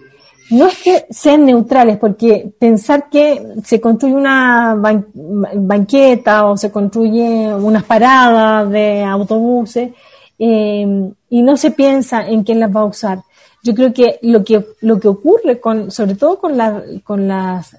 no 0.50 0.68
es 0.68 0.78
que 0.78 1.06
sean 1.10 1.46
neutrales, 1.46 1.98
porque 1.98 2.52
pensar 2.60 3.10
que 3.10 3.42
se 3.64 3.82
construye 3.82 4.14
una 4.14 4.76
banqueta 4.76 6.46
o 6.46 6.58
se 6.58 6.72
construye 6.72 7.54
unas 7.54 7.84
paradas 7.84 8.70
de 8.70 9.04
autobuses 9.04 9.92
eh, 10.38 11.12
y 11.30 11.42
no 11.42 11.58
se 11.58 11.72
piensa 11.72 12.28
en 12.28 12.44
quién 12.44 12.60
las 12.60 12.76
va 12.76 12.82
a 12.82 12.86
usar. 12.86 13.24
Yo 13.64 13.74
creo 13.74 13.94
que 13.94 14.20
lo 14.22 14.44
que, 14.44 14.66
lo 14.82 15.00
que 15.00 15.08
ocurre, 15.08 15.60
con, 15.60 15.90
sobre 15.90 16.16
todo 16.16 16.38
con, 16.38 16.60
con 17.04 17.28
las 17.28 17.78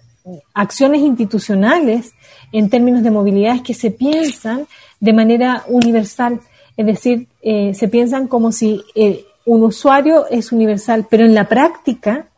acciones 0.54 1.02
institucionales 1.02 2.12
en 2.52 2.70
términos 2.70 3.02
de 3.02 3.10
movilidad, 3.10 3.56
es 3.56 3.62
que 3.62 3.74
se 3.74 3.90
piensan 3.90 4.66
de 4.98 5.12
manera 5.12 5.64
universal 5.68 6.40
es 6.76 6.86
decir, 6.86 7.28
eh, 7.42 7.74
se 7.74 7.88
piensan 7.88 8.26
como 8.28 8.52
si 8.52 8.82
eh, 8.94 9.24
un 9.44 9.62
usuario 9.62 10.26
es 10.28 10.52
universal, 10.52 11.06
pero 11.08 11.24
en 11.24 11.34
la 11.34 11.48
práctica 11.48 12.28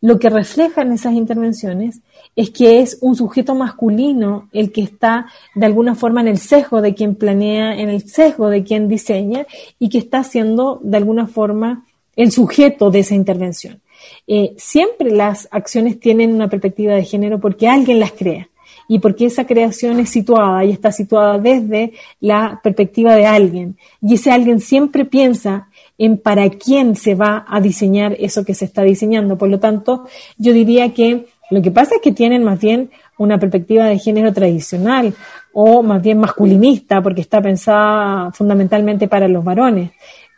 lo 0.00 0.18
que 0.18 0.30
reflejan 0.30 0.92
esas 0.92 1.12
intervenciones 1.12 2.00
es 2.34 2.50
que 2.50 2.80
es 2.80 2.98
un 3.02 3.16
sujeto 3.16 3.54
masculino 3.54 4.48
el 4.52 4.72
que 4.72 4.82
está 4.82 5.26
de 5.54 5.66
alguna 5.66 5.94
forma 5.94 6.22
en 6.22 6.28
el 6.28 6.38
sesgo 6.38 6.80
de 6.80 6.94
quien 6.94 7.16
planea, 7.16 7.78
en 7.78 7.90
el 7.90 8.08
sesgo 8.08 8.48
de 8.48 8.64
quien 8.64 8.88
diseña 8.88 9.46
y 9.78 9.90
que 9.90 9.98
está 9.98 10.24
siendo 10.24 10.80
de 10.82 10.96
alguna 10.96 11.26
forma 11.26 11.84
el 12.16 12.32
sujeto 12.32 12.90
de 12.90 13.00
esa 13.00 13.14
intervención. 13.14 13.80
Eh, 14.26 14.54
siempre 14.56 15.10
las 15.10 15.48
acciones 15.50 16.00
tienen 16.00 16.32
una 16.32 16.48
perspectiva 16.48 16.94
de 16.94 17.04
género 17.04 17.38
porque 17.38 17.68
alguien 17.68 18.00
las 18.00 18.12
crea 18.12 18.48
y 18.90 18.98
porque 18.98 19.26
esa 19.26 19.46
creación 19.46 20.00
es 20.00 20.10
situada 20.10 20.64
y 20.64 20.72
está 20.72 20.90
situada 20.90 21.38
desde 21.38 21.92
la 22.18 22.58
perspectiva 22.60 23.14
de 23.14 23.24
alguien. 23.24 23.76
Y 24.02 24.14
ese 24.14 24.32
alguien 24.32 24.58
siempre 24.58 25.04
piensa 25.04 25.68
en 25.96 26.18
para 26.18 26.50
quién 26.50 26.96
se 26.96 27.14
va 27.14 27.46
a 27.48 27.60
diseñar 27.60 28.16
eso 28.18 28.44
que 28.44 28.52
se 28.52 28.64
está 28.64 28.82
diseñando. 28.82 29.38
Por 29.38 29.48
lo 29.48 29.60
tanto, 29.60 30.08
yo 30.38 30.52
diría 30.52 30.92
que 30.92 31.26
lo 31.52 31.62
que 31.62 31.70
pasa 31.70 31.94
es 31.94 32.00
que 32.02 32.10
tienen 32.10 32.42
más 32.42 32.58
bien 32.58 32.90
una 33.16 33.38
perspectiva 33.38 33.84
de 33.84 34.00
género 34.00 34.32
tradicional 34.32 35.14
o 35.52 35.84
más 35.84 36.02
bien 36.02 36.18
masculinista, 36.18 37.00
porque 37.00 37.20
está 37.20 37.40
pensada 37.40 38.32
fundamentalmente 38.32 39.06
para 39.06 39.28
los 39.28 39.44
varones. 39.44 39.92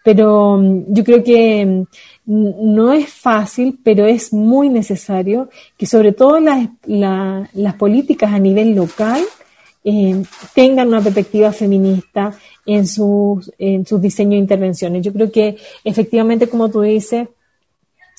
Pero 0.05 0.59
mm, 0.59 0.92
yo 0.92 1.05
creo 1.05 1.24
que 1.24 1.64
mm, 1.64 1.82
no 2.25 2.93
es 2.93 3.09
fácil, 3.09 3.79
pero 3.83 4.07
es 4.07 4.33
muy 4.33 4.68
necesario 4.68 5.51
que 5.77 5.87
sobre 5.87 6.12
todo 6.12 6.39
las, 6.41 6.68
las 6.85 7.75
políticas 7.75 8.33
a 8.33 8.39
nivel 8.39 8.75
local 8.75 9.23
eh, 9.85 10.23
tengan 10.55 10.89
una 10.89 11.01
perspectiva 11.01 11.51
feminista 11.53 12.33
en 12.64 12.87
sus, 12.87 13.53
en 13.59 13.85
sus 13.85 14.01
diseños 14.01 14.33
de 14.33 14.39
intervenciones. 14.39 15.05
Yo 15.05 15.12
creo 15.12 15.33
que 15.33 15.57
efectivamente, 15.83 16.49
como 16.49 16.70
tú 16.70 16.83
dices, 16.83 17.29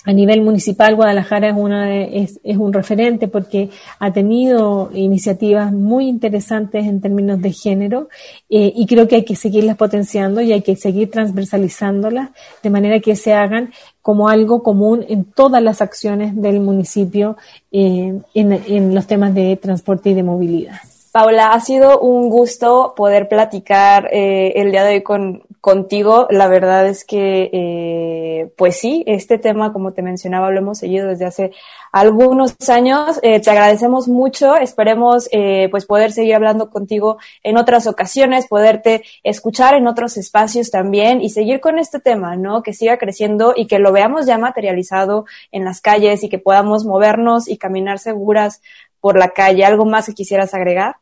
a 0.06 0.12
nivel 0.12 0.42
municipal, 0.42 0.96
Guadalajara 0.96 1.50
es, 1.50 1.56
una 1.56 1.96
es, 1.96 2.40
es, 2.44 2.58
un 2.58 2.74
referente 2.74 3.28
porque 3.28 3.70
ha 4.00 4.12
tenido 4.12 4.92
iniciativas 4.94 5.72
muy 5.72 6.08
interesantes 6.08 6.86
en 6.86 7.00
términos 7.00 7.42
de 7.42 7.54
género 7.54 8.10
eh, 8.50 8.74
y 8.76 8.86
creo 8.86 9.08
que 9.08 9.16
hay 9.16 9.26
que 9.26 9.36
seguirlas 9.36 9.78
potenciando 9.78 10.42
y 10.42 10.52
hay 10.52 10.62
que 10.62 10.76
seguir 10.76 11.10
transversalizándolas 11.10 12.30
de 12.62 12.70
manera 12.70 13.00
que 13.00 13.16
se 13.16 13.34
hagan 13.34 13.72
como 14.02 14.28
algo 14.28 14.62
común 14.62 15.06
en 15.08 15.24
todas 15.24 15.64
las 15.64 15.82
acciones 15.82 16.36
del 16.36 16.60
municipio 16.60 17.38
eh, 17.72 18.20
en, 18.34 18.52
en 18.52 18.94
los 18.94 19.08
temas 19.08 19.34
de 19.34 19.56
transporte 19.56 20.10
y 20.10 20.14
de 20.14 20.24
movilidad. 20.24 20.80
Paula, 21.14 21.54
ha 21.54 21.60
sido 21.60 22.00
un 22.00 22.28
gusto 22.28 22.96
poder 22.98 23.30
platicar 23.30 24.10
eh, 24.12 24.54
el 24.56 24.72
día 24.72 24.84
de 24.84 24.96
hoy 24.96 25.04
con, 25.04 25.44
contigo. 25.64 26.28
La 26.30 26.50
verdad 26.50 26.86
es 26.88 27.06
que, 27.06 27.50
eh, 27.54 28.52
pues 28.58 28.76
sí, 28.76 29.06
este 29.08 29.38
tema, 29.38 29.72
como 29.72 29.94
te 29.94 30.02
mencionaba, 30.02 30.52
lo 30.52 30.58
hemos 30.58 30.80
seguido 30.80 31.08
desde 31.08 31.24
hace 31.24 31.52
algunos 31.94 32.58
años. 32.68 33.18
Eh, 33.22 33.40
te 33.40 33.50
agradecemos 33.50 34.10
mucho. 34.10 34.58
Esperemos, 34.58 35.30
eh, 35.32 35.70
pues, 35.72 35.86
poder 35.86 36.12
seguir 36.12 36.36
hablando 36.36 36.70
contigo 36.70 37.18
en 37.44 37.56
otras 37.56 37.88
ocasiones, 37.88 38.48
poderte 38.48 39.04
escuchar 39.24 39.74
en 39.76 39.88
otros 39.88 40.18
espacios 40.18 40.70
también 40.70 41.22
y 41.22 41.30
seguir 41.30 41.62
con 41.62 41.80
este 41.80 42.02
tema, 42.02 42.36
¿no? 42.36 42.62
Que 42.62 42.74
siga 42.74 42.98
creciendo 42.98 43.54
y 43.56 43.66
que 43.66 43.80
lo 43.80 43.94
veamos 43.94 44.26
ya 44.26 44.38
materializado 44.38 45.24
en 45.54 45.64
las 45.64 45.80
calles 45.80 46.26
y 46.26 46.30
que 46.30 46.40
podamos 46.40 46.84
movernos 46.84 47.48
y 47.48 47.58
caminar 47.58 48.00
seguras 48.00 48.62
por 49.00 49.18
la 49.18 49.30
calle. 49.30 49.64
¿Algo 49.64 49.86
más 49.86 50.08
que 50.08 50.14
quisieras 50.14 50.54
agregar? 50.54 50.98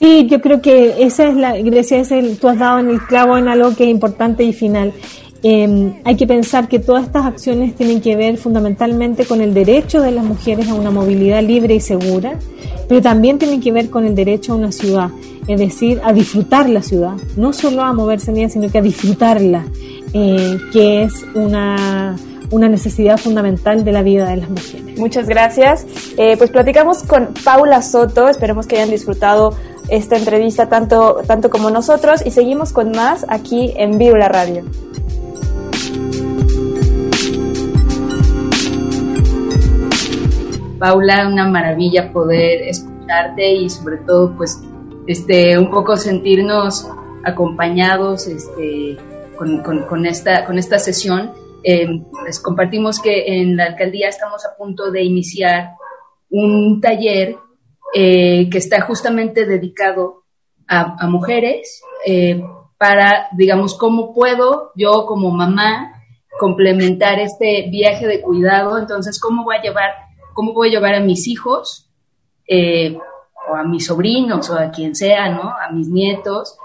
Sí, 0.00 0.26
yo 0.28 0.40
creo 0.40 0.60
que 0.60 1.04
esa 1.04 1.28
es 1.28 1.36
la, 1.36 1.56
Grecia, 1.56 1.98
es 1.98 2.10
el, 2.10 2.38
tú 2.38 2.48
has 2.48 2.58
dado 2.58 2.78
en 2.78 2.90
el 2.90 3.00
clavo 3.02 3.38
en 3.38 3.48
algo 3.48 3.74
que 3.74 3.84
es 3.84 3.90
importante 3.90 4.44
y 4.44 4.52
final. 4.52 4.92
Eh, 5.46 6.00
hay 6.04 6.16
que 6.16 6.26
pensar 6.26 6.68
que 6.68 6.78
todas 6.78 7.04
estas 7.04 7.26
acciones 7.26 7.74
tienen 7.74 8.00
que 8.00 8.16
ver 8.16 8.38
fundamentalmente 8.38 9.26
con 9.26 9.42
el 9.42 9.52
derecho 9.52 10.00
de 10.00 10.10
las 10.10 10.24
mujeres 10.24 10.68
a 10.68 10.74
una 10.74 10.90
movilidad 10.90 11.42
libre 11.42 11.74
y 11.74 11.80
segura, 11.80 12.38
pero 12.88 13.02
también 13.02 13.38
tienen 13.38 13.60
que 13.60 13.70
ver 13.70 13.90
con 13.90 14.06
el 14.06 14.14
derecho 14.14 14.54
a 14.54 14.56
una 14.56 14.72
ciudad, 14.72 15.10
es 15.46 15.60
decir, 15.60 16.00
a 16.02 16.14
disfrutar 16.14 16.70
la 16.70 16.80
ciudad, 16.80 17.12
no 17.36 17.52
solo 17.52 17.82
a 17.82 17.92
moverse 17.92 18.30
en 18.30 18.38
ella, 18.38 18.48
sino 18.48 18.70
que 18.70 18.78
a 18.78 18.82
disfrutarla, 18.82 19.66
eh, 20.14 20.58
que 20.72 21.02
es 21.02 21.12
una, 21.34 22.16
una 22.50 22.68
necesidad 22.70 23.18
fundamental 23.18 23.84
de 23.84 23.92
la 23.92 24.02
vida 24.02 24.26
de 24.30 24.38
las 24.38 24.48
mujeres. 24.48 24.98
Muchas 24.98 25.28
gracias. 25.28 25.86
Eh, 26.16 26.36
pues 26.38 26.50
platicamos 26.50 27.02
con 27.02 27.34
Paula 27.44 27.82
Soto, 27.82 28.28
esperemos 28.28 28.66
que 28.66 28.76
hayan 28.76 28.90
disfrutado 28.90 29.54
esta 29.88 30.16
entrevista 30.16 30.68
tanto, 30.68 31.22
tanto 31.26 31.50
como 31.50 31.70
nosotros 31.70 32.24
y 32.24 32.30
seguimos 32.30 32.72
con 32.72 32.92
más 32.92 33.26
aquí 33.28 33.72
en 33.76 33.98
la 34.18 34.28
Radio. 34.28 34.64
Paula, 40.78 41.28
una 41.28 41.48
maravilla 41.48 42.12
poder 42.12 42.62
escucharte 42.62 43.52
y 43.52 43.70
sobre 43.70 43.98
todo 43.98 44.36
pues 44.36 44.62
este 45.06 45.58
un 45.58 45.70
poco 45.70 45.96
sentirnos 45.96 46.88
acompañados 47.24 48.26
este, 48.26 48.96
con, 49.36 50.06
esta, 50.06 50.44
con 50.44 50.58
esta 50.58 50.78
sesión. 50.78 51.32
Eh, 51.62 51.86
les 52.26 52.40
compartimos 52.40 53.00
que 53.00 53.40
en 53.40 53.56
la 53.56 53.64
alcaldía 53.64 54.08
estamos 54.08 54.44
a 54.44 54.56
punto 54.56 54.90
de 54.90 55.02
iniciar 55.02 55.70
un 56.30 56.80
taller 56.80 57.36
eh, 57.96 58.50
que 58.50 58.58
está 58.58 58.80
justamente 58.80 59.46
dedicado 59.46 60.24
a, 60.66 61.06
mujeres 61.06 61.80
eh, 62.04 62.42
para, 62.76 63.28
digamos, 63.36 63.78
cómo 63.78 64.12
puedo 64.12 64.72
yo 64.74 65.06
como 65.06 65.30
mamá 65.30 66.02
complementar 66.38 67.20
este 67.20 67.68
viaje 67.70 68.08
de 68.08 68.20
cuidado. 68.20 68.78
Entonces, 68.78 69.20
¿cómo 69.20 69.44
voy 69.44 69.56
a 69.58 69.62
llevar, 69.62 69.90
cómo 70.32 70.52
voy 70.52 70.68
a 70.68 70.72
llevar 70.72 70.94
a 70.96 71.00
mis 71.00 71.28
hijos 71.28 71.88
eh, 72.48 72.98
o 73.48 73.54
a 73.54 73.62
mis 73.62 73.86
sobrinos 73.86 74.50
o 74.50 74.58
a 74.58 74.72
quien 74.72 74.96
sea, 74.96 75.28
¿no? 75.28 75.42
A 75.42 75.70
mis 75.70 75.88
nietos 75.88 76.58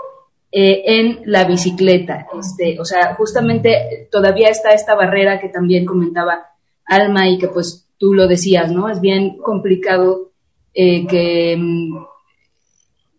en 0.51 1.21
la 1.25 1.43
bicicleta. 1.43 2.25
Este, 2.39 2.79
o 2.79 2.85
sea, 2.85 3.13
justamente 3.13 4.07
todavía 4.11 4.49
está 4.49 4.71
esta 4.71 4.95
barrera 4.95 5.39
que 5.39 5.49
también 5.49 5.85
comentaba 5.85 6.47
Alma 6.85 7.29
y 7.29 7.37
que 7.37 7.49
pues 7.49 7.87
tú 7.99 8.15
lo 8.15 8.27
decías, 8.27 8.71
¿no? 8.71 8.89
Es 8.89 8.99
bien 8.99 9.37
complicado 9.37 10.29
eh, 10.73 11.07
que, 11.07 11.55
mm, 11.57 12.05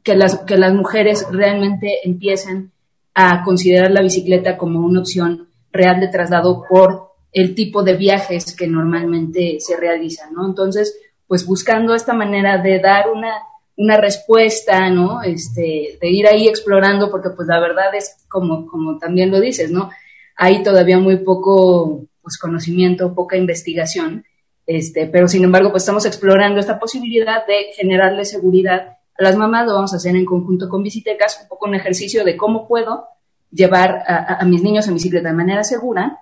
que, 0.02 0.16
las, 0.16 0.38
que 0.40 0.56
las 0.56 0.72
mujeres 0.72 1.26
realmente 1.30 1.98
empiecen 2.04 2.72
a 3.14 3.42
considerar 3.42 3.90
la 3.90 4.02
bicicleta 4.02 4.56
como 4.56 4.80
una 4.80 5.00
opción 5.00 5.48
real 5.72 6.00
de 6.00 6.08
traslado 6.08 6.64
por 6.68 7.10
el 7.32 7.54
tipo 7.54 7.82
de 7.82 7.96
viajes 7.96 8.56
que 8.56 8.66
normalmente 8.66 9.56
se 9.60 9.76
realizan, 9.76 10.32
¿no? 10.34 10.46
Entonces, 10.46 10.98
pues 11.26 11.46
buscando 11.46 11.94
esta 11.94 12.12
manera 12.12 12.58
de 12.58 12.80
dar 12.80 13.10
una, 13.10 13.34
una 13.76 13.96
respuesta, 13.96 14.90
¿no? 14.90 15.22
Este, 15.22 15.98
de 16.00 16.10
ir 16.10 16.26
ahí 16.26 16.48
explorando, 16.48 17.10
porque 17.10 17.30
pues 17.30 17.46
la 17.46 17.60
verdad 17.60 17.94
es 17.94 18.24
como, 18.28 18.66
como 18.66 18.98
también 18.98 19.30
lo 19.30 19.40
dices, 19.40 19.70
¿no? 19.70 19.90
Hay 20.36 20.62
todavía 20.62 20.98
muy 20.98 21.18
poco 21.18 22.06
pues, 22.22 22.36
conocimiento, 22.38 23.14
poca 23.14 23.36
investigación 23.36 24.24
este, 24.72 25.08
pero 25.08 25.26
sin 25.26 25.42
embargo, 25.42 25.72
pues 25.72 25.82
estamos 25.82 26.06
explorando 26.06 26.60
esta 26.60 26.78
posibilidad 26.78 27.44
de 27.44 27.72
generarle 27.74 28.24
seguridad 28.24 28.98
a 29.18 29.22
las 29.22 29.36
mamás, 29.36 29.66
lo 29.66 29.74
vamos 29.74 29.92
a 29.92 29.96
hacer 29.96 30.14
en 30.14 30.24
conjunto 30.24 30.68
con 30.68 30.84
Visitecas, 30.84 31.40
un 31.42 31.48
poco 31.48 31.66
un 31.66 31.74
ejercicio 31.74 32.22
de 32.22 32.36
cómo 32.36 32.68
puedo 32.68 33.08
llevar 33.50 34.04
a, 34.06 34.44
mis 34.44 34.62
niños 34.62 34.86
en 34.86 34.94
bicicleta 34.94 35.30
de 35.30 35.34
manera 35.34 35.64
segura 35.64 36.20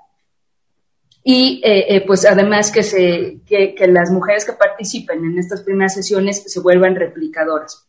y 1.22 1.60
eh, 1.62 1.96
eh, 1.96 2.04
pues 2.06 2.24
además 2.24 2.72
que, 2.72 2.82
se, 2.82 3.40
que, 3.46 3.74
las 3.86 4.10
mujeres 4.10 4.46
que 4.46 4.54
participen 4.54 5.26
en 5.26 5.38
estas 5.38 5.60
primeras 5.60 5.92
sesiones 5.92 6.42
se 6.46 6.60
vuelvan 6.60 6.96
replicadoras, 6.96 7.86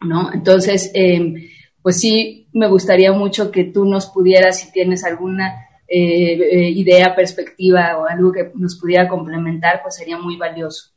¿no? 0.00 0.32
Entonces, 0.32 0.90
em, 0.94 1.34
pues 1.82 2.00
sí, 2.00 2.48
me 2.54 2.66
gustaría 2.66 3.12
mucho 3.12 3.50
que 3.50 3.64
tú 3.64 3.84
nos 3.84 4.06
pudieras, 4.06 4.58
si 4.58 4.72
tienes 4.72 5.04
alguna 5.04 5.66
eh, 5.94 6.32
eh, 6.50 6.70
idea, 6.70 7.14
perspectiva 7.14 7.98
o 7.98 8.06
algo 8.06 8.32
que 8.32 8.50
nos 8.54 8.80
pudiera 8.80 9.06
complementar, 9.06 9.82
pues 9.82 9.96
sería 9.96 10.16
muy 10.16 10.38
valioso. 10.38 10.90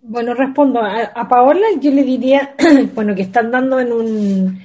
Bueno, 0.00 0.34
respondo 0.34 0.80
a, 0.80 1.28
Paola, 1.28 1.64
yo 1.80 1.92
le 1.92 2.02
diría, 2.02 2.56
bueno, 2.96 3.14
que 3.14 3.22
están 3.22 3.52
dando 3.52 3.78
en 3.78 3.92
un, 3.92 4.62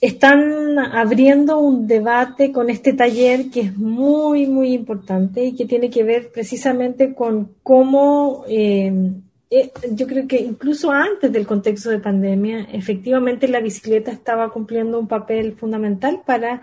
están 0.00 0.78
abriendo 0.78 1.58
un 1.58 1.86
debate 1.86 2.50
con 2.50 2.70
este 2.70 2.94
taller 2.94 3.50
que 3.50 3.60
es 3.60 3.76
muy, 3.76 4.46
muy 4.46 4.72
importante 4.72 5.44
y 5.44 5.54
que 5.54 5.66
tiene 5.66 5.90
que 5.90 6.02
ver 6.02 6.30
precisamente 6.32 7.12
con 7.14 7.56
cómo, 7.62 8.46
eh, 8.48 8.90
yo 9.90 10.06
creo 10.06 10.26
que 10.26 10.38
incluso 10.38 10.90
antes 10.90 11.30
del 11.30 11.46
contexto 11.46 11.90
de 11.90 11.98
pandemia, 11.98 12.68
efectivamente 12.72 13.48
la 13.48 13.60
bicicleta 13.60 14.12
estaba 14.12 14.48
cumpliendo 14.48 14.98
un 14.98 15.08
papel 15.08 15.52
fundamental 15.56 16.22
para 16.24 16.62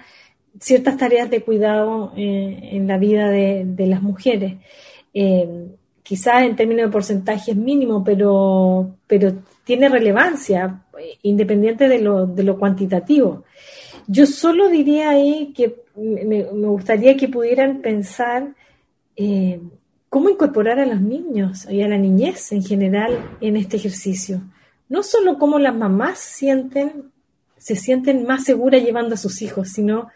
ciertas 0.60 0.98
tareas 0.98 1.30
de 1.30 1.42
cuidado 1.42 2.14
eh, 2.16 2.70
en 2.74 2.88
la 2.88 2.98
vida 2.98 3.30
de, 3.30 3.88
las 3.88 4.02
mujeres. 4.02 4.56
Eh, 5.14 5.68
quizás 6.04 6.44
en 6.44 6.56
términos 6.56 6.88
de 6.88 6.92
porcentaje 6.92 7.52
es 7.52 7.58
mínimo, 7.58 8.04
pero, 8.04 8.96
pero 9.08 9.34
tiene 9.64 9.90
relevancia, 9.90 10.84
eh, 11.00 11.18
independiente 11.24 11.88
de 11.88 12.00
lo, 12.00 12.28
de 12.28 12.44
lo 12.44 12.58
cuantitativo. 12.58 13.44
Yo 14.08 14.26
solo 14.26 14.70
diría 14.70 15.12
ahí 15.12 15.54
que 15.56 15.76
me, 15.96 16.44
gustaría 16.44 17.16
que 17.16 17.30
pudieran 17.30 17.82
pensar 17.82 18.54
cómo 20.10 20.30
incorporar 20.30 20.80
a 20.80 20.88
los 20.88 21.00
niños 21.00 21.70
y 21.70 21.84
a 21.84 21.88
la 21.88 22.00
niñez 22.00 22.52
en 22.52 22.64
general 22.64 23.38
en 23.42 23.58
este 23.58 23.78
ejercicio. 23.78 24.42
No 24.90 25.04
solo 25.04 25.38
cómo 25.38 25.60
las 25.60 25.76
mamás 25.76 26.20
sienten, 26.20 27.12
se 27.58 27.76
sienten 27.76 28.26
más 28.26 28.44
seguras 28.44 28.84
llevando 28.84 29.14
a 29.14 29.18
sus 29.18 29.42
hijos, 29.42 29.70
sino 29.70 30.10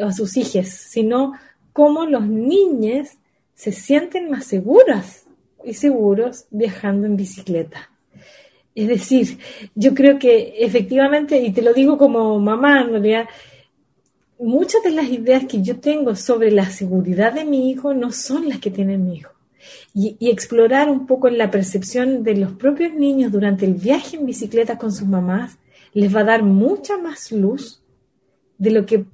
a 0.00 0.12
sus 0.12 0.36
hijas, 0.36 0.68
sino 0.68 1.32
cómo 1.72 2.06
los 2.06 2.26
niños 2.26 3.08
se 3.54 3.72
sienten 3.72 4.30
más 4.30 4.46
seguras 4.46 5.26
y 5.64 5.74
seguros 5.74 6.46
viajando 6.50 7.06
en 7.06 7.16
bicicleta. 7.16 7.90
Es 8.74 8.86
decir, 8.86 9.38
yo 9.74 9.94
creo 9.94 10.18
que 10.18 10.54
efectivamente, 10.58 11.40
y 11.40 11.52
te 11.52 11.62
lo 11.62 11.74
digo 11.74 11.98
como 11.98 12.38
mamá, 12.38 12.82
en 12.82 12.90
realidad, 12.90 13.28
muchas 14.38 14.82
de 14.84 14.92
las 14.92 15.08
ideas 15.08 15.46
que 15.46 15.62
yo 15.62 15.80
tengo 15.80 16.14
sobre 16.14 16.52
la 16.52 16.70
seguridad 16.70 17.32
de 17.32 17.44
mi 17.44 17.70
hijo 17.70 17.92
no 17.92 18.12
son 18.12 18.48
las 18.48 18.60
que 18.60 18.70
tiene 18.70 18.96
mi 18.96 19.16
hijo. 19.16 19.32
Y, 19.92 20.16
y, 20.20 20.30
explorar 20.30 20.88
un 20.88 21.06
poco 21.06 21.28
la 21.28 21.50
percepción 21.50 22.22
de 22.22 22.36
los 22.36 22.52
propios 22.52 22.94
niños 22.94 23.32
durante 23.32 23.66
el 23.66 23.74
viaje 23.74 24.16
en 24.16 24.26
bicicleta 24.26 24.78
con 24.78 24.92
sus 24.92 25.08
mamás 25.08 25.58
les 25.92 26.14
va 26.14 26.20
a 26.20 26.24
dar 26.24 26.42
mucha 26.44 26.96
más 26.96 27.32
luz 27.32 27.82
de 28.56 28.70
lo 28.70 28.86
que 28.86 29.04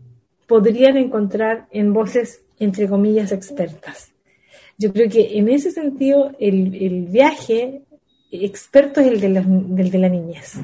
podrían 0.46 0.96
encontrar 0.96 1.66
en 1.70 1.92
voces, 1.92 2.42
entre 2.58 2.88
comillas, 2.88 3.32
expertas. 3.32 4.12
Yo 4.78 4.92
creo 4.92 5.08
que 5.08 5.38
en 5.38 5.48
ese 5.48 5.70
sentido 5.70 6.32
el, 6.38 6.74
el 6.74 7.06
viaje 7.06 7.82
experto 8.30 9.00
es 9.00 9.06
el 9.08 9.20
de, 9.20 9.28
la, 9.28 9.42
de 9.42 9.98
la 9.98 10.08
niñez. 10.08 10.54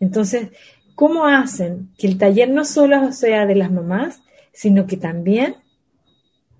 Entonces, 0.00 0.48
¿cómo 0.94 1.26
hacen 1.26 1.90
que 1.98 2.06
el 2.06 2.16
taller 2.18 2.50
no 2.50 2.64
solo 2.64 3.12
sea 3.12 3.46
de 3.46 3.54
las 3.54 3.70
mamás, 3.70 4.22
sino 4.52 4.86
que 4.86 4.96
también 4.96 5.56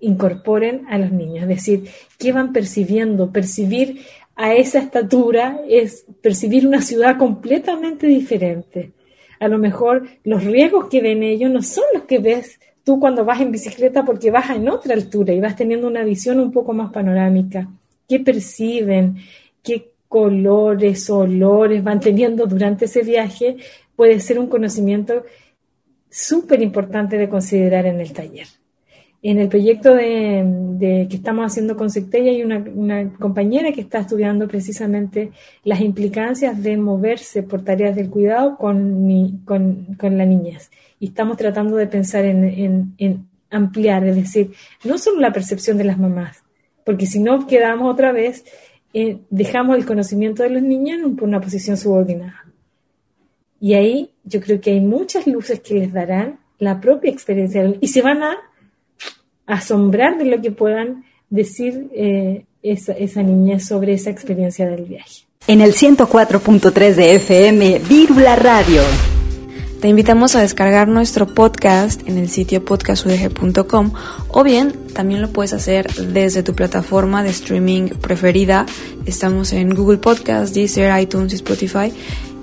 incorporen 0.00 0.86
a 0.88 0.98
los 0.98 1.10
niños? 1.10 1.42
Es 1.44 1.48
decir, 1.48 1.88
¿qué 2.18 2.32
van 2.32 2.52
percibiendo? 2.52 3.32
Percibir 3.32 4.02
a 4.36 4.54
esa 4.54 4.78
estatura 4.78 5.60
es 5.68 6.04
percibir 6.22 6.66
una 6.66 6.82
ciudad 6.82 7.16
completamente 7.18 8.06
diferente. 8.06 8.92
A 9.40 9.48
lo 9.48 9.58
mejor 9.58 10.06
los 10.22 10.44
riesgos 10.44 10.88
que 10.88 11.00
ven 11.00 11.24
ellos 11.24 11.50
no 11.50 11.62
son 11.62 11.84
los 11.92 12.04
que 12.04 12.18
ves 12.18 12.60
tú 12.84 13.00
cuando 13.00 13.24
vas 13.24 13.40
en 13.40 13.50
bicicleta 13.50 14.04
porque 14.04 14.30
vas 14.30 14.50
en 14.50 14.68
otra 14.68 14.94
altura 14.94 15.32
y 15.32 15.40
vas 15.40 15.56
teniendo 15.56 15.88
una 15.88 16.04
visión 16.04 16.38
un 16.38 16.52
poco 16.52 16.72
más 16.72 16.92
panorámica. 16.92 17.68
¿Qué 18.08 18.20
perciben? 18.20 19.16
¿Qué 19.62 19.90
colores, 20.10 21.08
olores 21.08 21.84
van 21.84 22.00
teniendo 22.00 22.44
durante 22.44 22.86
ese 22.86 23.02
viaje, 23.02 23.58
puede 23.94 24.18
ser 24.18 24.40
un 24.40 24.48
conocimiento 24.48 25.24
súper 26.10 26.60
importante 26.62 27.16
de 27.16 27.28
considerar 27.28 27.86
en 27.86 28.00
el 28.00 28.12
taller. 28.12 28.48
En 29.22 29.38
el 29.38 29.48
proyecto 29.48 29.94
de, 29.94 31.06
que 31.10 31.16
estamos 31.16 31.44
haciendo 31.44 31.76
con 31.76 31.90
Sectella 31.90 32.30
hay 32.30 32.42
una, 32.42 33.12
compañera 33.18 33.70
que 33.72 33.82
está 33.82 33.98
estudiando 33.98 34.48
precisamente 34.48 35.30
las 35.62 35.80
implicancias 35.80 36.62
de 36.62 36.78
moverse 36.78 37.42
por 37.42 37.62
tareas 37.62 37.94
del 37.94 38.08
cuidado 38.08 38.56
con, 38.56 39.42
con, 39.44 40.18
la 40.18 40.24
niñez. 40.24 40.70
Y 40.98 41.08
estamos 41.08 41.36
tratando 41.36 41.76
de 41.76 41.86
pensar 41.86 42.24
en, 42.24 42.94
en 42.96 43.26
ampliar, 43.50 44.06
es 44.06 44.16
decir, 44.16 44.52
no 44.84 44.96
solo 44.96 45.20
la 45.20 45.32
percepción 45.32 45.76
de 45.76 45.84
las 45.84 45.98
mamás, 45.98 46.42
porque 46.84 47.06
si 47.06 47.20
no 47.20 47.46
quedamos 47.46 47.92
otra 47.92 48.12
vez 48.12 48.44
eh, 48.92 49.18
dejamos 49.30 49.76
el 49.76 49.86
conocimiento 49.86 50.42
de 50.42 50.50
los 50.50 50.62
niños 50.62 50.98
en 50.98 51.22
una 51.22 51.40
posición 51.40 51.76
subordinada. 51.76 52.44
Y 53.60 53.74
ahí 53.74 54.10
yo 54.24 54.40
creo 54.40 54.60
que 54.60 54.72
hay 54.72 54.80
muchas 54.80 55.26
luces 55.26 55.60
que 55.60 55.74
les 55.74 55.92
darán 55.92 56.40
la 56.58 56.80
propia 56.80 57.10
experiencia 57.10 57.72
y 57.80 57.88
se 57.88 58.02
van 58.02 58.22
a 58.22 58.36
asombrar 59.50 60.18
de 60.18 60.24
lo 60.24 60.40
que 60.40 60.50
puedan 60.50 61.04
decir 61.28 61.88
eh, 61.94 62.44
esa, 62.62 62.92
esa 62.92 63.22
niña 63.22 63.60
sobre 63.60 63.94
esa 63.94 64.10
experiencia 64.10 64.68
del 64.68 64.84
viaje. 64.84 65.24
En 65.46 65.60
el 65.60 65.72
104.3 65.72 66.94
de 66.94 67.14
FM, 67.16 67.80
Vírula 67.88 68.36
Radio. 68.36 68.82
Te 69.80 69.88
invitamos 69.88 70.36
a 70.36 70.42
descargar 70.42 70.88
nuestro 70.88 71.26
podcast 71.26 72.06
en 72.06 72.18
el 72.18 72.28
sitio 72.28 72.62
podcastudg.com 72.62 73.92
o 74.28 74.44
bien 74.44 74.74
también 74.92 75.22
lo 75.22 75.30
puedes 75.30 75.54
hacer 75.54 75.90
desde 75.94 76.42
tu 76.42 76.54
plataforma 76.54 77.22
de 77.22 77.30
streaming 77.30 77.88
preferida. 77.88 78.66
Estamos 79.06 79.54
en 79.54 79.74
Google 79.74 79.96
Podcast, 79.96 80.54
Deezer, 80.54 81.00
iTunes 81.00 81.32
y 81.32 81.36
Spotify 81.36 81.94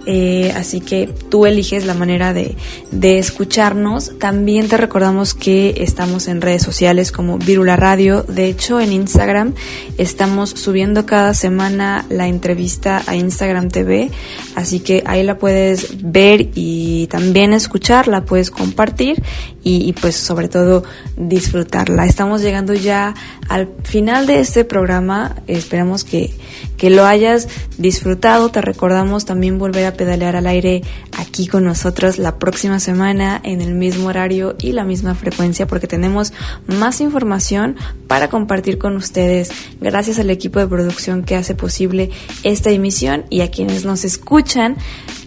eh, 0.09 0.53
así 0.55 0.79
que 0.79 1.13
tú 1.29 1.45
eliges 1.45 1.85
la 1.85 1.93
manera 1.93 2.31
de, 2.31 2.55
de, 2.91 3.19
escucharnos. 3.19 4.17
También 4.19 4.69
te 4.69 4.77
recordamos 4.77 5.33
que 5.33 5.75
estamos 5.79 6.29
en 6.29 6.39
redes 6.39 6.63
sociales 6.63 7.11
como 7.11 7.37
Virula 7.37 7.75
Radio. 7.75 8.23
De 8.23 8.45
hecho, 8.45 8.79
en 8.79 8.93
Instagram 8.93 9.53
estamos 9.97 10.51
subiendo 10.51 11.05
cada 11.05 11.33
semana 11.33 12.05
la 12.09 12.29
entrevista 12.29 13.03
a 13.05 13.17
Instagram 13.17 13.67
TV. 13.67 14.09
Así 14.55 14.79
que 14.79 15.03
ahí 15.05 15.23
la 15.23 15.37
puedes 15.37 16.01
ver 16.01 16.51
y 16.55 17.07
también 17.07 17.51
escuchar, 17.51 18.07
la 18.07 18.23
puedes 18.23 18.49
compartir 18.49 19.21
y, 19.61 19.89
y 19.89 19.91
pues 19.91 20.15
sobre 20.15 20.47
todo 20.47 20.85
disfrutarla. 21.17 22.05
Estamos 22.05 22.41
llegando 22.41 22.73
ya 22.73 23.13
al 23.49 23.67
final 23.83 24.25
de 24.25 24.39
este 24.39 24.63
programa. 24.63 25.35
Esperamos 25.47 26.05
que, 26.05 26.33
que 26.77 26.89
lo 26.89 27.05
hayas 27.05 27.47
disfrutado. 27.77 28.49
Te 28.49 28.61
recordamos 28.61 29.25
también 29.25 29.57
volver 29.57 29.85
a 29.85 29.93
pedalear 29.93 30.35
al 30.35 30.47
aire 30.47 30.83
aquí 31.17 31.47
con 31.47 31.65
nosotros 31.65 32.17
la 32.17 32.39
próxima 32.39 32.79
semana 32.79 33.41
en 33.43 33.61
el 33.61 33.73
mismo 33.75 34.07
horario 34.07 34.55
y 34.59 34.71
la 34.71 34.83
misma 34.83 35.15
frecuencia 35.15 35.67
porque 35.67 35.87
tenemos 35.87 36.33
más 36.67 37.01
información 37.01 37.75
para 38.07 38.29
compartir 38.29 38.77
con 38.77 38.95
ustedes. 38.95 39.49
Gracias 39.81 40.19
al 40.19 40.29
equipo 40.29 40.59
de 40.59 40.67
producción 40.67 41.23
que 41.23 41.35
hace 41.35 41.55
posible 41.55 42.11
esta 42.43 42.69
emisión 42.69 43.25
y 43.29 43.41
a 43.41 43.51
quienes 43.51 43.85
nos 43.85 44.05
escuchan. 44.05 44.77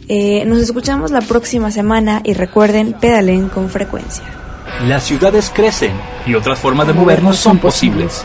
Eh, 0.09 0.45
nos 0.47 0.59
escuchamos 0.59 1.11
la 1.11 1.21
próxima 1.21 1.71
semana 1.71 2.21
y 2.25 2.35
recuerden, 2.35 2.95
pedalen 2.95 3.49
con 3.49 3.71
frecuencia. 3.71 4.25
Las 4.87 5.05
ciudades 5.05 5.51
crecen 5.55 5.93
y 6.27 6.35
otras 6.35 6.59
formas 6.59 6.87
de 6.87 6.93
movernos 6.93 7.37
son 7.37 7.59
posibles. 7.59 8.25